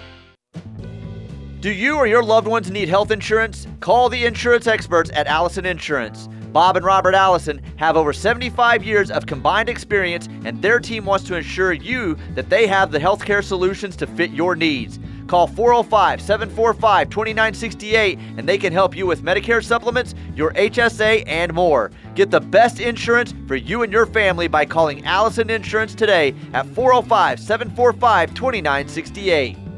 Do 1.60 1.70
you 1.70 1.96
or 1.96 2.06
your 2.06 2.22
loved 2.22 2.48
ones 2.48 2.70
need 2.70 2.88
health 2.88 3.10
insurance? 3.10 3.66
Call 3.80 4.08
the 4.08 4.24
insurance 4.24 4.66
experts 4.66 5.10
at 5.12 5.26
Allison 5.26 5.66
Insurance. 5.66 6.26
Bob 6.54 6.78
and 6.78 6.86
Robert 6.86 7.14
Allison 7.14 7.60
have 7.76 7.98
over 7.98 8.14
75 8.14 8.82
years 8.82 9.10
of 9.10 9.26
combined 9.26 9.68
experience, 9.68 10.26
and 10.46 10.62
their 10.62 10.80
team 10.80 11.04
wants 11.04 11.26
to 11.26 11.34
ensure 11.34 11.74
you 11.74 12.16
that 12.34 12.48
they 12.48 12.66
have 12.66 12.90
the 12.90 12.98
healthcare 12.98 13.44
solutions 13.44 13.94
to 13.96 14.06
fit 14.06 14.30
your 14.30 14.56
needs. 14.56 14.98
Call 15.26 15.46
405 15.48 16.22
745 16.22 17.10
2968 17.10 18.18
and 18.38 18.48
they 18.48 18.56
can 18.56 18.72
help 18.72 18.96
you 18.96 19.06
with 19.06 19.22
Medicare 19.22 19.62
supplements, 19.62 20.14
your 20.34 20.54
HSA, 20.54 21.24
and 21.26 21.52
more. 21.52 21.90
Get 22.14 22.30
the 22.30 22.40
best 22.40 22.80
insurance 22.80 23.34
for 23.46 23.54
you 23.54 23.82
and 23.82 23.92
your 23.92 24.06
family 24.06 24.48
by 24.48 24.64
calling 24.64 25.04
Allison 25.04 25.50
Insurance 25.50 25.94
today 25.94 26.34
at 26.54 26.66
405 26.68 27.38
745 27.38 28.34
2968. 28.34 29.69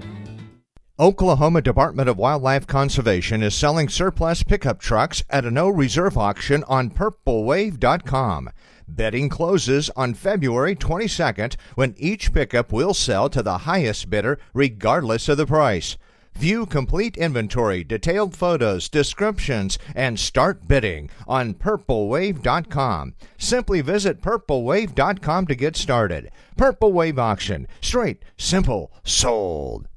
Oklahoma 1.02 1.60
Department 1.60 2.08
of 2.08 2.16
Wildlife 2.16 2.64
Conservation 2.68 3.42
is 3.42 3.56
selling 3.56 3.88
surplus 3.88 4.44
pickup 4.44 4.78
trucks 4.78 5.24
at 5.28 5.44
a 5.44 5.50
no 5.50 5.68
reserve 5.68 6.16
auction 6.16 6.62
on 6.68 6.90
purplewave.com. 6.90 8.50
Betting 8.86 9.28
closes 9.28 9.90
on 9.96 10.14
February 10.14 10.76
22nd 10.76 11.56
when 11.74 11.96
each 11.96 12.32
pickup 12.32 12.70
will 12.70 12.94
sell 12.94 13.28
to 13.30 13.42
the 13.42 13.58
highest 13.58 14.10
bidder 14.10 14.38
regardless 14.54 15.28
of 15.28 15.38
the 15.38 15.44
price. 15.44 15.96
View 16.34 16.66
complete 16.66 17.16
inventory, 17.16 17.82
detailed 17.82 18.36
photos, 18.36 18.88
descriptions, 18.88 19.80
and 19.96 20.20
start 20.20 20.68
bidding 20.68 21.10
on 21.26 21.54
purplewave.com. 21.54 23.14
Simply 23.36 23.80
visit 23.80 24.22
purplewave.com 24.22 25.46
to 25.48 25.54
get 25.56 25.76
started. 25.76 26.30
Purple 26.56 26.92
Wave 26.92 27.18
Auction. 27.18 27.66
Straight, 27.80 28.24
simple, 28.36 28.92
sold. 29.02 29.88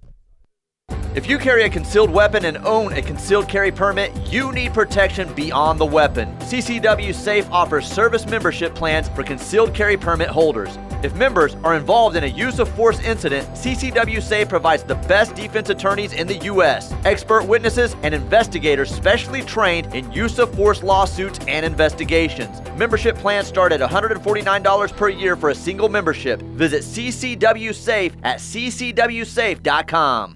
If 1.15 1.27
you 1.29 1.37
carry 1.37 1.63
a 1.63 1.69
concealed 1.69 2.09
weapon 2.09 2.43
and 2.43 2.57
own 2.57 2.91
a 2.91 3.01
concealed 3.01 3.47
carry 3.47 3.71
permit, 3.71 4.11
you 4.29 4.51
need 4.51 4.73
protection 4.73 5.33
beyond 5.33 5.79
the 5.79 5.85
weapon. 5.85 6.35
CCW 6.39 7.15
Safe 7.15 7.49
offers 7.51 7.87
service 7.87 8.25
membership 8.25 8.75
plans 8.75 9.07
for 9.07 9.23
concealed 9.23 9.73
carry 9.73 9.95
permit 9.95 10.27
holders. 10.27 10.77
If 11.03 11.15
members 11.15 11.55
are 11.63 11.73
involved 11.73 12.17
in 12.17 12.25
a 12.25 12.27
use 12.27 12.59
of 12.59 12.67
force 12.67 12.99
incident, 12.99 13.47
CCW 13.53 14.21
Safe 14.21 14.49
provides 14.49 14.83
the 14.83 14.95
best 14.95 15.35
defense 15.35 15.69
attorneys 15.69 16.11
in 16.11 16.27
the 16.27 16.35
U.S., 16.51 16.93
expert 17.05 17.45
witnesses, 17.45 17.95
and 18.03 18.13
investigators 18.13 18.93
specially 18.93 19.41
trained 19.41 19.95
in 19.95 20.11
use 20.11 20.37
of 20.37 20.53
force 20.53 20.83
lawsuits 20.83 21.39
and 21.47 21.65
investigations. 21.65 22.61
Membership 22.77 23.15
plans 23.15 23.47
start 23.47 23.71
at 23.71 23.79
$149 23.79 24.97
per 24.97 25.07
year 25.07 25.37
for 25.37 25.51
a 25.51 25.55
single 25.55 25.87
membership. 25.87 26.41
Visit 26.41 26.83
CCW 26.83 27.73
Safe 27.73 28.13
at 28.23 28.39
ccwsafe.com. 28.39 30.35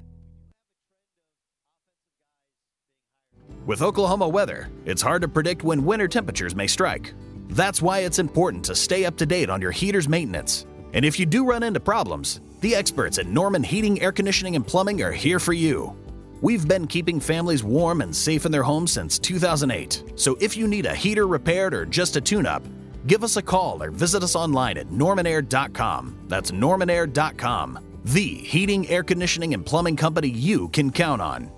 With 3.70 3.84
Oklahoma 3.84 4.28
weather, 4.28 4.68
it's 4.86 5.04
hard 5.04 5.22
to 5.22 5.28
predict 5.28 5.64
when 5.64 5.86
winter 5.86 6.08
temperatures 6.08 6.56
may 6.56 6.66
strike. 6.66 7.14
That's 7.50 7.84
why 7.84 8.00
it's 8.00 8.18
important 8.18 8.66
to 8.66 8.74
stay 8.74 9.06
up 9.06 9.16
to 9.18 9.28
date 9.28 9.52
on 9.52 9.62
your 9.62 9.70
heater's 9.70 10.10
maintenance. 10.10 10.66
And 10.94 11.06
if 11.06 11.20
you 11.20 11.28
do 11.28 11.46
run 11.46 11.62
into 11.62 11.80
problems, 11.80 12.42
the 12.62 12.74
experts 12.74 13.20
at 13.20 13.28
Norman 13.28 13.62
Heating, 13.62 14.02
Air 14.02 14.12
Conditioning, 14.12 14.56
and 14.56 14.66
Plumbing 14.66 15.04
are 15.04 15.12
here 15.12 15.38
for 15.38 15.54
you. 15.54 15.96
We've 16.42 16.68
been 16.68 16.88
keeping 16.88 17.20
families 17.20 17.64
warm 17.64 18.02
and 18.02 18.16
safe 18.16 18.48
in 18.48 18.52
their 18.52 18.64
homes 18.64 18.92
since 18.92 19.20
2008. 19.20 20.14
So 20.16 20.36
if 20.42 20.58
you 20.58 20.68
need 20.68 20.88
a 20.88 20.96
heater 20.96 21.28
repaired 21.28 21.76
or 21.76 21.86
just 21.86 22.16
a 22.16 22.22
tune 22.22 22.48
up, 22.48 22.64
give 23.06 23.24
us 23.24 23.38
a 23.38 23.44
call 23.44 23.84
or 23.84 23.92
visit 23.92 24.24
us 24.24 24.36
online 24.36 24.80
at 24.80 24.88
normanair.com. 24.88 26.22
That's 26.28 26.50
normanair.com. 26.50 28.00
The 28.06 28.34
heating, 28.34 28.90
air 28.90 29.04
conditioning, 29.04 29.54
and 29.54 29.64
plumbing 29.64 29.96
company 29.96 30.30
you 30.30 30.70
can 30.70 30.90
count 30.92 31.22
on. 31.22 31.52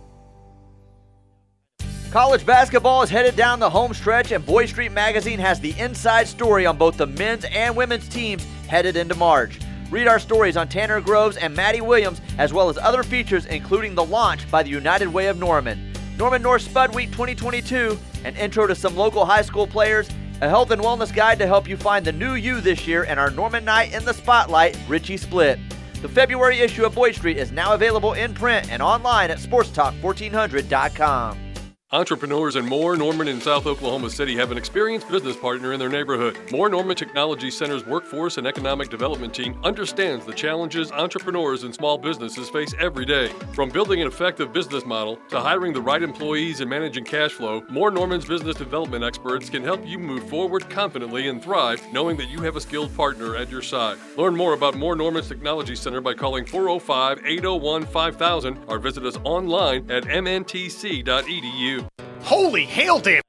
College 2.11 2.45
basketball 2.45 3.03
is 3.03 3.09
headed 3.09 3.37
down 3.37 3.57
the 3.57 3.69
home 3.69 3.93
stretch, 3.93 4.33
and 4.33 4.45
Boyd 4.45 4.67
Street 4.67 4.91
Magazine 4.91 5.39
has 5.39 5.61
the 5.61 5.73
inside 5.79 6.27
story 6.27 6.65
on 6.65 6.75
both 6.75 6.97
the 6.97 7.07
men's 7.07 7.45
and 7.45 7.73
women's 7.73 8.09
teams 8.09 8.45
headed 8.67 8.97
into 8.97 9.15
March. 9.15 9.61
Read 9.89 10.09
our 10.09 10.19
stories 10.19 10.57
on 10.57 10.67
Tanner 10.67 10.99
Groves 10.99 11.37
and 11.37 11.55
Maddie 11.55 11.79
Williams, 11.79 12.19
as 12.37 12.51
well 12.51 12.67
as 12.67 12.77
other 12.77 13.01
features, 13.01 13.45
including 13.45 13.95
the 13.95 14.03
launch 14.03 14.51
by 14.51 14.61
the 14.61 14.69
United 14.69 15.07
Way 15.07 15.27
of 15.27 15.39
Norman, 15.39 15.93
Norman 16.17 16.41
North 16.41 16.63
Spud 16.63 16.93
Week 16.93 17.11
2022, 17.11 17.97
an 18.25 18.35
intro 18.35 18.67
to 18.67 18.75
some 18.75 18.97
local 18.97 19.23
high 19.23 19.41
school 19.41 19.65
players, 19.65 20.09
a 20.41 20.49
health 20.49 20.71
and 20.71 20.81
wellness 20.81 21.15
guide 21.15 21.39
to 21.39 21.47
help 21.47 21.65
you 21.65 21.77
find 21.77 22.03
the 22.03 22.11
new 22.11 22.33
you 22.33 22.59
this 22.59 22.85
year, 22.85 23.03
and 23.03 23.21
our 23.21 23.31
Norman 23.31 23.63
Night 23.63 23.93
in 23.93 24.03
the 24.03 24.13
Spotlight, 24.13 24.77
Richie 24.89 25.15
Split. 25.15 25.59
The 26.01 26.09
February 26.09 26.59
issue 26.59 26.83
of 26.83 26.93
Boyd 26.93 27.15
Street 27.15 27.37
is 27.37 27.53
now 27.53 27.73
available 27.73 28.11
in 28.13 28.33
print 28.33 28.69
and 28.69 28.81
online 28.81 29.31
at 29.31 29.37
sportstalk1400.com. 29.37 31.50
Entrepreneurs 31.93 32.55
in 32.55 32.65
Moore 32.65 32.95
Norman 32.95 33.27
in 33.27 33.41
South 33.41 33.65
Oklahoma 33.65 34.09
City 34.09 34.33
have 34.37 34.49
an 34.49 34.57
experienced 34.57 35.09
business 35.09 35.35
partner 35.35 35.73
in 35.73 35.79
their 35.79 35.89
neighborhood. 35.89 36.39
Moore 36.49 36.69
Norman 36.69 36.95
Technology 36.95 37.51
Center's 37.51 37.85
workforce 37.85 38.37
and 38.37 38.47
economic 38.47 38.89
development 38.89 39.33
team 39.33 39.59
understands 39.65 40.25
the 40.25 40.31
challenges 40.31 40.89
entrepreneurs 40.93 41.63
and 41.65 41.75
small 41.75 41.97
businesses 41.97 42.49
face 42.49 42.73
every 42.79 43.03
day. 43.03 43.27
From 43.51 43.67
building 43.67 43.99
an 43.99 44.07
effective 44.07 44.53
business 44.53 44.85
model 44.85 45.19
to 45.27 45.41
hiring 45.41 45.73
the 45.73 45.81
right 45.81 46.01
employees 46.01 46.61
and 46.61 46.69
managing 46.69 47.03
cash 47.03 47.33
flow, 47.33 47.61
Moore 47.67 47.91
Norman's 47.91 48.23
business 48.23 48.55
development 48.55 49.03
experts 49.03 49.49
can 49.49 49.61
help 49.61 49.85
you 49.85 49.99
move 49.99 50.29
forward 50.29 50.69
confidently 50.69 51.27
and 51.27 51.43
thrive 51.43 51.85
knowing 51.91 52.15
that 52.15 52.29
you 52.29 52.39
have 52.39 52.55
a 52.55 52.61
skilled 52.61 52.95
partner 52.95 53.35
at 53.35 53.49
your 53.49 53.61
side. 53.61 53.97
Learn 54.15 54.37
more 54.37 54.53
about 54.53 54.75
Moore 54.75 54.95
Norman's 54.95 55.27
Technology 55.27 55.75
Center 55.75 55.99
by 55.99 56.13
calling 56.13 56.45
405 56.45 57.19
801 57.25 57.85
5000 57.85 58.59
or 58.69 58.79
visit 58.79 59.05
us 59.05 59.17
online 59.25 59.91
at 59.91 60.05
mntc.edu. 60.05 61.80
Holy 62.23 62.65
hail 62.65 62.99
damn! 62.99 63.21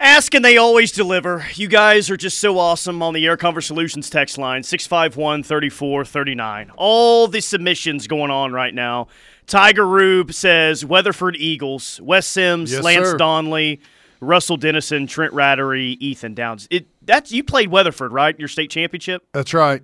Ask 0.00 0.32
and 0.34 0.44
they 0.44 0.56
always 0.56 0.92
deliver. 0.92 1.44
You 1.54 1.66
guys 1.66 2.08
are 2.08 2.16
just 2.16 2.38
so 2.38 2.56
awesome 2.58 3.02
on 3.02 3.14
the 3.14 3.26
Air 3.26 3.36
Comfort 3.36 3.62
Solutions 3.62 4.08
text 4.08 4.38
line 4.38 4.62
651 4.62 5.42
3439. 5.42 6.70
All 6.76 7.26
the 7.26 7.40
submissions 7.40 8.06
going 8.06 8.30
on 8.30 8.52
right 8.52 8.72
now. 8.72 9.08
Tiger 9.48 9.86
Rube 9.86 10.32
says 10.32 10.84
Weatherford 10.84 11.34
Eagles, 11.36 12.00
Wes 12.00 12.26
Sims, 12.28 12.70
Yes, 12.70 12.84
Lance 12.84 13.08
sir. 13.08 13.16
Donley, 13.16 13.80
Russell 14.20 14.56
Dennison, 14.56 15.08
Trent 15.08 15.32
Rattery, 15.32 15.96
Ethan 15.98 16.34
Downs. 16.34 16.68
It 16.70 16.86
that's 17.02 17.32
you 17.32 17.42
played 17.42 17.68
Weatherford, 17.70 18.12
right? 18.12 18.38
Your 18.38 18.48
state 18.48 18.70
championship? 18.70 19.26
That's 19.32 19.52
right. 19.52 19.82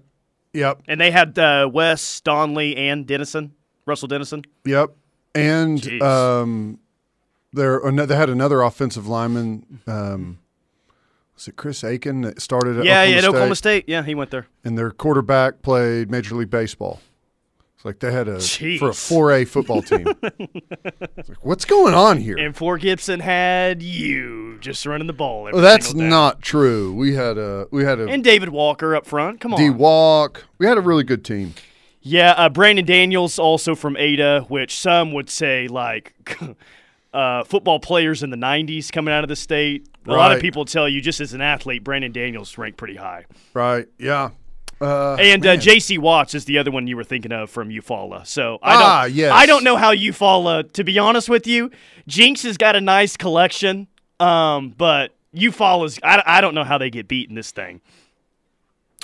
Yep. 0.52 0.82
And 0.86 1.00
they 1.00 1.10
had 1.10 1.36
uh, 1.38 1.68
Wes, 1.72 2.20
Donley, 2.20 2.76
and 2.76 3.04
Dennison, 3.06 3.52
Russell 3.86 4.06
Dennison. 4.06 4.44
Yep. 4.64 4.90
And 5.34 5.80
Jeez. 5.80 6.02
um, 6.02 6.78
there 7.54 7.80
they 7.92 8.16
had 8.16 8.30
another 8.30 8.62
offensive 8.62 9.06
lineman. 9.06 9.80
Um, 9.86 10.38
was 11.34 11.48
it 11.48 11.56
Chris 11.56 11.82
Aiken 11.82 12.22
that 12.22 12.40
started 12.40 12.78
at 12.78 12.84
yeah, 12.84 13.02
Oklahoma 13.02 13.10
yeah, 13.10 13.16
at 13.16 13.20
State? 13.20 13.28
Oklahoma 13.28 13.56
State. 13.56 13.84
Yeah, 13.88 14.02
he 14.02 14.14
went 14.14 14.30
there. 14.30 14.46
And 14.62 14.78
their 14.78 14.90
quarterback 14.90 15.62
played 15.62 16.10
Major 16.10 16.36
League 16.36 16.50
Baseball. 16.50 17.00
It's 17.74 17.84
like 17.84 17.98
they 17.98 18.12
had 18.12 18.28
a 18.28 18.36
Jeez. 18.36 18.78
for 18.78 18.88
a 18.88 18.92
4A 18.92 19.48
football 19.48 19.82
team. 19.82 20.06
It's 20.22 21.28
like, 21.28 21.44
what's 21.44 21.64
going 21.64 21.94
on 21.94 22.18
here? 22.18 22.36
And 22.38 22.56
Fort 22.56 22.82
Gibson 22.82 23.20
had 23.20 23.82
you 23.82 24.58
just 24.60 24.86
running 24.86 25.06
the 25.06 25.12
ball. 25.12 25.48
Every 25.48 25.60
Well, 25.60 25.62
that's 25.62 25.92
not 25.92 26.40
true. 26.40 26.94
We 26.94 27.14
had 27.14 27.36
a 27.36 27.66
we 27.70 27.84
had 27.84 27.98
a 27.98 28.06
And 28.06 28.22
David 28.22 28.50
Walker 28.50 28.94
up 28.94 29.06
front. 29.06 29.40
Come 29.40 29.54
on. 29.54 29.60
D 29.60 29.70
Walk. 29.70 30.44
We 30.58 30.66
had 30.66 30.78
a 30.78 30.80
really 30.80 31.04
good 31.04 31.24
team. 31.24 31.54
Yeah, 32.00 32.32
uh, 32.32 32.50
Brandon 32.50 32.84
Daniels 32.84 33.38
also 33.38 33.74
from 33.74 33.96
Ada, 33.96 34.44
which 34.48 34.76
some 34.76 35.12
would 35.12 35.30
say 35.30 35.66
like 35.66 36.14
uh, 37.14 37.44
football 37.44 37.78
players 37.78 38.22
in 38.22 38.30
the 38.30 38.36
'90s 38.36 38.90
coming 38.92 39.14
out 39.14 39.24
of 39.24 39.28
the 39.28 39.36
state. 39.36 39.88
A 40.06 40.10
lot 40.10 40.32
of 40.32 40.40
people 40.40 40.64
tell 40.66 40.86
you 40.88 41.00
just 41.00 41.20
as 41.20 41.32
an 41.32 41.40
athlete, 41.40 41.82
Brandon 41.82 42.12
Daniels 42.12 42.58
ranked 42.58 42.76
pretty 42.76 42.96
high. 42.96 43.24
Right. 43.54 43.86
Yeah. 43.98 44.30
Uh, 44.80 45.14
and 45.14 45.46
uh. 45.46 45.56
J.C. 45.56 45.96
Watts 45.98 46.34
is 46.34 46.44
the 46.44 46.58
other 46.58 46.70
one 46.70 46.86
you 46.86 46.96
were 46.96 47.04
thinking 47.04 47.32
of 47.32 47.48
from 47.48 47.70
Eufaula. 47.70 48.26
So 48.26 48.58
I 48.62 48.72
don't, 48.74 48.82
Ah, 48.82 49.04
yes. 49.04 49.32
I 49.32 49.46
don't 49.46 49.64
know 49.64 49.76
how 49.76 49.94
Eufaula. 49.94 50.70
To 50.72 50.84
be 50.84 50.98
honest 50.98 51.28
with 51.28 51.46
you, 51.46 51.70
Jenks 52.06 52.42
has 52.42 52.58
got 52.58 52.76
a 52.76 52.80
nice 52.82 53.16
collection, 53.16 53.86
um, 54.20 54.74
but 54.76 55.14
Eufaula 55.34 55.86
is. 55.86 55.98
I, 56.02 56.22
I 56.26 56.40
don't 56.42 56.54
know 56.54 56.64
how 56.64 56.76
they 56.76 56.90
get 56.90 57.08
beat 57.08 57.28
in 57.30 57.34
this 57.34 57.50
thing. 57.52 57.80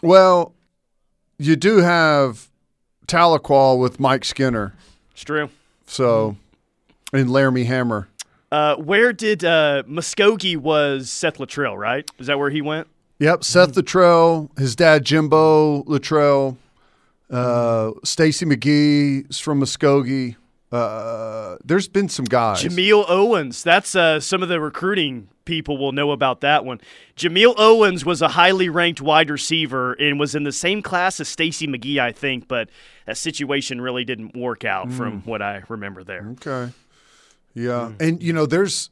Well, 0.02 0.54
you 1.38 1.56
do 1.56 1.78
have 1.78 2.48
Tahlequah 3.06 3.78
with 3.78 3.98
Mike 4.00 4.24
Skinner. 4.24 4.74
It's 5.12 5.22
true. 5.22 5.48
So, 5.86 6.36
and 7.12 7.30
Laramie 7.30 7.64
Hammer. 7.64 8.08
Uh, 8.52 8.76
where 8.76 9.12
did 9.12 9.44
uh, 9.44 9.84
Muskogee 9.88 10.56
was 10.56 11.10
Seth 11.10 11.38
Littrell, 11.38 11.76
right? 11.76 12.10
Is 12.18 12.26
that 12.26 12.38
where 12.38 12.50
he 12.50 12.60
went? 12.60 12.88
Yep, 13.20 13.44
Seth 13.44 13.74
Littrell, 13.74 14.56
his 14.58 14.74
dad 14.74 15.04
Jimbo 15.04 15.82
Littrell, 15.84 16.56
uh, 17.30 17.92
Stacy 18.02 18.46
McGee 18.46 19.30
is 19.30 19.38
from 19.38 19.60
Muskogee. 19.60 20.36
Uh, 20.72 21.56
there's 21.64 21.88
been 21.88 22.08
some 22.08 22.24
guys. 22.24 22.62
Jameel 22.62 23.04
Owens. 23.08 23.62
That's 23.62 23.94
uh, 23.94 24.20
some 24.20 24.42
of 24.42 24.48
the 24.48 24.60
recruiting 24.60 25.28
people 25.44 25.76
will 25.78 25.92
know 25.92 26.12
about 26.12 26.40
that 26.42 26.64
one. 26.64 26.80
Jameel 27.16 27.54
Owens 27.58 28.04
was 28.04 28.22
a 28.22 28.28
highly 28.28 28.68
ranked 28.68 29.00
wide 29.00 29.30
receiver 29.30 29.94
and 29.94 30.18
was 30.20 30.34
in 30.34 30.44
the 30.44 30.52
same 30.52 30.80
class 30.80 31.18
as 31.18 31.28
Stacy 31.28 31.66
McGee, 31.66 31.98
I 31.98 32.12
think, 32.12 32.46
but 32.46 32.70
that 33.06 33.16
situation 33.16 33.80
really 33.80 34.04
didn't 34.04 34.36
work 34.36 34.64
out 34.64 34.92
from 34.92 35.22
what 35.22 35.42
I 35.42 35.62
remember 35.68 36.04
there. 36.04 36.28
Okay. 36.32 36.72
Yeah, 37.54 37.92
and 37.98 38.22
you 38.22 38.32
know, 38.32 38.46
there's 38.46 38.90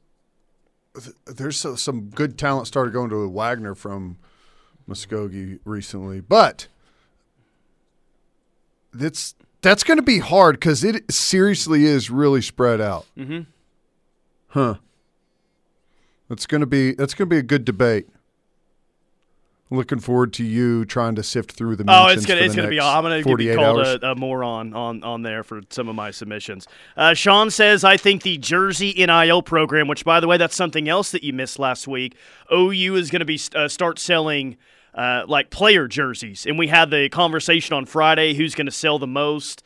there's 1.26 1.64
some 1.80 2.10
good 2.10 2.38
talent 2.38 2.66
started 2.66 2.92
going 2.92 3.10
to 3.10 3.28
Wagoner 3.28 3.74
from 3.74 4.18
Muskogee 4.88 5.60
recently, 5.64 6.20
but 6.20 6.66
that's 8.92 9.34
that's 9.60 9.84
going 9.84 9.98
to 9.98 10.02
be 10.02 10.18
hard 10.18 10.56
because 10.56 10.84
it 10.84 11.10
seriously 11.12 11.84
is 11.84 12.10
really 12.10 12.42
spread 12.42 12.80
out. 12.80 13.06
Mm-hmm. 13.16 13.42
Huh. 14.48 14.74
That's 16.28 16.46
going 16.46 16.60
to 16.60 16.66
be 16.66 16.92
that's 16.94 17.14
going 17.14 17.28
to 17.28 17.34
be 17.34 17.38
a 17.38 17.42
good 17.42 17.64
debate. 17.64 18.08
Looking 19.70 19.98
forward 19.98 20.32
to 20.34 20.44
you 20.44 20.86
trying 20.86 21.14
to 21.16 21.22
sift 21.22 21.52
through 21.52 21.76
the. 21.76 21.84
Oh, 21.88 22.06
it's 22.06 22.24
gonna 22.24 22.40
it's 22.40 22.54
gonna 22.54 22.68
be. 22.68 22.80
I'm 22.80 23.02
gonna 23.02 23.22
be 23.36 23.54
called 23.54 23.80
a, 23.80 24.12
a 24.12 24.14
moron 24.14 24.72
on 24.72 25.04
on 25.04 25.22
there 25.22 25.42
for 25.42 25.60
some 25.68 25.88
of 25.88 25.94
my 25.94 26.10
submissions. 26.10 26.66
Uh, 26.96 27.12
Sean 27.12 27.50
says 27.50 27.84
I 27.84 27.98
think 27.98 28.22
the 28.22 28.38
Jersey 28.38 28.94
NIL 28.96 29.42
program, 29.42 29.86
which 29.86 30.06
by 30.06 30.20
the 30.20 30.26
way, 30.26 30.38
that's 30.38 30.56
something 30.56 30.88
else 30.88 31.10
that 31.10 31.22
you 31.22 31.34
missed 31.34 31.58
last 31.58 31.86
week. 31.86 32.16
OU 32.50 32.96
is 32.96 33.10
going 33.10 33.20
to 33.20 33.26
be 33.26 33.38
uh, 33.54 33.68
start 33.68 33.98
selling. 33.98 34.56
Uh, 34.94 35.22
like 35.28 35.50
player 35.50 35.86
jerseys, 35.86 36.44
and 36.44 36.58
we 36.58 36.66
had 36.66 36.90
the 36.90 37.08
conversation 37.10 37.76
on 37.76 37.84
Friday. 37.84 38.34
Who's 38.34 38.56
going 38.56 38.66
to 38.66 38.72
sell 38.72 38.98
the 38.98 39.06
most? 39.06 39.62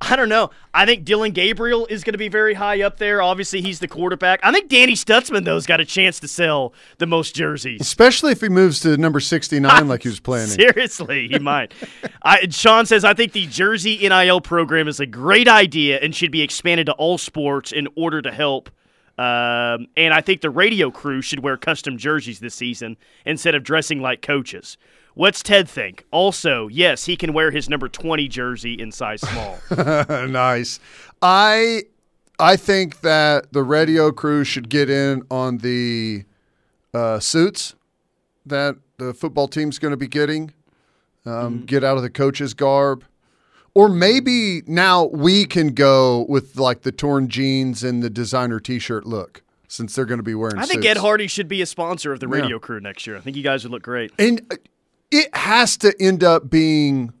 I 0.00 0.14
don't 0.14 0.28
know. 0.28 0.50
I 0.74 0.84
think 0.84 1.04
Dillon 1.04 1.32
Gabriel 1.32 1.86
is 1.86 2.04
going 2.04 2.12
to 2.12 2.18
be 2.18 2.28
very 2.28 2.52
high 2.52 2.82
up 2.82 2.98
there. 2.98 3.22
Obviously, 3.22 3.62
he's 3.62 3.78
the 3.80 3.88
quarterback. 3.88 4.40
I 4.42 4.52
think 4.52 4.68
Danny 4.68 4.92
Stutsman 4.92 5.44
though 5.44 5.54
has 5.54 5.66
got 5.66 5.80
a 5.80 5.86
chance 5.86 6.20
to 6.20 6.28
sell 6.28 6.74
the 6.98 7.06
most 7.06 7.34
jerseys. 7.34 7.80
Especially 7.80 8.32
if 8.32 8.42
he 8.42 8.50
moves 8.50 8.80
to 8.80 8.96
number 8.98 9.20
69 9.20 9.88
like 9.88 10.02
he 10.02 10.10
was 10.10 10.20
planning. 10.20 10.48
Seriously, 10.48 11.28
he 11.28 11.38
might. 11.38 11.72
I, 12.22 12.46
Sean 12.50 12.84
says, 12.84 13.04
I 13.04 13.14
think 13.14 13.32
the 13.32 13.46
Jersey 13.46 13.96
NIL 14.06 14.42
program 14.42 14.86
is 14.86 15.00
a 15.00 15.06
great 15.06 15.48
idea 15.48 15.98
and 15.98 16.14
should 16.14 16.30
be 16.30 16.42
expanded 16.42 16.86
to 16.86 16.92
all 16.92 17.16
sports 17.16 17.72
in 17.72 17.88
order 17.96 18.20
to 18.20 18.30
help. 18.30 18.68
Um, 19.18 19.86
and 19.96 20.12
I 20.12 20.20
think 20.20 20.42
the 20.42 20.50
radio 20.50 20.90
crew 20.90 21.22
should 21.22 21.40
wear 21.40 21.56
custom 21.56 21.96
jerseys 21.96 22.38
this 22.38 22.54
season 22.54 22.98
instead 23.24 23.54
of 23.54 23.62
dressing 23.62 24.02
like 24.02 24.20
coaches. 24.20 24.76
What's 25.16 25.42
Ted 25.42 25.66
think? 25.68 26.04
Also, 26.10 26.68
yes, 26.68 27.06
he 27.06 27.16
can 27.16 27.32
wear 27.32 27.50
his 27.50 27.68
number 27.70 27.88
20 27.88 28.28
jersey 28.28 28.74
in 28.74 28.92
size 28.92 29.22
small. 29.22 29.58
nice. 30.28 30.78
I 31.22 31.84
I 32.38 32.56
think 32.56 33.00
that 33.00 33.50
the 33.52 33.62
radio 33.62 34.12
crew 34.12 34.44
should 34.44 34.68
get 34.68 34.90
in 34.90 35.22
on 35.30 35.56
the 35.58 36.24
uh, 36.92 37.18
suits 37.18 37.74
that 38.44 38.76
the 38.98 39.14
football 39.14 39.48
team's 39.48 39.78
going 39.78 39.92
to 39.92 39.96
be 39.96 40.06
getting. 40.06 40.52
Um, 41.24 41.64
Get 41.64 41.82
out 41.82 41.96
of 41.96 42.02
the 42.02 42.10
coach's 42.10 42.52
garb, 42.54 43.02
or 43.74 43.88
maybe 43.88 44.62
now 44.66 45.06
we 45.06 45.44
can 45.46 45.68
go 45.74 46.26
with 46.28 46.56
like 46.58 46.82
the 46.82 46.92
torn 46.92 47.28
jeans 47.28 47.82
and 47.82 48.02
the 48.02 48.10
designer 48.10 48.60
T-shirt 48.60 49.06
look, 49.06 49.42
since 49.66 49.94
they're 49.96 50.04
going 50.04 50.18
to 50.20 50.22
be 50.22 50.34
wearing. 50.36 50.58
I 50.58 50.66
think 50.66 50.82
suits. 50.84 50.86
Ed 50.88 50.96
Hardy 50.98 51.26
should 51.26 51.48
be 51.48 51.62
a 51.62 51.66
sponsor 51.66 52.12
of 52.12 52.20
the 52.20 52.28
Yeah. 52.28 52.42
radio 52.42 52.58
crew 52.60 52.78
next 52.80 53.06
year. 53.08 53.16
I 53.16 53.20
think 53.20 53.36
you 53.36 53.42
guys 53.42 53.64
would 53.64 53.72
look 53.72 53.82
great. 53.82 54.12
And 54.20 54.40
uh, 54.52 54.56
it 55.10 55.34
has 55.34 55.76
to 55.78 55.94
end 56.00 56.24
up 56.24 56.50
being 56.50 57.12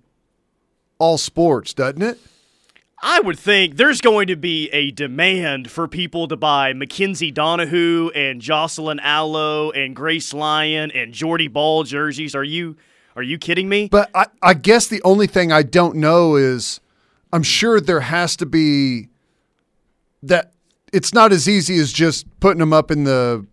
all 0.98 1.18
sports, 1.18 1.74
doesn't 1.74 2.02
it? 2.02 2.18
I 3.02 3.20
would 3.20 3.38
think 3.38 3.76
there's 3.76 4.00
going 4.00 4.26
to 4.28 4.36
be 4.36 4.68
a 4.70 4.90
demand 4.90 5.70
for 5.70 5.86
people 5.86 6.28
to 6.28 6.36
buy 6.36 6.72
Mackenzie 6.72 7.30
Donihoo 7.30 8.10
and 8.14 8.40
Jocelyn 8.40 9.00
Alo 9.00 9.70
and 9.70 9.94
Grace 9.94 10.32
Lyon 10.32 10.90
and 10.90 11.12
Jordy 11.12 11.48
Bahl 11.48 11.84
jerseys. 11.84 12.34
Are 12.34 12.44
you 12.44 12.76
are 13.14 13.22
you 13.22 13.38
kidding 13.38 13.68
me? 13.68 13.88
But 13.88 14.10
I, 14.14 14.26
I 14.42 14.54
guess 14.54 14.88
the 14.88 15.02
only 15.02 15.26
thing 15.26 15.52
I 15.52 15.62
don't 15.62 15.96
know 15.96 16.36
is 16.36 16.80
I'm 17.32 17.42
sure 17.42 17.80
there 17.80 18.00
has 18.00 18.36
to 18.36 18.46
be 18.46 19.08
that 20.22 20.52
it's 20.92 21.12
not 21.12 21.32
as 21.32 21.48
easy 21.48 21.78
as 21.78 21.92
just 21.92 22.26
putting 22.40 22.58
them 22.58 22.72
up 22.72 22.90
in 22.90 23.04
the 23.04 23.46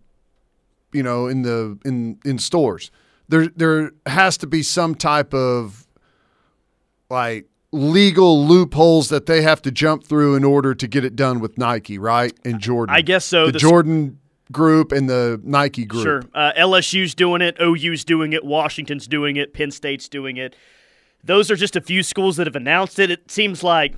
you 0.92 1.02
know 1.02 1.26
in 1.26 1.42
the 1.42 1.78
in 1.84 2.18
in 2.24 2.38
stores. 2.38 2.90
There 3.28 3.48
there 3.48 3.92
has 4.06 4.36
to 4.38 4.46
be 4.46 4.62
some 4.62 4.94
type 4.94 5.32
of 5.34 5.86
like 7.10 7.46
legal 7.72 8.46
loopholes 8.46 9.08
that 9.08 9.26
they 9.26 9.42
have 9.42 9.60
to 9.62 9.70
jump 9.70 10.04
through 10.04 10.36
in 10.36 10.44
order 10.44 10.74
to 10.74 10.86
get 10.86 11.04
it 11.04 11.16
done 11.16 11.40
with 11.40 11.58
Nike, 11.58 11.98
right? 11.98 12.32
And 12.44 12.60
Jordan. 12.60 12.94
I 12.94 13.00
guess 13.00 13.24
so. 13.24 13.46
The, 13.46 13.52
The 13.52 13.58
Jordan 13.58 14.20
group 14.52 14.92
and 14.92 15.08
the 15.08 15.40
Nike 15.42 15.84
group. 15.84 16.04
Sure. 16.04 16.22
Uh, 16.34 16.52
LSU's 16.56 17.14
doing 17.14 17.42
it. 17.42 17.56
OU's 17.60 18.04
doing 18.04 18.32
it. 18.32 18.44
Washington's 18.44 19.08
doing 19.08 19.36
it. 19.36 19.52
Penn 19.54 19.70
State's 19.70 20.08
doing 20.08 20.36
it. 20.36 20.54
Those 21.26 21.50
are 21.50 21.56
just 21.56 21.74
a 21.74 21.80
few 21.80 22.02
schools 22.02 22.36
that 22.36 22.46
have 22.46 22.56
announced 22.56 22.98
it. 22.98 23.10
It 23.10 23.30
seems 23.30 23.62
like 23.62 23.94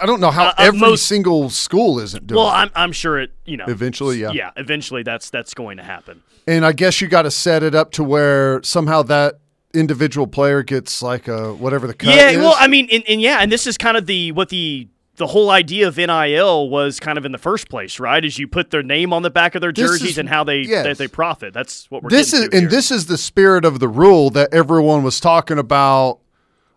I 0.00 0.06
don't 0.06 0.20
know 0.20 0.30
how 0.30 0.46
Uh, 0.46 0.48
uh, 0.50 0.54
every 0.58 0.78
most- 0.80 1.06
single 1.06 1.50
school 1.50 1.98
isn't 1.98 2.26
doing 2.26 2.38
well, 2.38 2.48
it. 2.48 2.52
I'm 2.52 2.70
I'm 2.74 2.92
sure 2.92 3.18
it. 3.18 3.32
You 3.44 3.56
know, 3.56 3.64
Eventually, 3.66 4.20
yeah. 4.20 4.30
yeah. 4.32 4.50
Eventually, 4.56 5.02
that's 5.02 5.30
that's 5.30 5.54
going 5.54 5.76
to 5.78 5.82
happen. 5.82 6.22
And 6.46 6.64
I 6.64 6.72
guess 6.72 7.00
you 7.00 7.08
got 7.08 7.22
to 7.22 7.30
set 7.30 7.62
it 7.62 7.74
up 7.74 7.90
to 7.92 8.04
where 8.04 8.62
somehow 8.62 9.02
that 9.04 9.34
individual 9.74 10.26
player 10.26 10.62
gets 10.62 11.02
like 11.02 11.28
a 11.28 11.52
whatever 11.54 11.86
the 11.86 11.94
cut 11.94 12.14
yeah, 12.14 12.30
is. 12.30 12.38
well, 12.38 12.54
I 12.58 12.68
mean, 12.68 12.88
and, 12.90 13.04
and 13.08 13.20
yeah, 13.20 13.38
and 13.40 13.52
this 13.52 13.66
is 13.66 13.76
kind 13.76 13.96
of 13.96 14.06
the 14.06 14.32
what 14.32 14.48
the 14.48 14.88
the 15.16 15.26
whole 15.26 15.50
idea 15.50 15.88
of 15.88 15.96
NIL 15.96 16.70
was 16.70 17.00
kind 17.00 17.18
of 17.18 17.24
in 17.24 17.32
the 17.32 17.38
first 17.38 17.68
place, 17.68 17.98
right? 17.98 18.24
Is 18.24 18.38
you 18.38 18.46
put 18.46 18.70
their 18.70 18.84
name 18.84 19.12
on 19.12 19.22
the 19.22 19.30
back 19.30 19.56
of 19.56 19.60
their 19.60 19.72
jerseys 19.72 20.10
is- 20.10 20.18
and 20.18 20.28
how 20.28 20.44
they 20.44 20.60
yes. 20.60 20.84
that 20.84 20.96
they 20.98 21.08
profit. 21.08 21.52
That's 21.52 21.90
what 21.90 22.02
we're 22.04 22.10
this 22.10 22.32
is 22.32 22.44
and 22.44 22.52
here. 22.54 22.68
this 22.68 22.90
is 22.92 23.06
the 23.06 23.18
spirit 23.18 23.64
of 23.64 23.80
the 23.80 23.88
rule 23.88 24.30
that 24.30 24.54
everyone 24.54 25.02
was 25.02 25.18
talking 25.20 25.58
about 25.58 26.20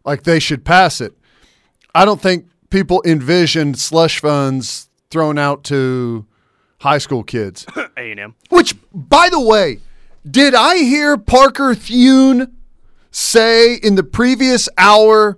like 0.05 0.23
they 0.23 0.39
should 0.39 0.65
pass 0.65 1.01
it. 1.01 1.13
I 1.93 2.05
don't 2.05 2.21
think 2.21 2.47
people 2.69 3.03
envisioned 3.05 3.77
slush 3.77 4.19
funds 4.19 4.89
thrown 5.09 5.37
out 5.37 5.63
to 5.65 6.25
high 6.79 6.97
school 6.97 7.23
kids. 7.23 7.65
A&M. 7.97 8.35
Which, 8.49 8.75
by 8.93 9.29
the 9.29 9.39
way, 9.39 9.79
did 10.29 10.55
I 10.55 10.77
hear 10.77 11.17
Parker 11.17 11.75
Thune 11.75 12.55
say 13.11 13.75
in 13.75 13.95
the 13.95 14.03
previous 14.03 14.69
hour 14.77 15.37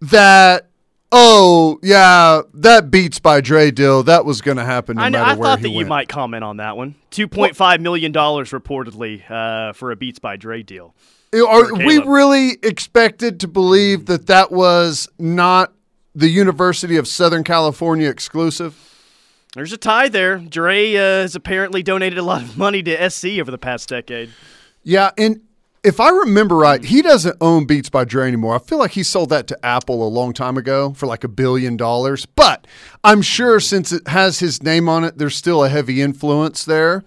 that, 0.00 0.68
oh, 1.12 1.78
yeah, 1.82 2.42
that 2.54 2.90
Beats 2.90 3.18
by 3.18 3.40
Dre 3.40 3.70
deal, 3.70 4.02
that 4.02 4.24
was 4.24 4.40
going 4.40 4.56
to 4.56 4.64
happen 4.64 4.96
no 4.96 5.02
I, 5.02 5.08
know, 5.08 5.18
matter 5.18 5.30
I 5.30 5.34
where 5.34 5.50
thought 5.50 5.62
that 5.62 5.70
you 5.70 5.86
might 5.86 6.08
comment 6.08 6.44
on 6.44 6.58
that 6.58 6.76
one. 6.76 6.94
Two 7.10 7.28
point 7.28 7.56
five 7.56 7.80
million 7.80 8.12
dollars 8.12 8.50
reportedly 8.50 9.28
uh, 9.30 9.72
for 9.72 9.90
a 9.90 9.96
Beats 9.96 10.18
by 10.18 10.36
Dre 10.36 10.62
deal. 10.62 10.94
Are 11.34 11.74
we 11.74 11.98
really 11.98 12.58
expected 12.62 13.40
to 13.40 13.48
believe 13.48 14.06
that 14.06 14.26
that 14.28 14.50
was 14.50 15.08
not 15.18 15.72
the 16.14 16.28
University 16.28 16.96
of 16.96 17.06
Southern 17.06 17.44
California 17.44 18.08
exclusive? 18.08 18.84
There's 19.54 19.72
a 19.72 19.76
tie 19.76 20.08
there. 20.08 20.38
Dre 20.38 20.94
uh, 20.94 21.00
has 21.00 21.34
apparently 21.34 21.82
donated 21.82 22.18
a 22.18 22.22
lot 22.22 22.42
of 22.42 22.56
money 22.56 22.82
to 22.82 23.10
SC 23.10 23.38
over 23.40 23.50
the 23.50 23.58
past 23.58 23.88
decade. 23.88 24.30
Yeah, 24.82 25.10
and 25.18 25.40
if 25.84 26.00
I 26.00 26.10
remember 26.10 26.56
right, 26.56 26.84
he 26.84 27.02
doesn't 27.02 27.36
own 27.40 27.64
Beats 27.64 27.88
by 27.88 28.04
Dre 28.04 28.26
anymore. 28.26 28.54
I 28.54 28.58
feel 28.58 28.78
like 28.78 28.92
he 28.92 29.02
sold 29.02 29.30
that 29.30 29.46
to 29.48 29.66
Apple 29.66 30.06
a 30.06 30.08
long 30.08 30.32
time 30.32 30.56
ago 30.56 30.92
for 30.92 31.06
like 31.06 31.24
a 31.24 31.28
billion 31.28 31.76
dollars. 31.76 32.26
But 32.26 32.66
I'm 33.04 33.22
sure 33.22 33.60
since 33.60 33.92
it 33.92 34.06
has 34.08 34.38
his 34.38 34.62
name 34.62 34.88
on 34.88 35.04
it, 35.04 35.18
there's 35.18 35.36
still 35.36 35.64
a 35.64 35.68
heavy 35.68 36.02
influence 36.02 36.64
there, 36.64 37.04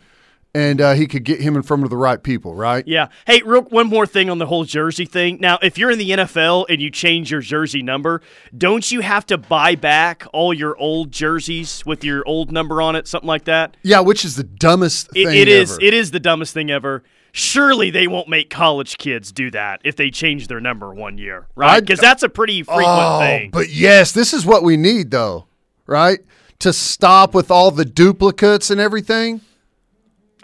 and 0.54 0.82
uh, 0.82 0.94
he 0.94 1.08
could 1.08 1.24
get 1.24 1.40
him 1.40 1.56
in 1.56 1.62
front 1.62 1.84
of 1.84 1.90
the 1.90 1.98
right 1.98 2.22
people, 2.22 2.54
right? 2.54 2.86
Yeah. 2.86 3.08
Hey, 3.26 3.42
real 3.46 3.62
one 3.64 3.88
more 3.88 4.06
thing 4.06 4.30
on 4.30 4.38
the 4.38 4.46
whole 4.46 4.66
jersey 4.66 5.06
thing. 5.06 5.38
Now, 5.40 5.58
if 5.62 5.78
you're 5.78 5.92
in 5.92 5.98
the 5.98 6.10
NFL 6.10 6.66
and 6.70 6.82
you 6.82 6.90
change 6.90 7.32
your 7.32 7.42
jersey 7.42 7.82
number, 7.82 8.22
don't 8.58 8.92
you 8.92 9.00
have 9.02 9.26
to 9.28 9.38
buy 9.38 9.76
back 9.76 10.26
all 10.34 10.54
your 10.54 10.78
old 10.78 11.12
jerseys 11.12 11.86
with 11.86 12.04
your 12.04 12.24
old 12.28 12.52
number 12.52 12.82
on 12.82 12.96
it, 12.96 13.08
something 13.08 13.28
like 13.28 13.46
that? 13.46 13.78
Yeah, 13.84 14.02
which 14.02 14.26
is 14.26 14.36
the 14.36 14.44
dumbest 14.44 15.10
It, 15.16 15.26
thing 15.26 15.38
it 15.38 15.48
is. 15.48 15.72
ever. 15.72 15.82
It 15.82 15.94
is 15.94 16.12
the 16.12 16.20
dumbest 16.20 16.54
thing 16.54 16.70
ever. 16.70 17.04
Surely 17.32 17.92
they 17.92 18.08
won't 18.08 18.28
make 18.28 18.50
college 18.50 18.98
kids 18.98 19.32
do 19.32 19.52
that 19.52 19.80
if 19.86 19.96
they 19.96 20.10
change 20.12 20.48
their 20.48 20.60
number 20.60 20.94
one 20.94 21.18
year, 21.18 21.48
right? 21.56 21.80
Because 21.80 22.00
that's 22.00 22.24
a 22.24 22.30
pretty 22.30 22.62
frequent 22.64 22.88
oh, 22.90 23.20
thing. 23.20 23.52
But 23.52 23.70
yes, 23.70 24.12
this 24.12 24.34
is 24.34 24.46
what 24.46 24.64
we 24.64 24.76
need, 24.76 25.12
though, 25.12 25.46
right? 25.86 26.20
To 26.60 26.74
stop 26.74 27.34
with 27.34 27.50
all 27.50 27.72
the 27.72 27.86
duplicates 27.86 28.70
and 28.70 28.82
everything. 28.82 29.40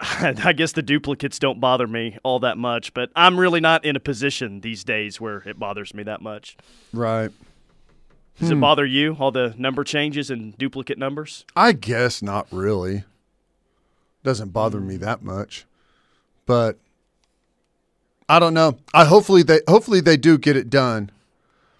I 0.00 0.52
guess 0.52 0.72
the 0.72 0.82
duplicates 0.82 1.38
don't 1.38 1.60
bother 1.60 1.86
me 1.86 2.18
all 2.22 2.38
that 2.40 2.56
much, 2.58 2.94
but 2.94 3.10
I'm 3.16 3.38
really 3.38 3.60
not 3.60 3.84
in 3.84 3.96
a 3.96 4.00
position 4.00 4.60
these 4.60 4.84
days 4.84 5.20
where 5.20 5.38
it 5.46 5.58
bothers 5.58 5.92
me 5.94 6.02
that 6.04 6.20
much. 6.22 6.56
Right. 6.92 7.30
Does 8.38 8.50
it 8.50 8.54
Hmm. 8.54 8.60
bother 8.60 8.86
you, 8.86 9.16
all 9.18 9.32
the 9.32 9.54
number 9.58 9.82
changes 9.82 10.30
and 10.30 10.56
duplicate 10.56 10.98
numbers? 10.98 11.44
I 11.56 11.72
guess 11.72 12.22
not 12.22 12.46
really. 12.52 13.02
Doesn't 14.22 14.52
bother 14.52 14.80
me 14.80 14.96
that 14.98 15.22
much. 15.22 15.64
But 16.46 16.78
I 18.28 18.38
don't 18.38 18.54
know. 18.54 18.78
I 18.94 19.04
hopefully 19.06 19.42
they 19.42 19.60
hopefully 19.68 20.00
they 20.00 20.16
do 20.16 20.38
get 20.38 20.56
it 20.56 20.70
done. 20.70 21.10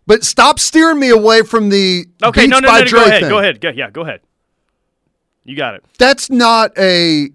But 0.07 0.25
stop 0.25 0.59
steering 0.59 0.99
me 0.99 1.11
away 1.11 1.43
from 1.43 1.69
the 1.69 2.07
Okay, 2.25 2.43
Beats 2.47 2.51
no, 2.51 2.59
no, 2.61 2.69
by 2.69 2.79
no, 2.79 2.85
no, 2.85 2.87
Dre 2.87 2.99
go 3.01 3.07
ahead, 3.07 3.21
thing. 3.21 3.31
go 3.31 3.39
ahead, 3.39 3.61
go, 3.61 3.69
yeah, 3.71 3.91
go 3.91 4.01
ahead. 4.03 4.21
You 5.45 5.57
got 5.57 5.75
it. 5.75 5.85
That's 5.99 6.29
not 6.31 6.77
a. 6.79 7.31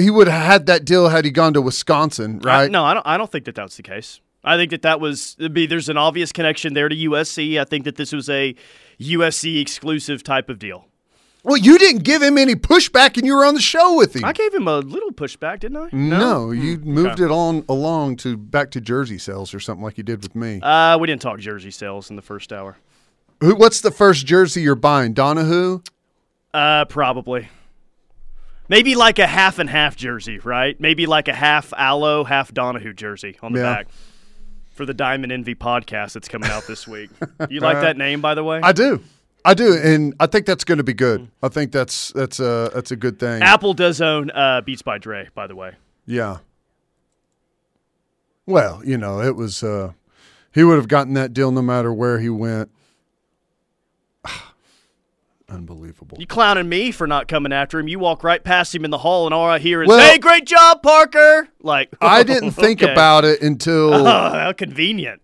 He 0.00 0.10
would 0.10 0.26
have 0.28 0.44
had 0.46 0.66
that 0.66 0.84
deal 0.84 1.08
had 1.08 1.24
he 1.24 1.30
gone 1.30 1.52
to 1.54 1.60
Wisconsin, 1.62 2.40
I- 2.44 2.46
right? 2.62 2.70
no, 2.70 2.84
I 2.84 2.94
don't. 2.94 3.06
I 3.06 3.16
don't 3.16 3.30
think 3.30 3.44
that 3.44 3.54
that's 3.54 3.76
the 3.76 3.82
case. 3.82 4.20
I 4.42 4.56
think 4.56 4.70
that 4.70 4.82
that 4.82 5.00
was 5.00 5.36
be 5.52 5.66
there's 5.66 5.88
an 5.90 5.98
obvious 5.98 6.32
connection 6.32 6.72
there 6.74 6.88
to 6.88 6.96
USC. 6.96 7.60
I 7.60 7.64
think 7.64 7.84
that 7.84 7.96
this 7.96 8.12
was 8.12 8.28
a 8.30 8.54
USC 8.98 9.60
exclusive 9.60 10.22
type 10.22 10.48
of 10.48 10.58
deal. 10.58 10.86
Well, 11.42 11.56
you 11.56 11.78
didn't 11.78 12.04
give 12.04 12.20
him 12.22 12.36
any 12.36 12.54
pushback, 12.54 13.16
and 13.16 13.24
you 13.26 13.34
were 13.34 13.46
on 13.46 13.54
the 13.54 13.62
show 13.62 13.96
with 13.96 14.14
him. 14.14 14.24
I 14.26 14.32
gave 14.34 14.52
him 14.52 14.68
a 14.68 14.78
little 14.78 15.10
pushback, 15.10 15.60
didn't 15.60 15.78
I? 15.78 15.88
no, 15.92 16.50
you 16.50 16.76
Hmm, 16.76 16.90
moved 16.92 17.08
okay. 17.20 17.24
it 17.24 17.30
on 17.30 17.64
along 17.68 18.16
to 18.18 18.36
back 18.36 18.70
to 18.72 18.80
jersey 18.80 19.16
sales 19.16 19.54
or 19.54 19.60
something 19.60 19.82
like 19.82 19.96
you 19.96 20.04
did 20.04 20.22
with 20.22 20.34
me. 20.34 20.60
Uh, 20.62 20.98
we 20.98 21.06
didn't 21.06 21.22
talk 21.22 21.38
jersey 21.40 21.70
sales 21.70 22.10
in 22.10 22.16
the 22.16 22.22
first 22.22 22.52
hour. 22.52 22.76
Who? 23.40 23.54
What's 23.54 23.80
the 23.80 23.90
first 23.90 24.26
jersey 24.26 24.60
you're 24.60 24.74
buying? 24.74 25.14
Donihoo. 25.14 25.86
Uh, 26.52 26.84
probably. 26.86 27.48
Maybe 28.70 28.94
like 28.94 29.18
a 29.18 29.26
half 29.26 29.58
and 29.58 29.68
half 29.68 29.96
jersey, 29.96 30.38
right? 30.38 30.80
Maybe 30.80 31.06
like 31.06 31.26
a 31.26 31.34
half 31.34 31.72
Alo, 31.76 32.22
half 32.22 32.54
Donihoo 32.54 32.94
jersey 32.94 33.36
on 33.42 33.52
the 33.52 33.58
Yeah. 33.58 33.64
back 33.74 33.88
for 34.74 34.86
the 34.86 34.94
Diamond 34.94 35.32
Envy 35.32 35.56
podcast 35.56 36.12
that's 36.12 36.28
coming 36.28 36.48
out 36.48 36.68
this 36.68 36.86
week. 36.86 37.10
You 37.50 37.58
like 37.58 37.80
that 37.80 37.96
name, 37.96 38.20
by 38.20 38.34
the 38.36 38.44
way? 38.44 38.60
I 38.62 38.70
do. 38.70 39.02
I 39.44 39.54
do, 39.54 39.74
and 39.76 40.14
I 40.20 40.26
think 40.26 40.46
that's 40.46 40.62
going 40.62 40.78
to 40.78 40.84
be 40.84 40.92
good. 40.94 41.26
I 41.42 41.48
think 41.48 41.72
that's 41.72 42.12
that's 42.12 42.38
a 42.38 42.70
that's 42.72 42.92
a 42.92 42.96
good 42.96 43.18
thing. 43.18 43.42
Apple 43.42 43.74
does 43.74 44.00
own 44.00 44.30
uh, 44.30 44.60
Beats 44.60 44.82
by 44.82 44.98
Dre, 44.98 45.28
by 45.34 45.48
the 45.48 45.56
way. 45.56 45.72
Yeah. 46.06 46.38
Well, 48.46 48.82
you 48.84 48.96
know, 48.98 49.20
it 49.20 49.34
was 49.36 49.62
uh 49.64 49.92
he 50.54 50.62
would 50.62 50.76
have 50.76 50.88
gotten 50.88 51.14
that 51.14 51.32
deal 51.32 51.50
no 51.50 51.62
matter 51.62 51.92
where 51.92 52.18
he 52.20 52.28
went. 52.28 52.70
Unbelievable. 55.50 56.16
You 56.20 56.26
clowning 56.26 56.68
me 56.68 56.92
for 56.92 57.06
not 57.06 57.26
coming 57.28 57.52
after 57.52 57.78
him. 57.78 57.88
You 57.88 57.98
walk 57.98 58.22
right 58.22 58.42
past 58.42 58.74
him 58.74 58.84
in 58.84 58.90
the 58.90 58.98
hall, 58.98 59.26
and 59.26 59.34
all 59.34 59.48
I 59.48 59.58
hear 59.58 59.82
is, 59.82 59.88
Well- 59.88 59.98
"Hey, 59.98 60.18
great 60.18 60.46
job, 60.46 60.82
Parker!" 60.82 61.48
Like 61.62 61.90
I 62.00 62.22
didn't 62.24 62.52
think 62.52 62.82
okay. 62.82 62.92
about 62.92 63.24
it 63.24 63.42
until 63.42 63.92
Oh, 63.94 64.04
how 64.04 64.52
convenient. 64.52 65.20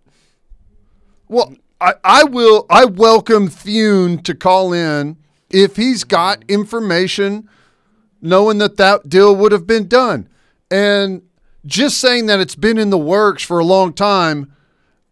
Well, 1.28 1.54
I, 1.80 1.94
I 2.04 2.24
will 2.24 2.66
I 2.68 2.84
welcome 2.86 3.48
Thune 3.48 4.18
to 4.24 4.34
call 4.34 4.72
in 4.72 5.16
if 5.50 5.76
he's 5.76 6.04
got 6.04 6.42
information 6.48 7.48
knowing 8.20 8.58
that 8.58 8.76
that 8.78 9.08
deal 9.08 9.34
would 9.36 9.52
have 9.52 9.66
been 9.66 9.86
done. 9.86 10.28
And 10.70 11.22
just 11.64 11.98
saying 11.98 12.26
that 12.26 12.40
it's 12.40 12.54
been 12.56 12.78
in 12.78 12.90
the 12.90 12.98
works 12.98 13.42
for 13.42 13.58
a 13.58 13.64
long 13.64 13.92
time, 13.92 14.52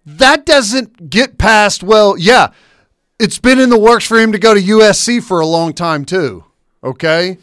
that 0.06 0.44
doesn't 0.46 1.10
get 1.10 1.38
past, 1.38 1.82
well, 1.82 2.16
yeah, 2.18 2.48
it's 3.18 3.38
been 3.38 3.58
in 3.58 3.70
the 3.70 3.78
works 3.78 4.06
for 4.06 4.18
him 4.18 4.32
to 4.32 4.38
go 4.38 4.54
to 4.54 4.60
USC 4.60 5.22
for 5.22 5.40
a 5.40 5.46
long 5.46 5.72
time 5.72 6.04
too. 6.04 6.44
Okay? 6.82 7.38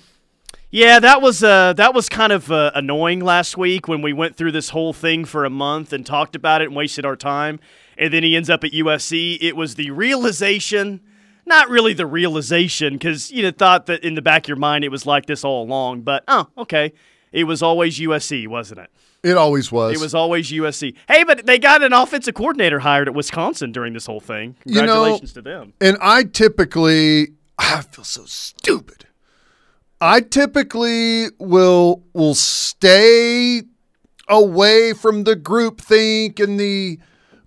Yeah, 0.69 0.99
that 0.99 1.21
was 1.21 1.43
uh, 1.43 1.73
that 1.73 1.93
was 1.93 2.07
kind 2.07 2.31
of 2.31 2.49
uh, 2.49 2.71
annoying 2.73 3.19
last 3.19 3.57
week 3.57 3.89
when 3.89 4.01
we 4.01 4.13
went 4.13 4.37
through 4.37 4.53
this 4.53 4.69
whole 4.69 4.93
thing 4.93 5.25
for 5.25 5.43
a 5.43 5.49
month 5.49 5.91
and 5.91 6.05
talked 6.05 6.33
about 6.33 6.61
it 6.61 6.67
and 6.67 6.75
wasted 6.77 7.05
our 7.05 7.17
time, 7.17 7.59
and 7.97 8.13
then 8.13 8.23
he 8.23 8.37
ends 8.37 8.49
up 8.49 8.63
at 8.63 8.71
USC. 8.71 9.37
It 9.41 9.57
was 9.57 9.75
the 9.75 9.91
realization, 9.91 11.01
not 11.45 11.69
really 11.69 11.93
the 11.93 12.05
realization, 12.05 12.93
because 12.93 13.31
you 13.31 13.43
know 13.43 13.51
thought 13.51 13.87
that 13.87 14.01
in 14.05 14.15
the 14.15 14.21
back 14.21 14.45
of 14.45 14.47
your 14.47 14.57
mind 14.57 14.85
it 14.85 14.91
was 14.91 15.05
like 15.05 15.25
this 15.25 15.43
all 15.43 15.63
along. 15.65 16.03
But 16.03 16.23
oh, 16.29 16.47
okay, 16.59 16.93
it 17.33 17.43
was 17.43 17.61
always 17.61 17.99
USC, 17.99 18.47
wasn't 18.47 18.79
it? 18.79 18.91
It 19.23 19.37
always 19.37 19.71
was. 19.71 19.93
It 19.93 20.01
was 20.01 20.15
always 20.15 20.49
USC. 20.51 20.95
Hey, 21.07 21.23
but 21.23 21.45
they 21.45 21.59
got 21.59 21.83
an 21.83 21.93
offensive 21.93 22.33
coordinator 22.33 22.79
hired 22.79 23.07
at 23.07 23.13
Wisconsin 23.13 23.71
during 23.71 23.93
this 23.93 24.07
whole 24.07 24.19
thing. 24.19 24.55
You 24.65 24.81
know, 24.81 24.87
Congratulations 24.87 25.33
to 25.33 25.41
them. 25.41 25.73
And 25.79 25.97
I 26.01 26.23
typically 26.23 27.33
I 27.59 27.81
feel 27.81 28.03
so 28.03 28.25
stupid. 28.25 29.05
I 29.99 30.21
typically 30.21 31.27
will 31.37 32.03
will 32.13 32.33
stay 32.33 33.61
away 34.27 34.93
from 34.93 35.25
the 35.25 35.35
group 35.35 35.79
think 35.79 36.39
and 36.39 36.59
the 36.59 36.99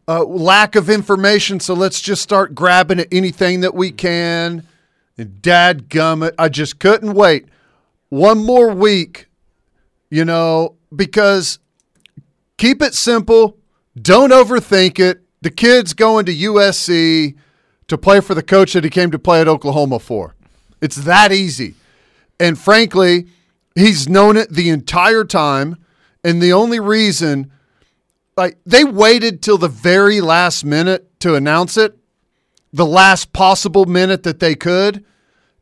uh, 0.06 0.24
lack 0.24 0.76
of 0.76 0.88
information. 0.88 1.58
So 1.58 1.74
let's 1.74 2.00
just 2.00 2.22
start 2.22 2.54
grabbing 2.54 3.00
at 3.00 3.08
anything 3.10 3.62
that 3.62 3.74
we 3.74 3.90
can. 3.90 4.64
And 5.18 5.40
dad 5.42 5.88
gummit, 5.88 6.34
I 6.38 6.48
just 6.48 6.78
couldn't 6.78 7.14
wait 7.14 7.46
one 8.10 8.38
more 8.44 8.72
week, 8.72 9.26
you 10.10 10.24
know, 10.24 10.76
because 10.94 11.58
keep 12.56 12.82
it 12.82 12.94
simple. 12.94 13.58
Don't 14.00 14.32
overthink 14.32 14.98
it. 14.98 15.22
The 15.42 15.50
kid's 15.50 15.92
going 15.92 16.26
to 16.26 16.34
USC 16.34 17.36
to 17.88 17.98
play 17.98 18.20
for 18.20 18.34
the 18.34 18.42
coach 18.42 18.72
that 18.72 18.84
he 18.84 18.90
came 18.90 19.10
to 19.10 19.18
play 19.18 19.40
at 19.40 19.48
Oklahoma 19.48 19.98
for. 19.98 20.34
It's 20.80 20.96
that 20.96 21.32
easy. 21.32 21.74
And 22.40 22.58
frankly, 22.58 23.26
he's 23.74 24.08
known 24.08 24.36
it 24.36 24.50
the 24.50 24.70
entire 24.70 25.24
time. 25.24 25.76
And 26.24 26.40
the 26.40 26.52
only 26.52 26.80
reason, 26.80 27.52
like, 28.36 28.58
they 28.64 28.84
waited 28.84 29.42
till 29.42 29.58
the 29.58 29.68
very 29.68 30.20
last 30.20 30.64
minute 30.64 31.20
to 31.20 31.34
announce 31.34 31.76
it, 31.76 31.96
the 32.72 32.86
last 32.86 33.32
possible 33.32 33.84
minute 33.86 34.22
that 34.22 34.40
they 34.40 34.54
could, 34.54 35.04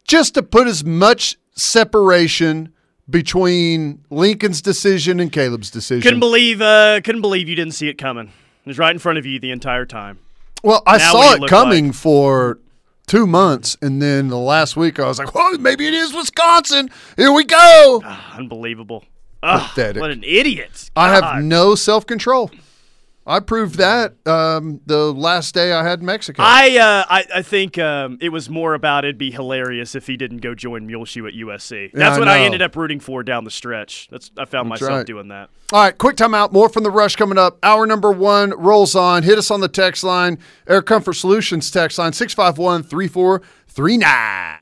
just 0.07 0.35
to 0.35 0.43
put 0.43 0.67
as 0.67 0.85
much 0.85 1.37
separation 1.55 2.73
between 3.13 4.05
Lincoln's 4.11 4.61
decision 4.61 5.21
and 5.21 5.31
Caleb's 5.31 5.71
decision. 5.71 6.03
Couldn't 6.03 6.21
believe, 6.21 6.61
uh, 6.61 7.01
couldn't 7.03 7.21
believe 7.21 7.49
you 7.49 7.55
didn't 7.55 7.75
see 7.75 7.89
it 7.89 7.95
coming. 7.99 8.27
It 8.29 8.67
was 8.67 8.79
right 8.79 8.93
in 8.93 8.99
front 8.99 9.19
of 9.19 9.27
you 9.27 9.39
the 9.39 9.51
entire 9.53 9.87
time. 9.87 10.19
Well, 10.65 10.83
I 10.87 10.97
Now 10.99 11.13
saw 11.13 11.35
it 11.35 11.49
coming 11.49 11.93
for 11.93 12.59
two 13.07 13.27
months, 13.27 13.77
and 13.83 14.01
then 14.01 14.29
the 14.29 14.39
last 14.39 14.77
week 14.77 14.99
I 14.99 15.07
was 15.07 15.19
like, 15.19 15.35
"Well, 15.35 15.57
maybe 15.59 15.87
it 15.87 15.95
is 15.95 16.13
Wisconsin. 16.15 16.89
Here 17.17 17.33
we 17.33 17.45
go." 17.45 18.03
Unbelievable. 18.37 19.05
Ugh, 19.43 19.61
Pathetic. 19.61 20.01
what 20.01 20.13
an 20.13 20.23
idiot. 20.25 20.91
I 20.95 21.09
have 21.13 21.43
no 21.43 21.75
self 21.75 22.07
control. 22.07 22.51
I 23.25 23.39
proved 23.39 23.77
that 23.77 24.15
um, 24.27 24.81
the 24.85 25.13
last 25.13 25.55
day 25.55 25.73
I 25.73 25.85
had 25.85 26.01
in 26.01 26.07
Mexico. 26.07 26.43
I, 26.45 26.77
uh, 26.77 27.05
I 27.09 27.25
I 27.37 27.43
think 27.43 27.79
um, 27.79 28.19
it 28.21 28.31
was 28.31 28.51
more 28.51 28.75
about 28.75 29.05
it'd 29.05 29.17
be 29.17 29.31
hilarious 29.31 29.95
if 29.95 30.09
he 30.09 30.17
didn't 30.17 30.39
go 30.39 30.55
join 30.57 30.87
Muleshoe 30.87 31.27
at 31.27 31.35
USC. 31.35 31.85
Yeah, 31.85 31.99
That's 31.99 32.17
I 32.17 32.19
what 32.19 32.29
I 32.29 32.41
ended 32.41 32.63
up 32.63 32.75
rooting 32.75 32.99
for 32.99 33.23
down 33.23 33.45
the 33.45 33.51
stretch. 33.51 34.09
That's 34.11 34.31
I 34.37 34.45
found 34.45 34.71
That's 34.71 34.81
myself 34.83 34.99
right. 34.99 35.07
doing 35.07 35.29
that. 35.29 35.51
All 35.73 35.83
right, 35.83 35.97
quick 35.97 36.17
timeout. 36.17 36.53
More 36.53 36.69
from 36.69 36.83
the 36.83 36.91
rush 36.91 37.15
coming 37.15 37.39
up. 37.39 37.59
Hour 37.63 37.87
number 37.87 38.11
one 38.11 38.51
rolls 38.59 38.97
on. 38.97 39.23
Hit 39.23 39.39
us 39.39 39.51
on 39.51 39.61
the 39.61 39.69
text 39.69 40.03
line, 40.03 40.39
Air 40.67 40.83
Comfort 40.83 41.15
Solutions 41.15 41.71
text 41.71 41.99
line 41.99 42.13
651 42.13 42.83
3439. 42.83 44.59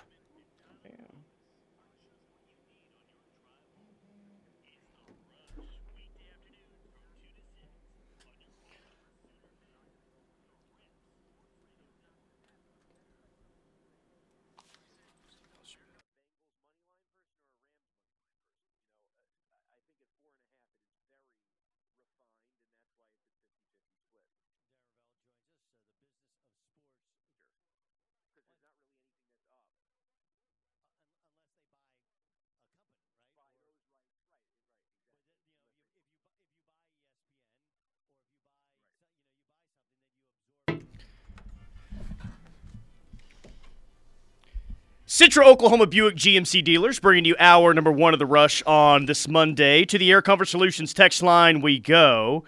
Citra 45.20 45.44
Oklahoma 45.44 45.86
Buick 45.86 46.16
GMC 46.16 46.64
dealers 46.64 46.98
bringing 46.98 47.26
you 47.26 47.36
hour 47.38 47.74
number 47.74 47.92
one 47.92 48.14
of 48.14 48.18
the 48.18 48.24
rush 48.24 48.62
on 48.62 49.04
this 49.04 49.28
Monday. 49.28 49.84
To 49.84 49.98
the 49.98 50.10
Air 50.10 50.22
Comfort 50.22 50.46
Solutions 50.46 50.94
text 50.94 51.22
line 51.22 51.60
we 51.60 51.78
go. 51.78 52.44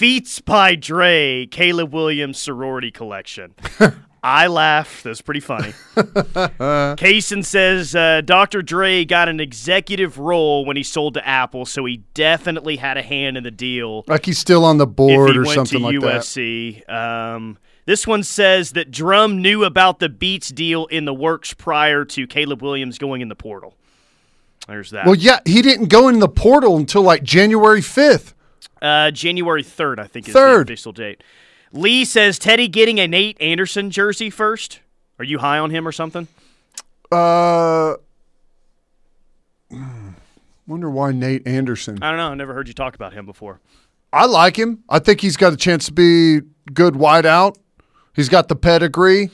Beats 0.00 0.40
by 0.40 0.74
Dre, 0.74 1.46
Caleb 1.46 1.94
Williams 1.94 2.36
sorority 2.38 2.90
collection. 2.90 3.54
I 4.24 4.48
laughed. 4.48 5.04
That 5.04 5.10
was 5.10 5.22
pretty 5.22 5.38
funny. 5.38 5.72
Kaysen 5.94 7.44
says 7.44 7.94
uh, 7.94 8.22
Dr. 8.22 8.60
Dre 8.60 9.04
got 9.04 9.28
an 9.28 9.38
executive 9.38 10.18
role 10.18 10.64
when 10.64 10.76
he 10.76 10.82
sold 10.82 11.14
to 11.14 11.24
Apple, 11.24 11.64
so 11.64 11.84
he 11.84 11.98
definitely 12.14 12.74
had 12.74 12.96
a 12.96 13.02
hand 13.02 13.36
in 13.36 13.44
the 13.44 13.52
deal. 13.52 14.02
Like 14.08 14.26
he's 14.26 14.40
still 14.40 14.64
on 14.64 14.78
the 14.78 14.86
board 14.88 15.36
or 15.36 15.44
something 15.44 15.80
like 15.80 16.00
that. 16.00 16.22
USC. 16.22 16.90
Um, 16.90 17.56
this 17.86 18.06
one 18.06 18.22
says 18.22 18.72
that 18.72 18.90
Drum 18.90 19.40
knew 19.40 19.64
about 19.64 19.98
the 19.98 20.08
Beats 20.08 20.50
deal 20.50 20.86
in 20.86 21.04
the 21.06 21.14
works 21.14 21.54
prior 21.54 22.04
to 22.04 22.26
Caleb 22.26 22.62
Williams 22.62 22.98
going 22.98 23.20
in 23.22 23.28
the 23.28 23.34
portal. 23.36 23.74
There's 24.68 24.90
that. 24.90 25.06
Well, 25.06 25.14
yeah, 25.14 25.38
he 25.46 25.62
didn't 25.62 25.88
go 25.88 26.08
in 26.08 26.18
the 26.18 26.28
portal 26.28 26.76
until 26.76 27.02
like 27.02 27.22
January 27.22 27.80
5th. 27.80 28.34
Uh, 28.82 29.10
January 29.10 29.62
3rd, 29.62 30.00
I 30.00 30.06
think, 30.06 30.28
is 30.28 30.34
Third. 30.34 30.66
the 30.66 30.72
official 30.72 30.92
date. 30.92 31.22
Lee 31.72 32.04
says 32.04 32.38
Teddy 32.38 32.68
getting 32.68 32.98
a 33.00 33.06
Nate 33.08 33.40
Anderson 33.40 33.90
jersey 33.90 34.30
first. 34.30 34.80
Are 35.18 35.24
you 35.24 35.38
high 35.38 35.58
on 35.58 35.70
him 35.70 35.86
or 35.86 35.92
something? 35.92 36.28
Uh, 37.10 37.94
wonder 40.66 40.90
why 40.90 41.12
Nate 41.12 41.46
Anderson. 41.46 42.02
I 42.02 42.08
don't 42.10 42.18
know. 42.18 42.28
I 42.28 42.34
never 42.34 42.52
heard 42.54 42.68
you 42.68 42.74
talk 42.74 42.94
about 42.94 43.12
him 43.12 43.26
before. 43.26 43.60
I 44.12 44.26
like 44.26 44.56
him. 44.56 44.82
I 44.88 44.98
think 44.98 45.20
he's 45.20 45.36
got 45.36 45.52
a 45.52 45.56
chance 45.56 45.86
to 45.86 45.92
be 45.92 46.40
good 46.72 46.94
wideout. 46.94 47.56
He's 48.16 48.28
got 48.28 48.48
the 48.48 48.56
pedigree. 48.56 49.30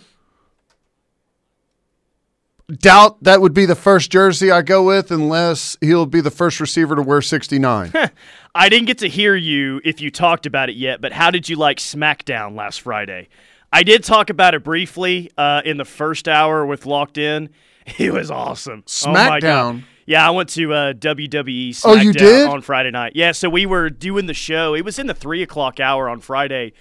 Doubt 2.68 3.22
that 3.22 3.40
would 3.40 3.52
be 3.52 3.66
the 3.66 3.74
first 3.74 4.10
jersey 4.10 4.50
I 4.50 4.62
go 4.62 4.84
with 4.84 5.10
unless 5.10 5.76
he'll 5.80 6.06
be 6.06 6.20
the 6.20 6.30
first 6.30 6.58
receiver 6.58 6.96
to 6.96 7.02
wear 7.02 7.20
69. 7.20 7.92
I 8.54 8.68
didn't 8.68 8.86
get 8.86 8.98
to 8.98 9.08
hear 9.08 9.34
you 9.36 9.80
if 9.84 10.00
you 10.00 10.10
talked 10.10 10.46
about 10.46 10.70
it 10.70 10.76
yet, 10.76 11.00
but 11.00 11.12
how 11.12 11.30
did 11.30 11.48
you 11.48 11.56
like 11.56 11.78
SmackDown 11.78 12.56
last 12.56 12.80
Friday? 12.80 13.28
I 13.72 13.82
did 13.82 14.04
talk 14.04 14.30
about 14.30 14.54
it 14.54 14.64
briefly 14.64 15.30
uh, 15.36 15.62
in 15.64 15.76
the 15.76 15.84
first 15.84 16.28
hour 16.28 16.64
with 16.66 16.86
Locked 16.86 17.18
In. 17.18 17.50
It 17.98 18.12
was 18.12 18.30
awesome. 18.30 18.84
Oh. 18.86 18.90
SmackDown? 18.90 19.82
Yeah, 20.06 20.24
I 20.26 20.30
went 20.30 20.48
to 20.50 20.72
uh, 20.72 20.92
WWE 20.92 21.70
SmackDown 21.70 21.80
Oh, 21.84 21.94
you 21.94 22.12
did? 22.12 22.48
on 22.48 22.62
Friday 22.62 22.92
night. 22.92 23.12
Yeah, 23.16 23.32
so 23.32 23.50
we 23.50 23.66
were 23.66 23.90
doing 23.90 24.26
the 24.26 24.34
show. 24.34 24.74
It 24.76 24.84
was 24.84 25.00
in 25.00 25.08
the 25.08 25.14
three 25.14 25.42
o'clock 25.42 25.80
hour 25.80 26.08
on 26.08 26.20
Friday, 26.20 26.74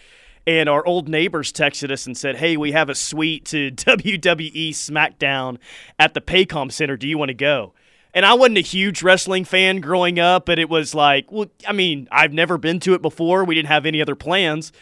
and 0.48 0.68
our 0.68 0.86
old 0.86 1.08
neighbors 1.08 1.52
texted 1.52 1.92
us 1.92 2.06
and 2.06 2.18
said, 2.18 2.38
"Hey, 2.38 2.58
we 2.58 2.72
have 2.72 2.90
a 2.90 2.96
suite 2.96 3.46
to 3.46 3.72
WWE 3.72 4.70
SmackDown 4.70 5.58
at 6.00 6.14
the 6.14 6.22
Paycom 6.22 6.72
Center. 6.72 6.98
Do 6.98 7.08
you 7.08 7.18
want 7.18 7.30
to 7.30 7.36
go?" 7.36 7.74
And 8.14 8.26
I 8.26 8.34
wasn't 8.34 8.58
a 8.58 8.62
huge 8.62 9.04
wrestling 9.04 9.46
fan 9.46 9.80
growing 9.80 10.20
up, 10.20 10.46
but 10.46 10.60
it 10.60 10.70
was 10.70 10.94
like, 10.94 11.32
well, 11.32 11.50
I 11.66 11.72
mean, 11.72 12.10
I've 12.12 12.34
never 12.34 12.58
been 12.58 12.82
to 12.82 12.94
it 12.94 13.02
before. 13.02 13.46
We 13.46 13.56
didn't 13.56 13.70
have 13.70 13.86
any 13.86 14.02
other 14.02 14.16
plans. 14.16 14.74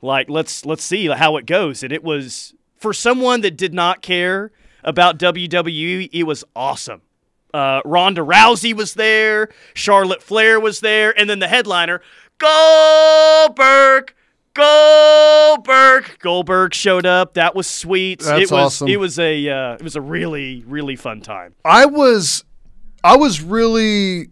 Like, 0.00 0.30
let's 0.30 0.64
let's 0.64 0.84
see 0.84 1.06
how 1.06 1.36
it 1.36 1.44
goes. 1.46 1.82
And 1.82 1.92
it 1.92 2.02
was 2.02 2.54
for 2.78 2.92
someone 2.94 3.40
that 3.42 3.56
did 3.56 3.74
not 3.74 4.00
care 4.00 4.52
about 4.84 5.18
WWE, 5.18 6.08
it 6.12 6.22
was 6.22 6.44
awesome. 6.54 7.02
Uh, 7.52 7.80
Ronda 7.84 8.20
Rousey 8.20 8.74
was 8.74 8.94
there, 8.94 9.48
Charlotte 9.74 10.22
Flair 10.22 10.60
was 10.60 10.80
there, 10.80 11.18
and 11.18 11.28
then 11.28 11.38
the 11.38 11.48
headliner, 11.48 12.00
Goldberg, 12.38 14.14
Goldberg, 14.58 16.18
Goldberg 16.18 16.74
showed 16.74 17.06
up. 17.06 17.34
That 17.34 17.54
was 17.54 17.66
sweet. 17.66 18.20
That's 18.20 18.50
it 18.50 18.54
was 18.54 18.66
awesome. 18.74 18.88
it 18.88 18.98
was 18.98 19.18
a 19.18 19.48
uh, 19.48 19.74
it 19.74 19.82
was 19.82 19.96
a 19.96 20.00
really 20.00 20.64
really 20.66 20.96
fun 20.96 21.20
time. 21.20 21.54
I 21.64 21.86
was 21.86 22.44
I 23.04 23.16
was 23.16 23.40
really 23.40 24.30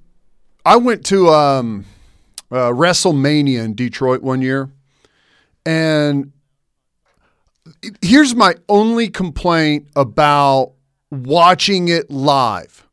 I 0.64 0.76
went 0.76 1.06
to 1.06 1.28
um 1.30 1.84
uh, 2.50 2.70
WrestleMania 2.70 3.64
in 3.64 3.74
Detroit 3.74 4.22
one 4.22 4.42
year 4.42 4.70
and 5.64 6.32
here's 8.00 8.34
my 8.34 8.54
only 8.68 9.08
complaint 9.08 9.88
about 9.96 10.72
watching 11.10 11.88
it 11.88 12.10
live. 12.10 12.86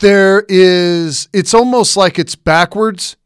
There 0.00 0.44
is 0.48 1.28
it's 1.32 1.54
almost 1.54 1.96
like 1.96 2.18
it's 2.18 2.34
backwards. 2.34 3.16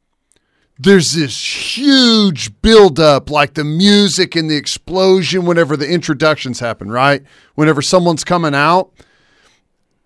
There's 0.78 1.12
this 1.12 1.76
huge 1.76 2.60
buildup, 2.62 3.30
like 3.30 3.54
the 3.54 3.64
music 3.64 4.36
and 4.36 4.48
the 4.48 4.56
explosion 4.56 5.44
whenever 5.44 5.76
the 5.76 5.88
introductions 5.88 6.60
happen, 6.60 6.90
right? 6.90 7.22
Whenever 7.56 7.82
someone's 7.82 8.22
coming 8.22 8.54
out 8.54 8.92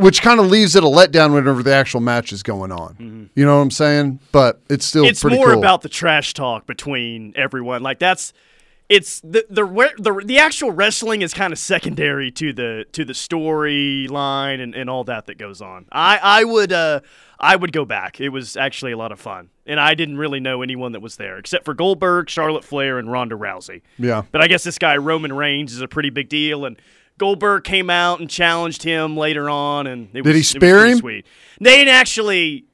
which 0.03 0.21
kind 0.21 0.41
of 0.41 0.47
leaves 0.47 0.75
it 0.75 0.83
a 0.83 0.87
letdown 0.87 1.33
whenever 1.33 1.63
the 1.63 1.73
actual 1.73 2.01
match 2.01 2.33
is 2.33 2.43
going 2.43 2.73
on. 2.73 2.95
Mm-hmm. 2.95 3.25
You 3.35 3.45
know 3.45 3.57
what 3.57 3.63
I'm 3.63 3.71
saying? 3.71 4.19
But 4.33 4.61
it's 4.69 4.85
still 4.85 5.05
it's 5.05 5.25
more 5.25 5.51
cool. 5.51 5.59
about 5.59 5.83
the 5.83 5.89
trash 5.89 6.35
talk 6.35 6.67
between 6.67 7.33
everyone. 7.37 7.83
Like 7.83 7.99
that's 7.99 8.33
it's 8.93 9.21
the 9.21 9.47
the 9.49 9.65
the, 9.97 10.23
the 10.23 10.39
actual 10.39 10.71
wrestling 10.71 11.23
is 11.23 11.33
kind 11.33 11.51
of 11.51 11.59
secondary 11.59 12.31
to 12.33 12.53
the 12.53 12.85
to 12.93 13.07
the 13.07 13.15
storyline 13.15 14.61
and, 14.61 14.75
and 14.75 14.91
all 14.91 15.03
that 15.05 15.25
that 15.27 15.39
goes 15.39 15.63
on. 15.63 15.87
I 15.91 16.19
I 16.23 16.45
would 16.45 16.75
uh 16.75 17.01
I 17.41 17.57
would 17.57 17.73
go 17.73 17.87
back. 17.87 18.21
It 18.21 18.29
was 18.29 18.55
actually 18.55 18.93
a 18.93 18.99
lot 18.99 19.11
of 19.11 19.19
fun, 19.19 19.49
and 19.67 19.81
I 19.81 19.95
didn't 19.95 20.19
really 20.19 20.41
know 20.41 20.61
anyone 20.61 20.93
that 20.93 21.01
was 21.01 21.17
there 21.17 21.39
except 21.39 21.65
for 21.65 21.73
Goldberg, 21.73 22.29
Charlotte 22.29 22.65
Flair, 22.65 22.99
and 22.99 23.11
Ronda 23.11 23.35
Rousey. 23.35 23.81
Yeah. 23.99 24.25
But 24.31 24.43
I 24.43 24.47
guess 24.47 24.63
this 24.63 24.79
guy 24.79 24.99
Roman 24.99 25.33
Reigns 25.33 25.73
is 25.73 25.81
a 25.81 25.89
pretty 25.89 26.11
big 26.11 26.29
deal, 26.29 26.67
and 26.67 26.77
Goldberg 27.17 27.65
came 27.65 27.89
out 27.89 28.21
and 28.21 28.29
challenged 28.29 28.83
him 28.83 29.17
later 29.17 29.49
on, 29.49 29.87
and 29.87 30.09
it 30.09 30.23
Did 30.23 30.27
was, 30.27 30.37
he 30.37 30.43
spear 30.43 30.85
him? 30.85 30.99
Sweet. 30.99 31.25
They 31.61 31.77
didn't 31.77 31.95
actually 31.95 32.67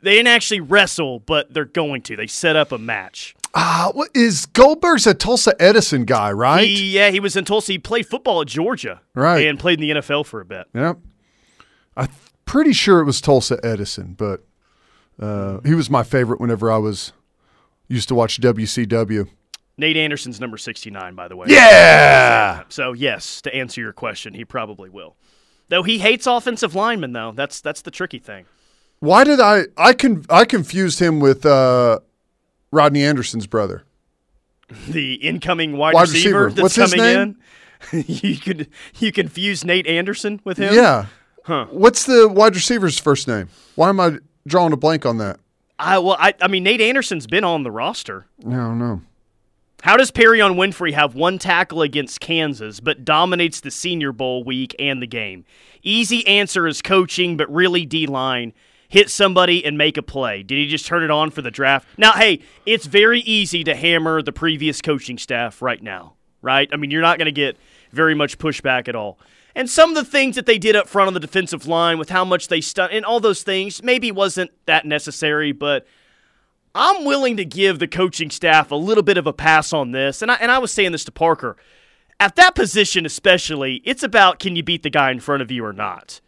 they 0.00 0.14
didn't 0.14 0.28
actually 0.28 0.60
wrestle, 0.60 1.20
but 1.20 1.52
they're 1.52 1.66
going 1.66 2.00
to. 2.02 2.16
They 2.16 2.26
set 2.26 2.56
up 2.56 2.72
a 2.72 2.78
match. 2.78 3.34
Ah, 3.54 3.90
what 3.94 4.10
is 4.14 4.46
Goldberg's 4.46 5.06
a 5.06 5.14
Tulsa 5.14 5.54
Edison 5.60 6.04
guy, 6.04 6.30
right? 6.30 6.66
He, 6.68 6.92
yeah, 6.94 7.10
he 7.10 7.18
was 7.20 7.34
in 7.36 7.44
Tulsa. 7.44 7.72
He 7.72 7.78
played 7.78 8.06
football 8.06 8.40
at 8.42 8.46
Georgia, 8.46 9.00
Right. 9.14 9.46
and 9.46 9.58
played 9.58 9.80
in 9.80 9.88
the 9.88 10.00
NFL 10.00 10.24
for 10.26 10.40
a 10.40 10.44
bit. 10.44 10.66
Yep. 10.74 10.98
I'm 11.96 12.08
pretty 12.44 12.72
sure 12.72 13.00
it 13.00 13.04
was 13.04 13.20
Tulsa 13.20 13.58
Edison, 13.64 14.14
but 14.16 14.44
uh, 15.20 15.58
he 15.64 15.74
was 15.74 15.90
my 15.90 16.02
favorite 16.04 16.40
whenever 16.40 16.70
I 16.70 16.78
was 16.78 17.12
used 17.88 18.08
to 18.08 18.14
watch 18.14 18.40
WCW. 18.40 19.28
Nate 19.76 19.96
Anderson's 19.96 20.40
number 20.40 20.56
sixty-nine, 20.58 21.14
by 21.14 21.26
the 21.26 21.36
way. 21.36 21.46
Yeah! 21.48 22.62
So 22.68 22.92
yes, 22.92 23.40
to 23.42 23.54
answer 23.54 23.80
your 23.80 23.92
question, 23.92 24.34
he 24.34 24.44
probably 24.44 24.90
will. 24.90 25.16
Though 25.68 25.82
he 25.82 25.98
hates 25.98 26.26
offensive 26.26 26.74
linemen, 26.74 27.12
though 27.12 27.32
that's 27.34 27.60
that's 27.60 27.82
the 27.82 27.90
tricky 27.90 28.18
thing. 28.18 28.44
Why 29.00 29.24
did 29.24 29.40
I 29.40 29.64
I 29.76 29.94
con- 29.94 30.24
I 30.28 30.44
confused 30.44 31.00
him 31.00 31.18
with 31.18 31.46
uh, 31.46 32.00
Rodney 32.72 33.04
Anderson's 33.04 33.46
brother? 33.46 33.84
The 34.88 35.14
incoming 35.14 35.76
wide, 35.76 35.94
Wide 35.94 36.02
receiver, 36.02 36.44
receiver. 36.44 36.50
that's 36.50 36.62
What's 36.78 36.92
his 36.92 36.94
coming 36.94 37.36
in. 37.92 38.04
you 38.06 38.36
could 38.36 38.68
you 39.00 39.10
confuse 39.10 39.64
Nate 39.64 39.86
Anderson 39.88 40.40
with 40.44 40.58
him. 40.58 40.72
Yeah. 40.72 41.06
Huh. 41.44 41.66
What's 41.70 42.04
the 42.04 42.28
wide 42.28 42.54
receiver's 42.54 42.96
first 42.98 43.26
name? 43.26 43.48
Why 43.74 43.88
am 43.88 43.98
I 43.98 44.18
drawing 44.46 44.72
a 44.72 44.76
blank 44.76 45.04
on 45.06 45.18
that? 45.18 45.40
I 45.80 45.98
well, 45.98 46.16
I, 46.20 46.34
I 46.40 46.46
mean 46.46 46.62
Nate 46.62 46.80
Anderson's 46.80 47.26
been 47.26 47.42
on 47.42 47.64
the 47.64 47.70
roster. 47.72 48.26
I 48.46 48.50
don't 48.50 48.78
know. 48.78 49.02
How 49.82 49.96
does 49.96 50.10
Perion 50.12 50.54
Winfrey 50.54 50.92
have 50.92 51.14
one 51.16 51.38
tackle 51.38 51.82
against 51.82 52.20
Kansas 52.20 52.78
but 52.80 53.04
dominates 53.04 53.60
the 53.60 53.70
Senior 53.72 54.12
Bowl 54.12 54.44
week 54.44 54.76
and 54.78 55.02
the 55.02 55.06
game? 55.08 55.44
Easy 55.82 56.24
answer 56.28 56.68
is 56.68 56.80
coaching, 56.80 57.36
but 57.36 57.52
really 57.52 57.86
D 57.86 58.06
line. 58.06 58.52
Hit 58.90 59.08
somebody 59.08 59.64
and 59.64 59.78
make 59.78 59.96
a 59.96 60.02
play. 60.02 60.42
Did 60.42 60.58
he 60.58 60.66
just 60.66 60.84
turn 60.84 61.04
it 61.04 61.10
on 61.10 61.30
for 61.30 61.42
the 61.42 61.50
draft? 61.50 61.88
Now, 61.96 62.12
hey, 62.12 62.40
it's 62.66 62.86
very 62.86 63.20
easy 63.20 63.62
to 63.64 63.74
hammer 63.74 64.20
the 64.20 64.32
previous 64.32 64.82
coaching 64.82 65.16
staff 65.16 65.62
right 65.62 65.80
now, 65.80 66.14
right? 66.42 66.68
I 66.72 66.76
mean, 66.76 66.90
you're 66.90 67.00
not 67.00 67.16
going 67.16 67.26
to 67.26 67.32
get 67.32 67.56
very 67.92 68.16
much 68.16 68.36
pushback 68.36 68.88
at 68.88 68.96
all. 68.96 69.18
And 69.54 69.70
some 69.70 69.90
of 69.90 69.96
the 69.96 70.04
things 70.04 70.34
that 70.34 70.46
they 70.46 70.58
did 70.58 70.74
up 70.74 70.88
front 70.88 71.06
on 71.06 71.14
the 71.14 71.20
defensive 71.20 71.68
line 71.68 71.98
with 71.98 72.10
how 72.10 72.24
much 72.24 72.48
they 72.48 72.60
stun 72.60 72.90
and 72.90 73.04
all 73.04 73.20
those 73.20 73.44
things 73.44 73.80
maybe 73.80 74.10
wasn't 74.10 74.50
that 74.66 74.84
necessary, 74.84 75.52
but 75.52 75.86
I'm 76.74 77.04
willing 77.04 77.36
to 77.36 77.44
give 77.44 77.78
the 77.78 77.88
coaching 77.88 78.30
staff 78.30 78.72
a 78.72 78.76
little 78.76 79.04
bit 79.04 79.18
of 79.18 79.26
a 79.26 79.32
pass 79.32 79.72
on 79.72 79.92
this. 79.92 80.20
And 80.20 80.32
I, 80.32 80.34
and 80.34 80.50
I 80.50 80.58
was 80.58 80.72
saying 80.72 80.92
this 80.92 81.04
to 81.04 81.12
Parker. 81.12 81.56
At 82.18 82.36
that 82.36 82.54
position, 82.56 83.06
especially, 83.06 83.82
it's 83.84 84.02
about 84.02 84.40
can 84.40 84.56
you 84.56 84.62
beat 84.62 84.82
the 84.82 84.90
guy 84.90 85.10
in 85.10 85.20
front 85.20 85.42
of 85.42 85.50
you 85.50 85.64
or 85.64 85.72
not. 85.72 86.20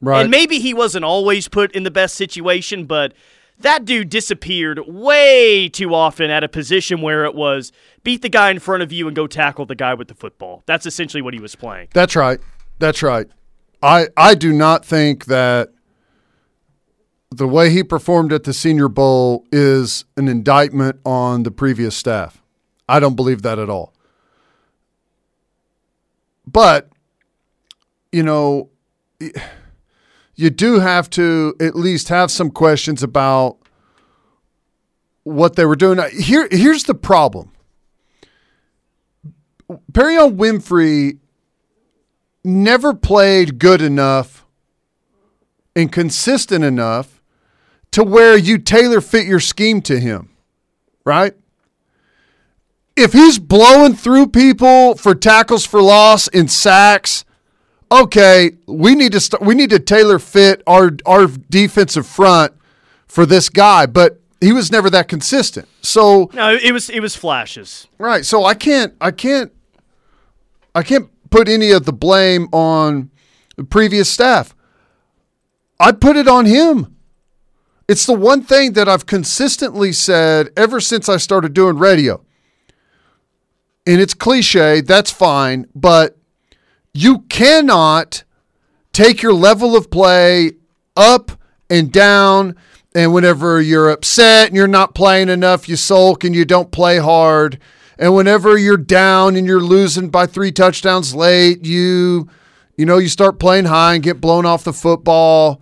Right. 0.00 0.22
And 0.22 0.30
maybe 0.30 0.60
he 0.60 0.74
wasn't 0.74 1.04
always 1.04 1.48
put 1.48 1.72
in 1.72 1.82
the 1.82 1.90
best 1.90 2.14
situation, 2.14 2.84
but 2.84 3.14
that 3.60 3.84
dude 3.84 4.08
disappeared 4.08 4.80
way 4.86 5.68
too 5.68 5.94
often 5.94 6.30
at 6.30 6.44
a 6.44 6.48
position 6.48 7.00
where 7.02 7.24
it 7.24 7.34
was 7.34 7.72
beat 8.04 8.22
the 8.22 8.28
guy 8.28 8.50
in 8.50 8.60
front 8.60 8.82
of 8.82 8.92
you 8.92 9.06
and 9.08 9.16
go 9.16 9.26
tackle 9.26 9.66
the 9.66 9.74
guy 9.74 9.94
with 9.94 10.08
the 10.08 10.14
football. 10.14 10.62
That's 10.66 10.86
essentially 10.86 11.22
what 11.22 11.34
he 11.34 11.40
was 11.40 11.56
playing. 11.56 11.88
That's 11.92 12.14
right. 12.14 12.38
That's 12.78 13.02
right. 13.02 13.26
I 13.82 14.08
I 14.16 14.34
do 14.34 14.52
not 14.52 14.84
think 14.84 15.26
that 15.26 15.70
the 17.30 17.48
way 17.48 17.70
he 17.70 17.82
performed 17.82 18.32
at 18.32 18.44
the 18.44 18.52
Senior 18.52 18.88
Bowl 18.88 19.44
is 19.52 20.04
an 20.16 20.28
indictment 20.28 21.00
on 21.04 21.42
the 21.42 21.50
previous 21.50 21.96
staff. 21.96 22.40
I 22.88 23.00
don't 23.00 23.16
believe 23.16 23.42
that 23.42 23.58
at 23.58 23.68
all. 23.68 23.92
But 26.46 26.88
you 28.12 28.22
know, 28.22 28.70
you 30.38 30.50
do 30.50 30.78
have 30.78 31.10
to 31.10 31.56
at 31.60 31.74
least 31.74 32.10
have 32.10 32.30
some 32.30 32.52
questions 32.52 33.02
about 33.02 33.58
what 35.24 35.56
they 35.56 35.66
were 35.66 35.74
doing. 35.74 35.98
Here 36.12 36.46
here's 36.50 36.84
the 36.84 36.94
problem. 36.94 37.50
Perion 39.92 40.36
Winfrey 40.36 41.18
never 42.44 42.94
played 42.94 43.58
good 43.58 43.82
enough 43.82 44.46
and 45.74 45.90
consistent 45.90 46.64
enough 46.64 47.20
to 47.90 48.04
where 48.04 48.36
you 48.36 48.58
tailor 48.58 49.00
fit 49.00 49.26
your 49.26 49.40
scheme 49.40 49.82
to 49.82 49.98
him, 49.98 50.30
right? 51.04 51.34
If 52.96 53.12
he's 53.12 53.40
blowing 53.40 53.94
through 53.94 54.28
people 54.28 54.94
for 54.94 55.16
tackles 55.16 55.66
for 55.66 55.82
loss 55.82 56.28
and 56.28 56.50
sacks, 56.50 57.24
okay, 57.90 58.52
we 58.66 58.94
need 58.94 59.12
to 59.12 59.20
start, 59.20 59.42
we 59.42 59.54
need 59.54 59.70
to 59.70 59.78
tailor 59.78 60.18
fit 60.18 60.62
our 60.66 60.92
our 61.06 61.26
defensive 61.26 62.06
front 62.06 62.52
for 63.06 63.26
this 63.26 63.48
guy, 63.48 63.86
but 63.86 64.20
he 64.40 64.52
was 64.52 64.70
never 64.70 64.88
that 64.90 65.08
consistent. 65.08 65.68
So 65.80 66.30
No, 66.32 66.54
it 66.54 66.72
was 66.72 66.90
it 66.90 67.00
was 67.00 67.16
flashes. 67.16 67.86
Right. 67.98 68.24
So 68.24 68.44
I 68.44 68.54
can't 68.54 68.94
I 69.00 69.10
can't 69.10 69.52
I 70.74 70.82
can't 70.82 71.10
put 71.30 71.48
any 71.48 71.70
of 71.70 71.84
the 71.84 71.92
blame 71.92 72.48
on 72.52 73.10
the 73.56 73.64
previous 73.64 74.08
staff. 74.08 74.54
I 75.80 75.92
put 75.92 76.16
it 76.16 76.28
on 76.28 76.46
him. 76.46 76.96
It's 77.88 78.04
the 78.04 78.14
one 78.14 78.42
thing 78.42 78.74
that 78.74 78.88
I've 78.88 79.06
consistently 79.06 79.92
said 79.92 80.50
ever 80.56 80.80
since 80.80 81.08
I 81.08 81.16
started 81.16 81.54
doing 81.54 81.78
radio. 81.78 82.22
And 83.86 84.00
it's 84.00 84.12
cliche, 84.12 84.82
that's 84.82 85.10
fine, 85.10 85.66
but 85.74 86.17
you 86.94 87.20
cannot 87.28 88.24
take 88.92 89.22
your 89.22 89.34
level 89.34 89.76
of 89.76 89.90
play 89.90 90.52
up 90.96 91.32
and 91.70 91.92
down 91.92 92.56
and 92.94 93.12
whenever 93.12 93.60
you're 93.60 93.90
upset 93.90 94.48
and 94.48 94.56
you're 94.56 94.66
not 94.66 94.94
playing 94.94 95.28
enough, 95.28 95.68
you 95.68 95.76
sulk 95.76 96.24
and 96.24 96.34
you 96.34 96.44
don't 96.44 96.72
play 96.72 96.98
hard. 96.98 97.60
And 97.98 98.14
whenever 98.14 98.56
you're 98.56 98.76
down 98.76 99.36
and 99.36 99.46
you're 99.46 99.60
losing 99.60 100.08
by 100.08 100.26
three 100.26 100.52
touchdowns 100.52 101.14
late, 101.14 101.64
you 101.64 102.28
you 102.76 102.86
know, 102.86 102.98
you 102.98 103.08
start 103.08 103.40
playing 103.40 103.64
high 103.64 103.94
and 103.94 104.04
get 104.04 104.20
blown 104.20 104.46
off 104.46 104.62
the 104.62 104.72
football. 104.72 105.60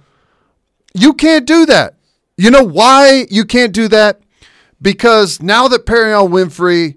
You 0.92 1.14
can't 1.14 1.46
do 1.46 1.64
that. 1.64 1.94
You 2.36 2.50
know 2.50 2.62
why 2.62 3.26
you 3.30 3.46
can't 3.46 3.72
do 3.72 3.88
that? 3.88 4.20
Because 4.82 5.40
now 5.40 5.66
that 5.68 5.86
Perion 5.86 6.28
Winfrey 6.28 6.96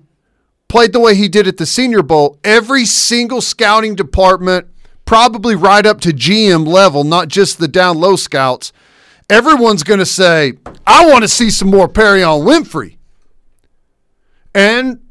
played 0.70 0.94
the 0.94 1.00
way 1.00 1.16
he 1.16 1.28
did 1.28 1.48
at 1.48 1.58
the 1.58 1.66
Senior 1.66 2.02
Bowl, 2.02 2.40
every 2.44 2.86
single 2.86 3.42
scouting 3.42 3.96
department, 3.96 4.68
probably 5.04 5.56
right 5.56 5.86
up 5.86 6.00
to 6.02 6.10
GM 6.10 6.66
level, 6.66 7.04
not 7.04 7.28
just 7.28 7.58
the 7.58 7.68
down 7.68 7.98
low 8.00 8.16
scouts, 8.16 8.72
everyone's 9.30 9.84
going 9.84 10.00
to 10.00 10.06
say, 10.06 10.54
I 10.88 11.08
want 11.08 11.24
to 11.24 11.28
see 11.28 11.50
some 11.50 11.70
more 11.70 11.90
Perion 11.90 12.46
Winfrey. 12.46 12.98
And 14.54 15.02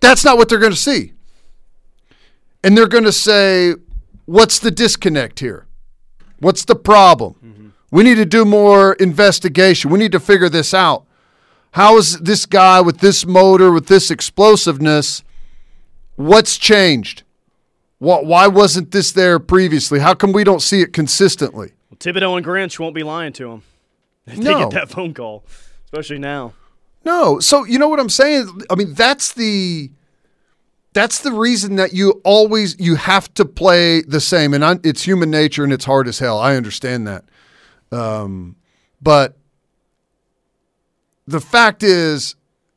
that's 0.00 0.24
not 0.24 0.36
what 0.36 0.48
they're 0.48 0.58
going 0.58 0.72
to 0.72 0.76
see. 0.76 1.12
And 2.62 2.76
they're 2.76 2.88
going 2.88 3.04
to 3.04 3.12
say, 3.12 3.74
what's 4.26 4.58
the 4.58 4.70
disconnect 4.70 5.40
here? 5.40 5.66
What's 6.40 6.64
the 6.64 6.76
problem? 6.76 7.34
Mm-hmm. 7.44 7.68
We 7.90 8.02
need 8.02 8.16
to 8.16 8.26
do 8.26 8.44
more 8.44 8.94
investigation. 8.94 9.90
We 9.90 9.98
need 9.98 10.12
to 10.12 10.20
figure 10.20 10.48
this 10.48 10.74
out. 10.74 11.06
How 11.78 11.96
is 11.96 12.18
this 12.18 12.44
guy 12.44 12.80
with 12.80 12.98
this 12.98 13.24
motor, 13.24 13.70
with 13.70 13.86
this 13.86 14.10
explosiveness, 14.10 15.22
what's 16.16 16.58
changed? 16.58 17.22
What, 17.98 18.26
why 18.26 18.48
wasn't 18.48 18.90
this 18.90 19.12
there 19.12 19.38
previously? 19.38 20.00
How 20.00 20.14
come 20.14 20.32
we 20.32 20.42
don't 20.42 20.60
see 20.60 20.80
it 20.80 20.92
consistently? 20.92 21.74
Well, 21.88 21.98
Thibodeaux 21.98 22.36
and 22.36 22.44
Grinch 22.44 22.80
won't 22.80 22.96
be 22.96 23.04
lying 23.04 23.32
to 23.34 23.52
him. 23.52 23.62
If 24.26 24.38
they 24.38 24.54
get 24.54 24.72
that 24.72 24.90
phone 24.90 25.14
call, 25.14 25.44
especially 25.84 26.18
now. 26.18 26.52
No. 27.04 27.38
So 27.38 27.62
you 27.62 27.78
know 27.78 27.88
what 27.88 28.00
I'm 28.00 28.08
saying? 28.08 28.62
I 28.68 28.74
mean, 28.74 28.94
that's 28.94 29.34
the 29.34 29.92
that's 30.94 31.20
the 31.20 31.30
reason 31.30 31.76
that 31.76 31.92
you 31.92 32.20
always 32.24 32.74
you 32.80 32.96
have 32.96 33.32
to 33.34 33.44
play 33.44 34.02
the 34.02 34.20
same, 34.20 34.52
and 34.52 34.64
I, 34.64 34.80
it's 34.82 35.02
human 35.02 35.30
nature 35.30 35.62
and 35.62 35.72
it's 35.72 35.84
hard 35.84 36.08
as 36.08 36.18
hell. 36.18 36.40
I 36.40 36.56
understand 36.56 37.06
that, 37.06 37.24
um, 37.92 38.56
but 39.00 39.36
the 41.28 41.40
fact 41.40 41.82
is, 41.82 42.34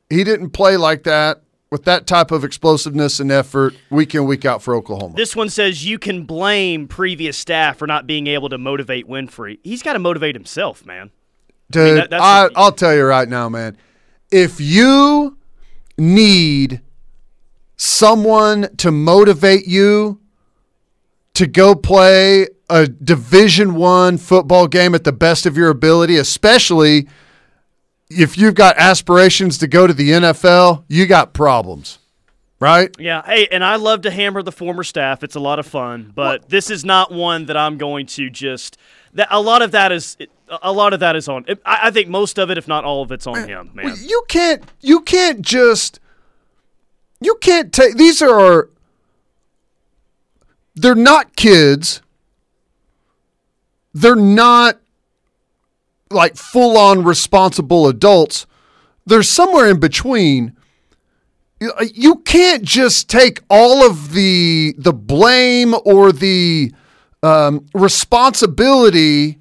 he 0.10 0.24
didn't 0.24 0.50
play 0.52 0.78
like 0.78 1.04
that 1.04 1.42
with 1.72 1.86
that 1.86 2.06
type 2.06 2.32
of 2.32 2.44
explosiveness 2.44 3.20
and 3.22 3.32
effort 3.32 3.74
week 3.90 4.14
in 4.14 4.26
week 4.26 4.44
out 4.44 4.62
for 4.62 4.76
Oklahoma. 4.76 5.16
This 5.16 5.36
one 5.36 5.50
says 5.50 5.86
you 5.86 5.98
can 5.98 6.24
blame 6.26 6.88
previous 6.88 7.38
staff 7.38 7.78
for 7.78 7.88
not 7.88 8.06
being 8.06 8.28
able 8.28 8.50
to 8.50 8.58
motivate 8.58 9.08
Winfrey. 9.08 9.60
He's 9.64 9.82
got 9.82 9.94
to 9.94 10.00
motivate 10.00 10.36
himself, 10.36 10.86
man. 10.86 11.12
Dude, 11.70 11.82
I 11.98 12.02
mean, 12.02 12.10
that- 12.10 12.22
I, 12.22 12.50
I'll 12.58 12.74
tell 12.74 12.94
you 12.94 13.06
right 13.06 13.28
now, 13.30 13.48
man. 13.48 13.78
If 14.32 14.60
you 14.60 15.38
need 15.98 16.82
someone 17.78 18.68
to 18.78 18.92
motivate 18.92 19.66
you 19.68 20.20
to 21.36 21.48
go 21.48 21.74
play 21.74 22.48
a 22.70 22.88
Division 22.88 23.76
One 23.76 24.18
football 24.18 24.68
game 24.68 24.94
at 24.94 25.04
the 25.04 25.12
best 25.12 25.46
of 25.46 25.58
your 25.58 25.70
ability, 25.70 26.18
especially 26.18 27.08
if 28.20 28.38
you've 28.38 28.56
got 28.56 28.78
aspirations 28.78 29.58
to 29.60 29.68
go 29.68 29.88
to 29.88 29.94
the 29.94 30.12
NFL, 30.12 30.84
you 30.88 31.06
got 31.06 31.34
problems, 31.34 32.00
right? 32.60 32.94
Yeah, 33.00 33.22
hey, 33.26 33.48
and 33.52 33.64
I 33.64 33.78
love 33.78 34.02
to 34.02 34.12
hammer 34.12 34.44
the 34.44 34.52
former 34.52 34.84
staff. 34.84 35.24
It's 35.24 35.36
a 35.36 35.40
lot 35.40 35.60
of 35.60 35.66
fun, 35.66 36.12
but 36.16 36.50
this 36.50 36.70
is 36.70 36.84
not 36.84 37.12
one 37.12 37.46
that 37.46 37.58
I'm 37.58 37.78
going 37.78 38.06
to 38.08 38.30
just. 38.30 38.78
That 39.14 39.28
a 39.30 39.42
lot 39.42 39.62
of 39.62 39.72
that 39.72 39.92
is 39.92 40.18
a 40.62 40.72
lot 40.72 40.94
of 40.94 41.00
that 41.00 41.16
is 41.16 41.28
on. 41.28 41.46
I, 41.66 41.80
I 41.84 41.92
think 41.92 42.10
most 42.10 42.38
of 42.38 42.50
it, 42.50 42.58
if 42.58 42.68
not 42.68 42.84
all 42.84 43.02
of 43.02 43.12
it's 43.12 43.28
on 43.28 43.48
him, 43.48 43.72
man. 43.74 43.96
You 44.00 44.24
can't 44.28 44.64
you 44.82 45.02
can't 45.02 45.42
just 45.42 46.00
you 47.20 47.36
can't 47.42 47.72
take 47.72 47.96
these 47.96 48.22
are 48.22 48.70
they're 50.76 50.96
not 50.96 51.36
kids. 51.36 52.02
They're 53.94 54.16
not 54.16 54.81
like 56.12 56.36
full 56.36 56.78
on 56.78 57.04
responsible 57.04 57.88
adults. 57.88 58.46
They're 59.06 59.24
somewhere 59.24 59.70
in 59.70 59.80
between. 59.80 60.56
You- 61.60 61.74
You 61.94 62.16
can't 62.18 62.64
just 62.64 63.10
take 63.10 63.42
all 63.50 63.86
of 63.86 64.14
the 64.14 64.74
the 64.78 64.94
blame 64.94 65.76
or 65.86 66.12
the 66.12 66.74
um, 67.24 67.66
responsibility 67.74 69.38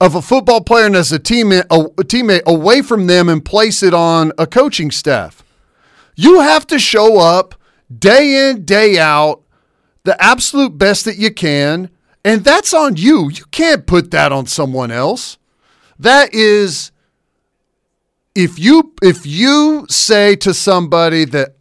of 0.00 0.14
a 0.14 0.22
football 0.22 0.60
player 0.60 0.86
and 0.86 0.96
as 0.96 1.12
a 1.12 1.18
teammate, 1.18 1.64
a, 1.70 1.80
a 1.80 2.04
teammate 2.04 2.42
away 2.44 2.82
from 2.82 3.06
them 3.06 3.28
and 3.28 3.44
place 3.44 3.82
it 3.82 3.94
on 3.94 4.32
a 4.36 4.46
coaching 4.46 4.90
staff. 4.90 5.42
You 6.16 6.40
have 6.40 6.66
to 6.66 6.78
show 6.78 7.18
up 7.18 7.54
day 7.96 8.50
in, 8.50 8.64
day 8.64 8.98
out, 8.98 9.42
the 10.04 10.20
absolute 10.22 10.76
best 10.76 11.04
that 11.04 11.16
you 11.16 11.30
can, 11.32 11.88
and 12.24 12.42
that's 12.44 12.74
on 12.74 12.96
you. 12.96 13.30
You 13.30 13.44
can't 13.50 13.86
put 13.86 14.10
that 14.10 14.32
on 14.32 14.46
someone 14.46 14.90
else. 14.90 15.38
That 15.98 16.34
is 16.34 16.92
if 18.34 18.58
you 18.58 18.92
if 19.02 19.26
you 19.26 19.86
say 19.88 20.36
to 20.36 20.54
somebody 20.54 21.24
that 21.26 21.56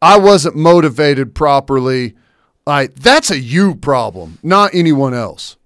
I 0.00 0.18
wasn't 0.18 0.56
motivated 0.56 1.34
properly, 1.34 2.14
like 2.66 2.94
that's 2.94 3.30
a 3.30 3.38
you 3.38 3.74
problem, 3.74 4.38
not 4.42 4.74
anyone 4.74 5.14
else. 5.14 5.56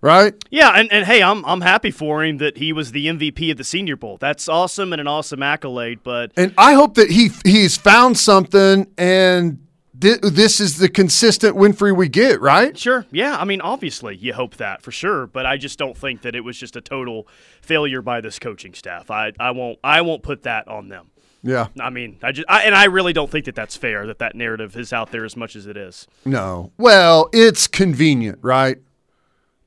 Right? 0.00 0.34
Yeah, 0.50 0.70
and, 0.70 0.90
and 0.92 1.06
hey, 1.06 1.22
I'm 1.22 1.44
I'm 1.44 1.60
happy 1.60 1.92
for 1.92 2.24
him 2.24 2.38
that 2.38 2.56
he 2.56 2.72
was 2.72 2.90
the 2.90 3.06
MVP 3.06 3.52
of 3.52 3.56
the 3.56 3.64
Senior 3.64 3.94
Bowl. 3.94 4.16
That's 4.16 4.48
awesome 4.48 4.92
and 4.92 5.00
an 5.00 5.06
awesome 5.06 5.44
accolade. 5.44 6.00
But 6.02 6.32
And 6.36 6.52
I 6.58 6.72
hope 6.72 6.94
that 6.94 7.10
he 7.10 7.30
he's 7.44 7.76
found 7.76 8.18
something 8.18 8.88
and 8.98 9.64
this 9.94 10.60
is 10.60 10.78
the 10.78 10.88
consistent 10.88 11.56
Winfrey 11.56 11.94
we 11.94 12.08
get, 12.08 12.40
right? 12.40 12.76
Sure. 12.78 13.04
Yeah. 13.10 13.36
I 13.36 13.44
mean, 13.44 13.60
obviously, 13.60 14.16
you 14.16 14.32
hope 14.32 14.56
that 14.56 14.82
for 14.82 14.90
sure, 14.90 15.26
but 15.26 15.44
I 15.44 15.56
just 15.56 15.78
don't 15.78 15.96
think 15.96 16.22
that 16.22 16.34
it 16.34 16.40
was 16.40 16.56
just 16.56 16.76
a 16.76 16.80
total 16.80 17.28
failure 17.60 18.00
by 18.00 18.20
this 18.20 18.38
coaching 18.38 18.74
staff. 18.74 19.10
I, 19.10 19.32
I 19.38 19.50
won't 19.50 19.78
I 19.84 20.00
won't 20.00 20.22
put 20.22 20.44
that 20.44 20.66
on 20.68 20.88
them. 20.88 21.10
Yeah. 21.42 21.68
I 21.80 21.90
mean, 21.90 22.18
I 22.22 22.32
just 22.32 22.48
I, 22.48 22.62
and 22.62 22.74
I 22.74 22.84
really 22.84 23.12
don't 23.12 23.30
think 23.30 23.44
that 23.46 23.54
that's 23.54 23.76
fair 23.76 24.06
that 24.06 24.18
that 24.20 24.34
narrative 24.34 24.76
is 24.76 24.92
out 24.92 25.10
there 25.10 25.24
as 25.24 25.36
much 25.36 25.56
as 25.56 25.66
it 25.66 25.76
is. 25.76 26.06
No. 26.24 26.72
Well, 26.78 27.28
it's 27.32 27.66
convenient, 27.66 28.38
right? 28.42 28.78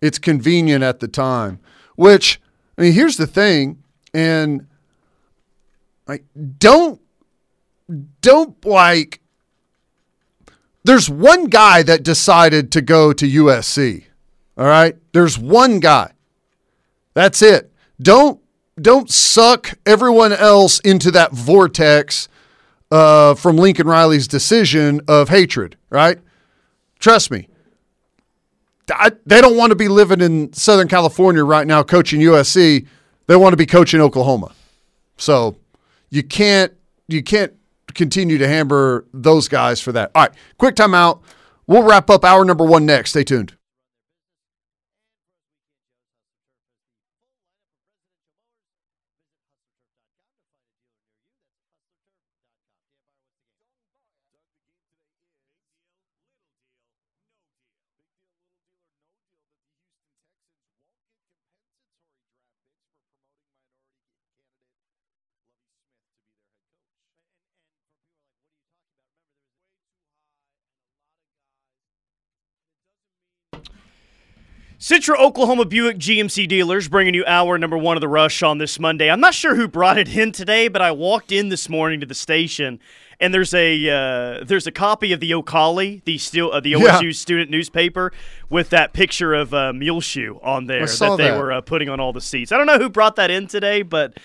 It's 0.01 0.17
convenient 0.17 0.84
at 0.84 1.01
the 1.01 1.07
time. 1.07 1.59
Which 1.95 2.41
I 2.78 2.82
mean, 2.82 2.93
here's 2.93 3.17
the 3.17 3.28
thing, 3.28 3.84
and 4.13 4.67
like 6.07 6.26
don't 6.57 6.99
don't 8.21 8.65
like 8.65 9.21
there's 10.86 11.09
one 11.09 11.45
guy 11.45 11.81
that 11.81 12.03
decided 12.03 12.71
to 12.73 12.81
go 12.81 13.11
to 13.11 13.25
USC. 13.25 14.05
All 14.55 14.67
right? 14.67 14.95
There's 15.13 15.38
one 15.38 15.79
guy. 15.79 16.11
That's 17.15 17.41
it. 17.41 17.71
Don't 18.01 18.39
don't 18.79 19.09
suck 19.09 19.73
everyone 19.86 20.33
else 20.33 20.79
into 20.81 21.09
that 21.11 21.31
vortex 21.31 22.27
uh, 22.91 23.33
from 23.33 23.55
Lincoln 23.55 23.88
Riley's 23.88 24.27
decision 24.27 24.99
of 25.07 25.29
hatred, 25.29 25.77
right? 25.89 26.19
Trust 26.99 27.31
me. 27.31 27.47
I, 28.91 29.11
they 29.25 29.39
don't 29.39 29.55
want 29.55 29.71
to 29.71 29.75
be 29.75 29.88
living 29.88 30.19
in 30.19 30.51
Southern 30.51 30.89
California 30.89 31.43
right 31.43 31.65
now 31.65 31.83
coaching 31.83 32.19
USC. 32.19 32.86
They 33.27 33.36
want 33.36 33.53
to 33.53 33.57
be 33.57 33.65
coaching 33.65 34.01
Oklahoma. 34.01 34.51
So 35.17 35.55
you 36.09 36.21
can't 36.21 36.73
you 37.07 37.23
can't 37.23 37.53
continue 37.95 38.37
to 38.37 38.47
hammer 38.47 39.05
those 39.13 39.47
guys 39.47 39.81
for 39.81 39.91
that. 39.93 40.11
All 40.13 40.23
right, 40.23 40.33
quick 40.57 40.75
timeout. 40.75 41.21
We'll 41.65 41.83
wrap 41.83 42.09
up 42.09 42.23
hour 42.23 42.45
number 42.45 42.63
one 42.63 42.85
next. 42.85 43.11
Stay 43.11 43.23
tuned. 43.23 43.55
Citra 74.80 75.17
Oklahoma 75.17 75.65
Buick 75.65 75.97
GMC 75.97 76.47
dealers 76.47 76.88
bringing 76.89 77.13
you 77.13 77.23
hour 77.26 77.57
number 77.57 77.78
one 77.78 77.95
of 77.95 78.01
the 78.01 78.07
rush 78.09 78.43
on 78.43 78.57
this 78.57 78.78
Monday. 78.80 79.09
I'm 79.09 79.21
not 79.21 79.34
sure 79.34 79.55
who 79.55 79.67
brought 79.67 79.97
it 79.97 80.15
in 80.15 80.32
today, 80.32 80.67
but 80.67 80.82
I 80.82 80.91
walked 80.91 81.32
in 81.32 81.47
this 81.49 81.69
morning 81.69 82.01
to 82.01 82.05
the 82.05 82.13
station, 82.13 82.80
and 83.19 83.34
there's 83.34 83.53
a 83.53 83.89
uh, 83.89 84.43
there's 84.43 84.67
a 84.67 84.71
copy 84.73 85.13
of 85.13 85.21
the 85.21 85.34
O'Colly, 85.34 86.01
the 86.05 86.17
still 86.17 86.51
uh, 86.51 86.59
the 86.59 86.73
OSU 86.73 87.03
Yeah. 87.03 87.11
student 87.11 87.49
newspaper, 87.49 88.11
with 88.49 88.69
that 88.71 88.91
picture 88.91 89.34
of 89.34 89.53
uh, 89.53 89.71
Muleshoe 89.71 90.39
on 90.43 90.65
there 90.65 90.86
that 90.86 91.17
they 91.17 91.23
that. 91.30 91.39
were 91.39 91.53
uh, 91.53 91.61
putting 91.61 91.88
on 91.88 92.01
all 92.01 92.11
the 92.11 92.21
seats. 92.21 92.51
I 92.51 92.57
don't 92.57 92.67
know 92.67 92.78
who 92.78 92.89
brought 92.89 93.15
that 93.15 93.32
in 93.32 93.47
today, 93.47 93.82
but 93.82 94.17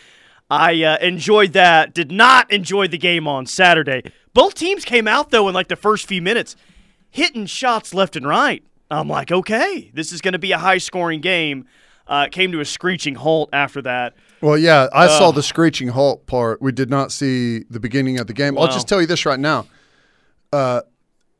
I 0.50 0.82
uh, 0.82 0.96
enjoyed 0.98 1.52
that. 1.52 1.94
Did 1.94 2.10
not 2.10 2.50
enjoy 2.52 2.88
the 2.88 2.98
game 2.98 3.28
on 3.28 3.46
Saturday. 3.46 4.02
Both 4.34 4.54
teams 4.54 4.84
came 4.84 5.06
out 5.06 5.30
though 5.30 5.46
in 5.46 5.54
like 5.54 5.68
the 5.68 5.76
first 5.76 6.06
few 6.08 6.20
minutes, 6.20 6.56
hitting 7.08 7.46
shots 7.46 7.94
left 7.94 8.16
and 8.16 8.26
right. 8.26 8.64
I'm 8.90 9.08
like, 9.08 9.30
okay, 9.30 9.90
this 9.94 10.12
is 10.12 10.20
going 10.20 10.32
to 10.32 10.38
be 10.38 10.52
a 10.52 10.58
high 10.58 10.78
scoring 10.78 11.20
game. 11.20 11.66
Uh, 12.06 12.26
came 12.26 12.50
to 12.50 12.60
a 12.60 12.64
screeching 12.64 13.14
halt 13.14 13.50
after 13.52 13.80
that. 13.82 14.14
Well, 14.40 14.58
yeah, 14.58 14.88
I 14.92 15.06
saw 15.06 15.30
the 15.30 15.44
screeching 15.44 15.88
halt 15.88 16.26
part. 16.26 16.60
We 16.60 16.72
did 16.72 16.90
not 16.90 17.12
see 17.12 17.60
the 17.70 17.78
beginning 17.78 18.18
of 18.18 18.26
the 18.26 18.32
game. 18.32 18.58
I'll 18.58 18.66
just 18.66 18.88
tell 18.88 19.00
you 19.00 19.06
this 19.06 19.24
right 19.24 19.38
now. 19.38 19.66
Uh, 20.52 20.80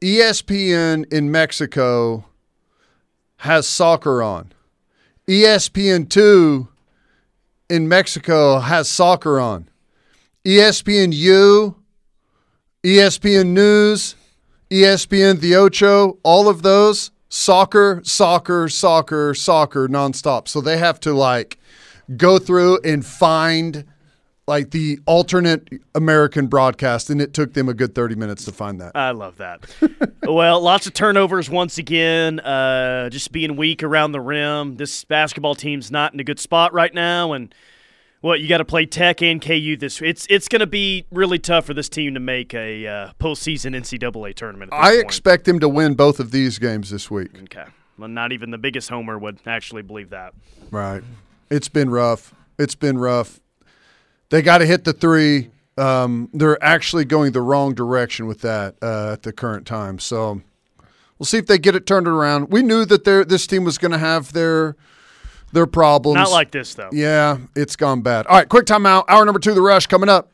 ESPN 0.00 1.12
in 1.12 1.32
Mexico 1.32 2.24
has 3.38 3.66
soccer 3.66 4.22
on. 4.22 4.52
ESPN 5.26 6.08
2 6.08 6.68
in 7.68 7.88
Mexico 7.88 8.60
has 8.60 8.88
soccer 8.88 9.40
on. 9.40 9.68
ESPN 10.44 11.12
U, 11.12 11.76
ESPN 12.84 13.48
News, 13.48 14.14
ESPN 14.70 15.40
The 15.40 15.56
Ocho, 15.56 16.18
all 16.22 16.48
of 16.48 16.62
those 16.62 17.10
soccer, 17.30 18.02
soccer, 18.04 18.68
soccer, 18.68 19.32
soccer 19.32 19.88
nonstop. 19.88 20.48
So 20.48 20.60
they 20.60 20.76
have 20.76 21.00
to 21.00 21.14
like 21.14 21.58
go 22.16 22.38
through 22.38 22.80
and 22.84 23.06
find 23.06 23.86
like 24.46 24.72
the 24.72 24.98
alternate 25.06 25.68
American 25.94 26.48
broadcast, 26.48 27.08
and 27.08 27.22
it 27.22 27.32
took 27.32 27.54
them 27.54 27.68
a 27.68 27.74
good 27.74 27.94
30 27.94 28.16
minutes 28.16 28.44
to 28.46 28.52
find 28.52 28.80
that. 28.80 28.92
I 28.96 29.12
love 29.12 29.36
that. 29.36 29.64
well, 30.24 30.60
lots 30.60 30.88
of 30.88 30.92
turnovers 30.92 31.48
once 31.48 31.78
again. 31.78 32.40
Uh, 32.40 33.08
just 33.10 33.30
being 33.30 33.54
weak 33.54 33.84
around 33.84 34.10
the 34.10 34.20
rim. 34.20 34.76
This 34.76 35.04
basketball 35.04 35.54
team's 35.54 35.92
not 35.92 36.12
in 36.12 36.18
a 36.18 36.24
good 36.24 36.40
spot 36.40 36.72
right 36.74 36.92
now, 36.92 37.32
and 37.32 37.54
what 38.20 38.40
you 38.40 38.48
got 38.48 38.58
to 38.58 38.64
play 38.64 38.86
Tech 38.86 39.22
and 39.22 39.40
KU 39.40 39.76
this. 39.76 40.00
It's 40.02 40.26
it's 40.28 40.48
going 40.48 40.60
to 40.60 40.66
be 40.66 41.06
really 41.10 41.38
tough 41.38 41.66
for 41.66 41.74
this 41.74 41.88
team 41.88 42.14
to 42.14 42.20
make 42.20 42.54
a 42.54 42.86
uh, 42.86 43.12
postseason 43.18 43.74
NCAA 43.76 44.34
tournament. 44.34 44.72
I 44.72 44.92
point. 44.92 45.04
expect 45.04 45.44
them 45.44 45.60
to 45.60 45.68
win 45.68 45.94
both 45.94 46.20
of 46.20 46.30
these 46.30 46.58
games 46.58 46.90
this 46.90 47.10
week. 47.10 47.30
Okay. 47.44 47.64
Well, 47.98 48.08
not 48.08 48.32
even 48.32 48.50
the 48.50 48.58
biggest 48.58 48.88
homer 48.88 49.18
would 49.18 49.40
actually 49.46 49.82
believe 49.82 50.10
that. 50.10 50.34
Right. 50.70 51.02
It's 51.50 51.68
been 51.68 51.90
rough. 51.90 52.34
It's 52.58 52.74
been 52.74 52.98
rough. 52.98 53.40
They 54.30 54.42
got 54.42 54.58
to 54.58 54.66
hit 54.66 54.84
the 54.84 54.92
three. 54.92 55.50
Um, 55.76 56.30
they're 56.32 56.62
actually 56.62 57.04
going 57.04 57.32
the 57.32 57.42
wrong 57.42 57.74
direction 57.74 58.26
with 58.26 58.40
that 58.42 58.76
uh, 58.82 59.12
at 59.12 59.22
the 59.22 59.32
current 59.32 59.66
time. 59.66 59.98
So 59.98 60.40
we'll 61.18 61.26
see 61.26 61.38
if 61.38 61.46
they 61.46 61.58
get 61.58 61.74
it 61.74 61.86
turned 61.86 62.06
around. 62.08 62.50
We 62.50 62.62
knew 62.62 62.84
that 62.84 63.04
their 63.04 63.24
this 63.24 63.46
team 63.46 63.64
was 63.64 63.78
going 63.78 63.92
to 63.92 63.98
have 63.98 64.32
their 64.32 64.76
their 65.52 65.66
problems. 65.66 66.16
Not 66.16 66.30
like 66.30 66.50
this 66.50 66.74
though. 66.74 66.90
Yeah, 66.92 67.38
it's 67.56 67.76
gone 67.76 68.02
bad. 68.02 68.26
All 68.26 68.36
right, 68.36 68.48
quick 68.48 68.66
timeout. 68.66 69.04
Hour 69.08 69.24
number 69.24 69.40
two, 69.40 69.54
the 69.54 69.62
rush 69.62 69.86
coming 69.86 70.08
up. 70.08 70.30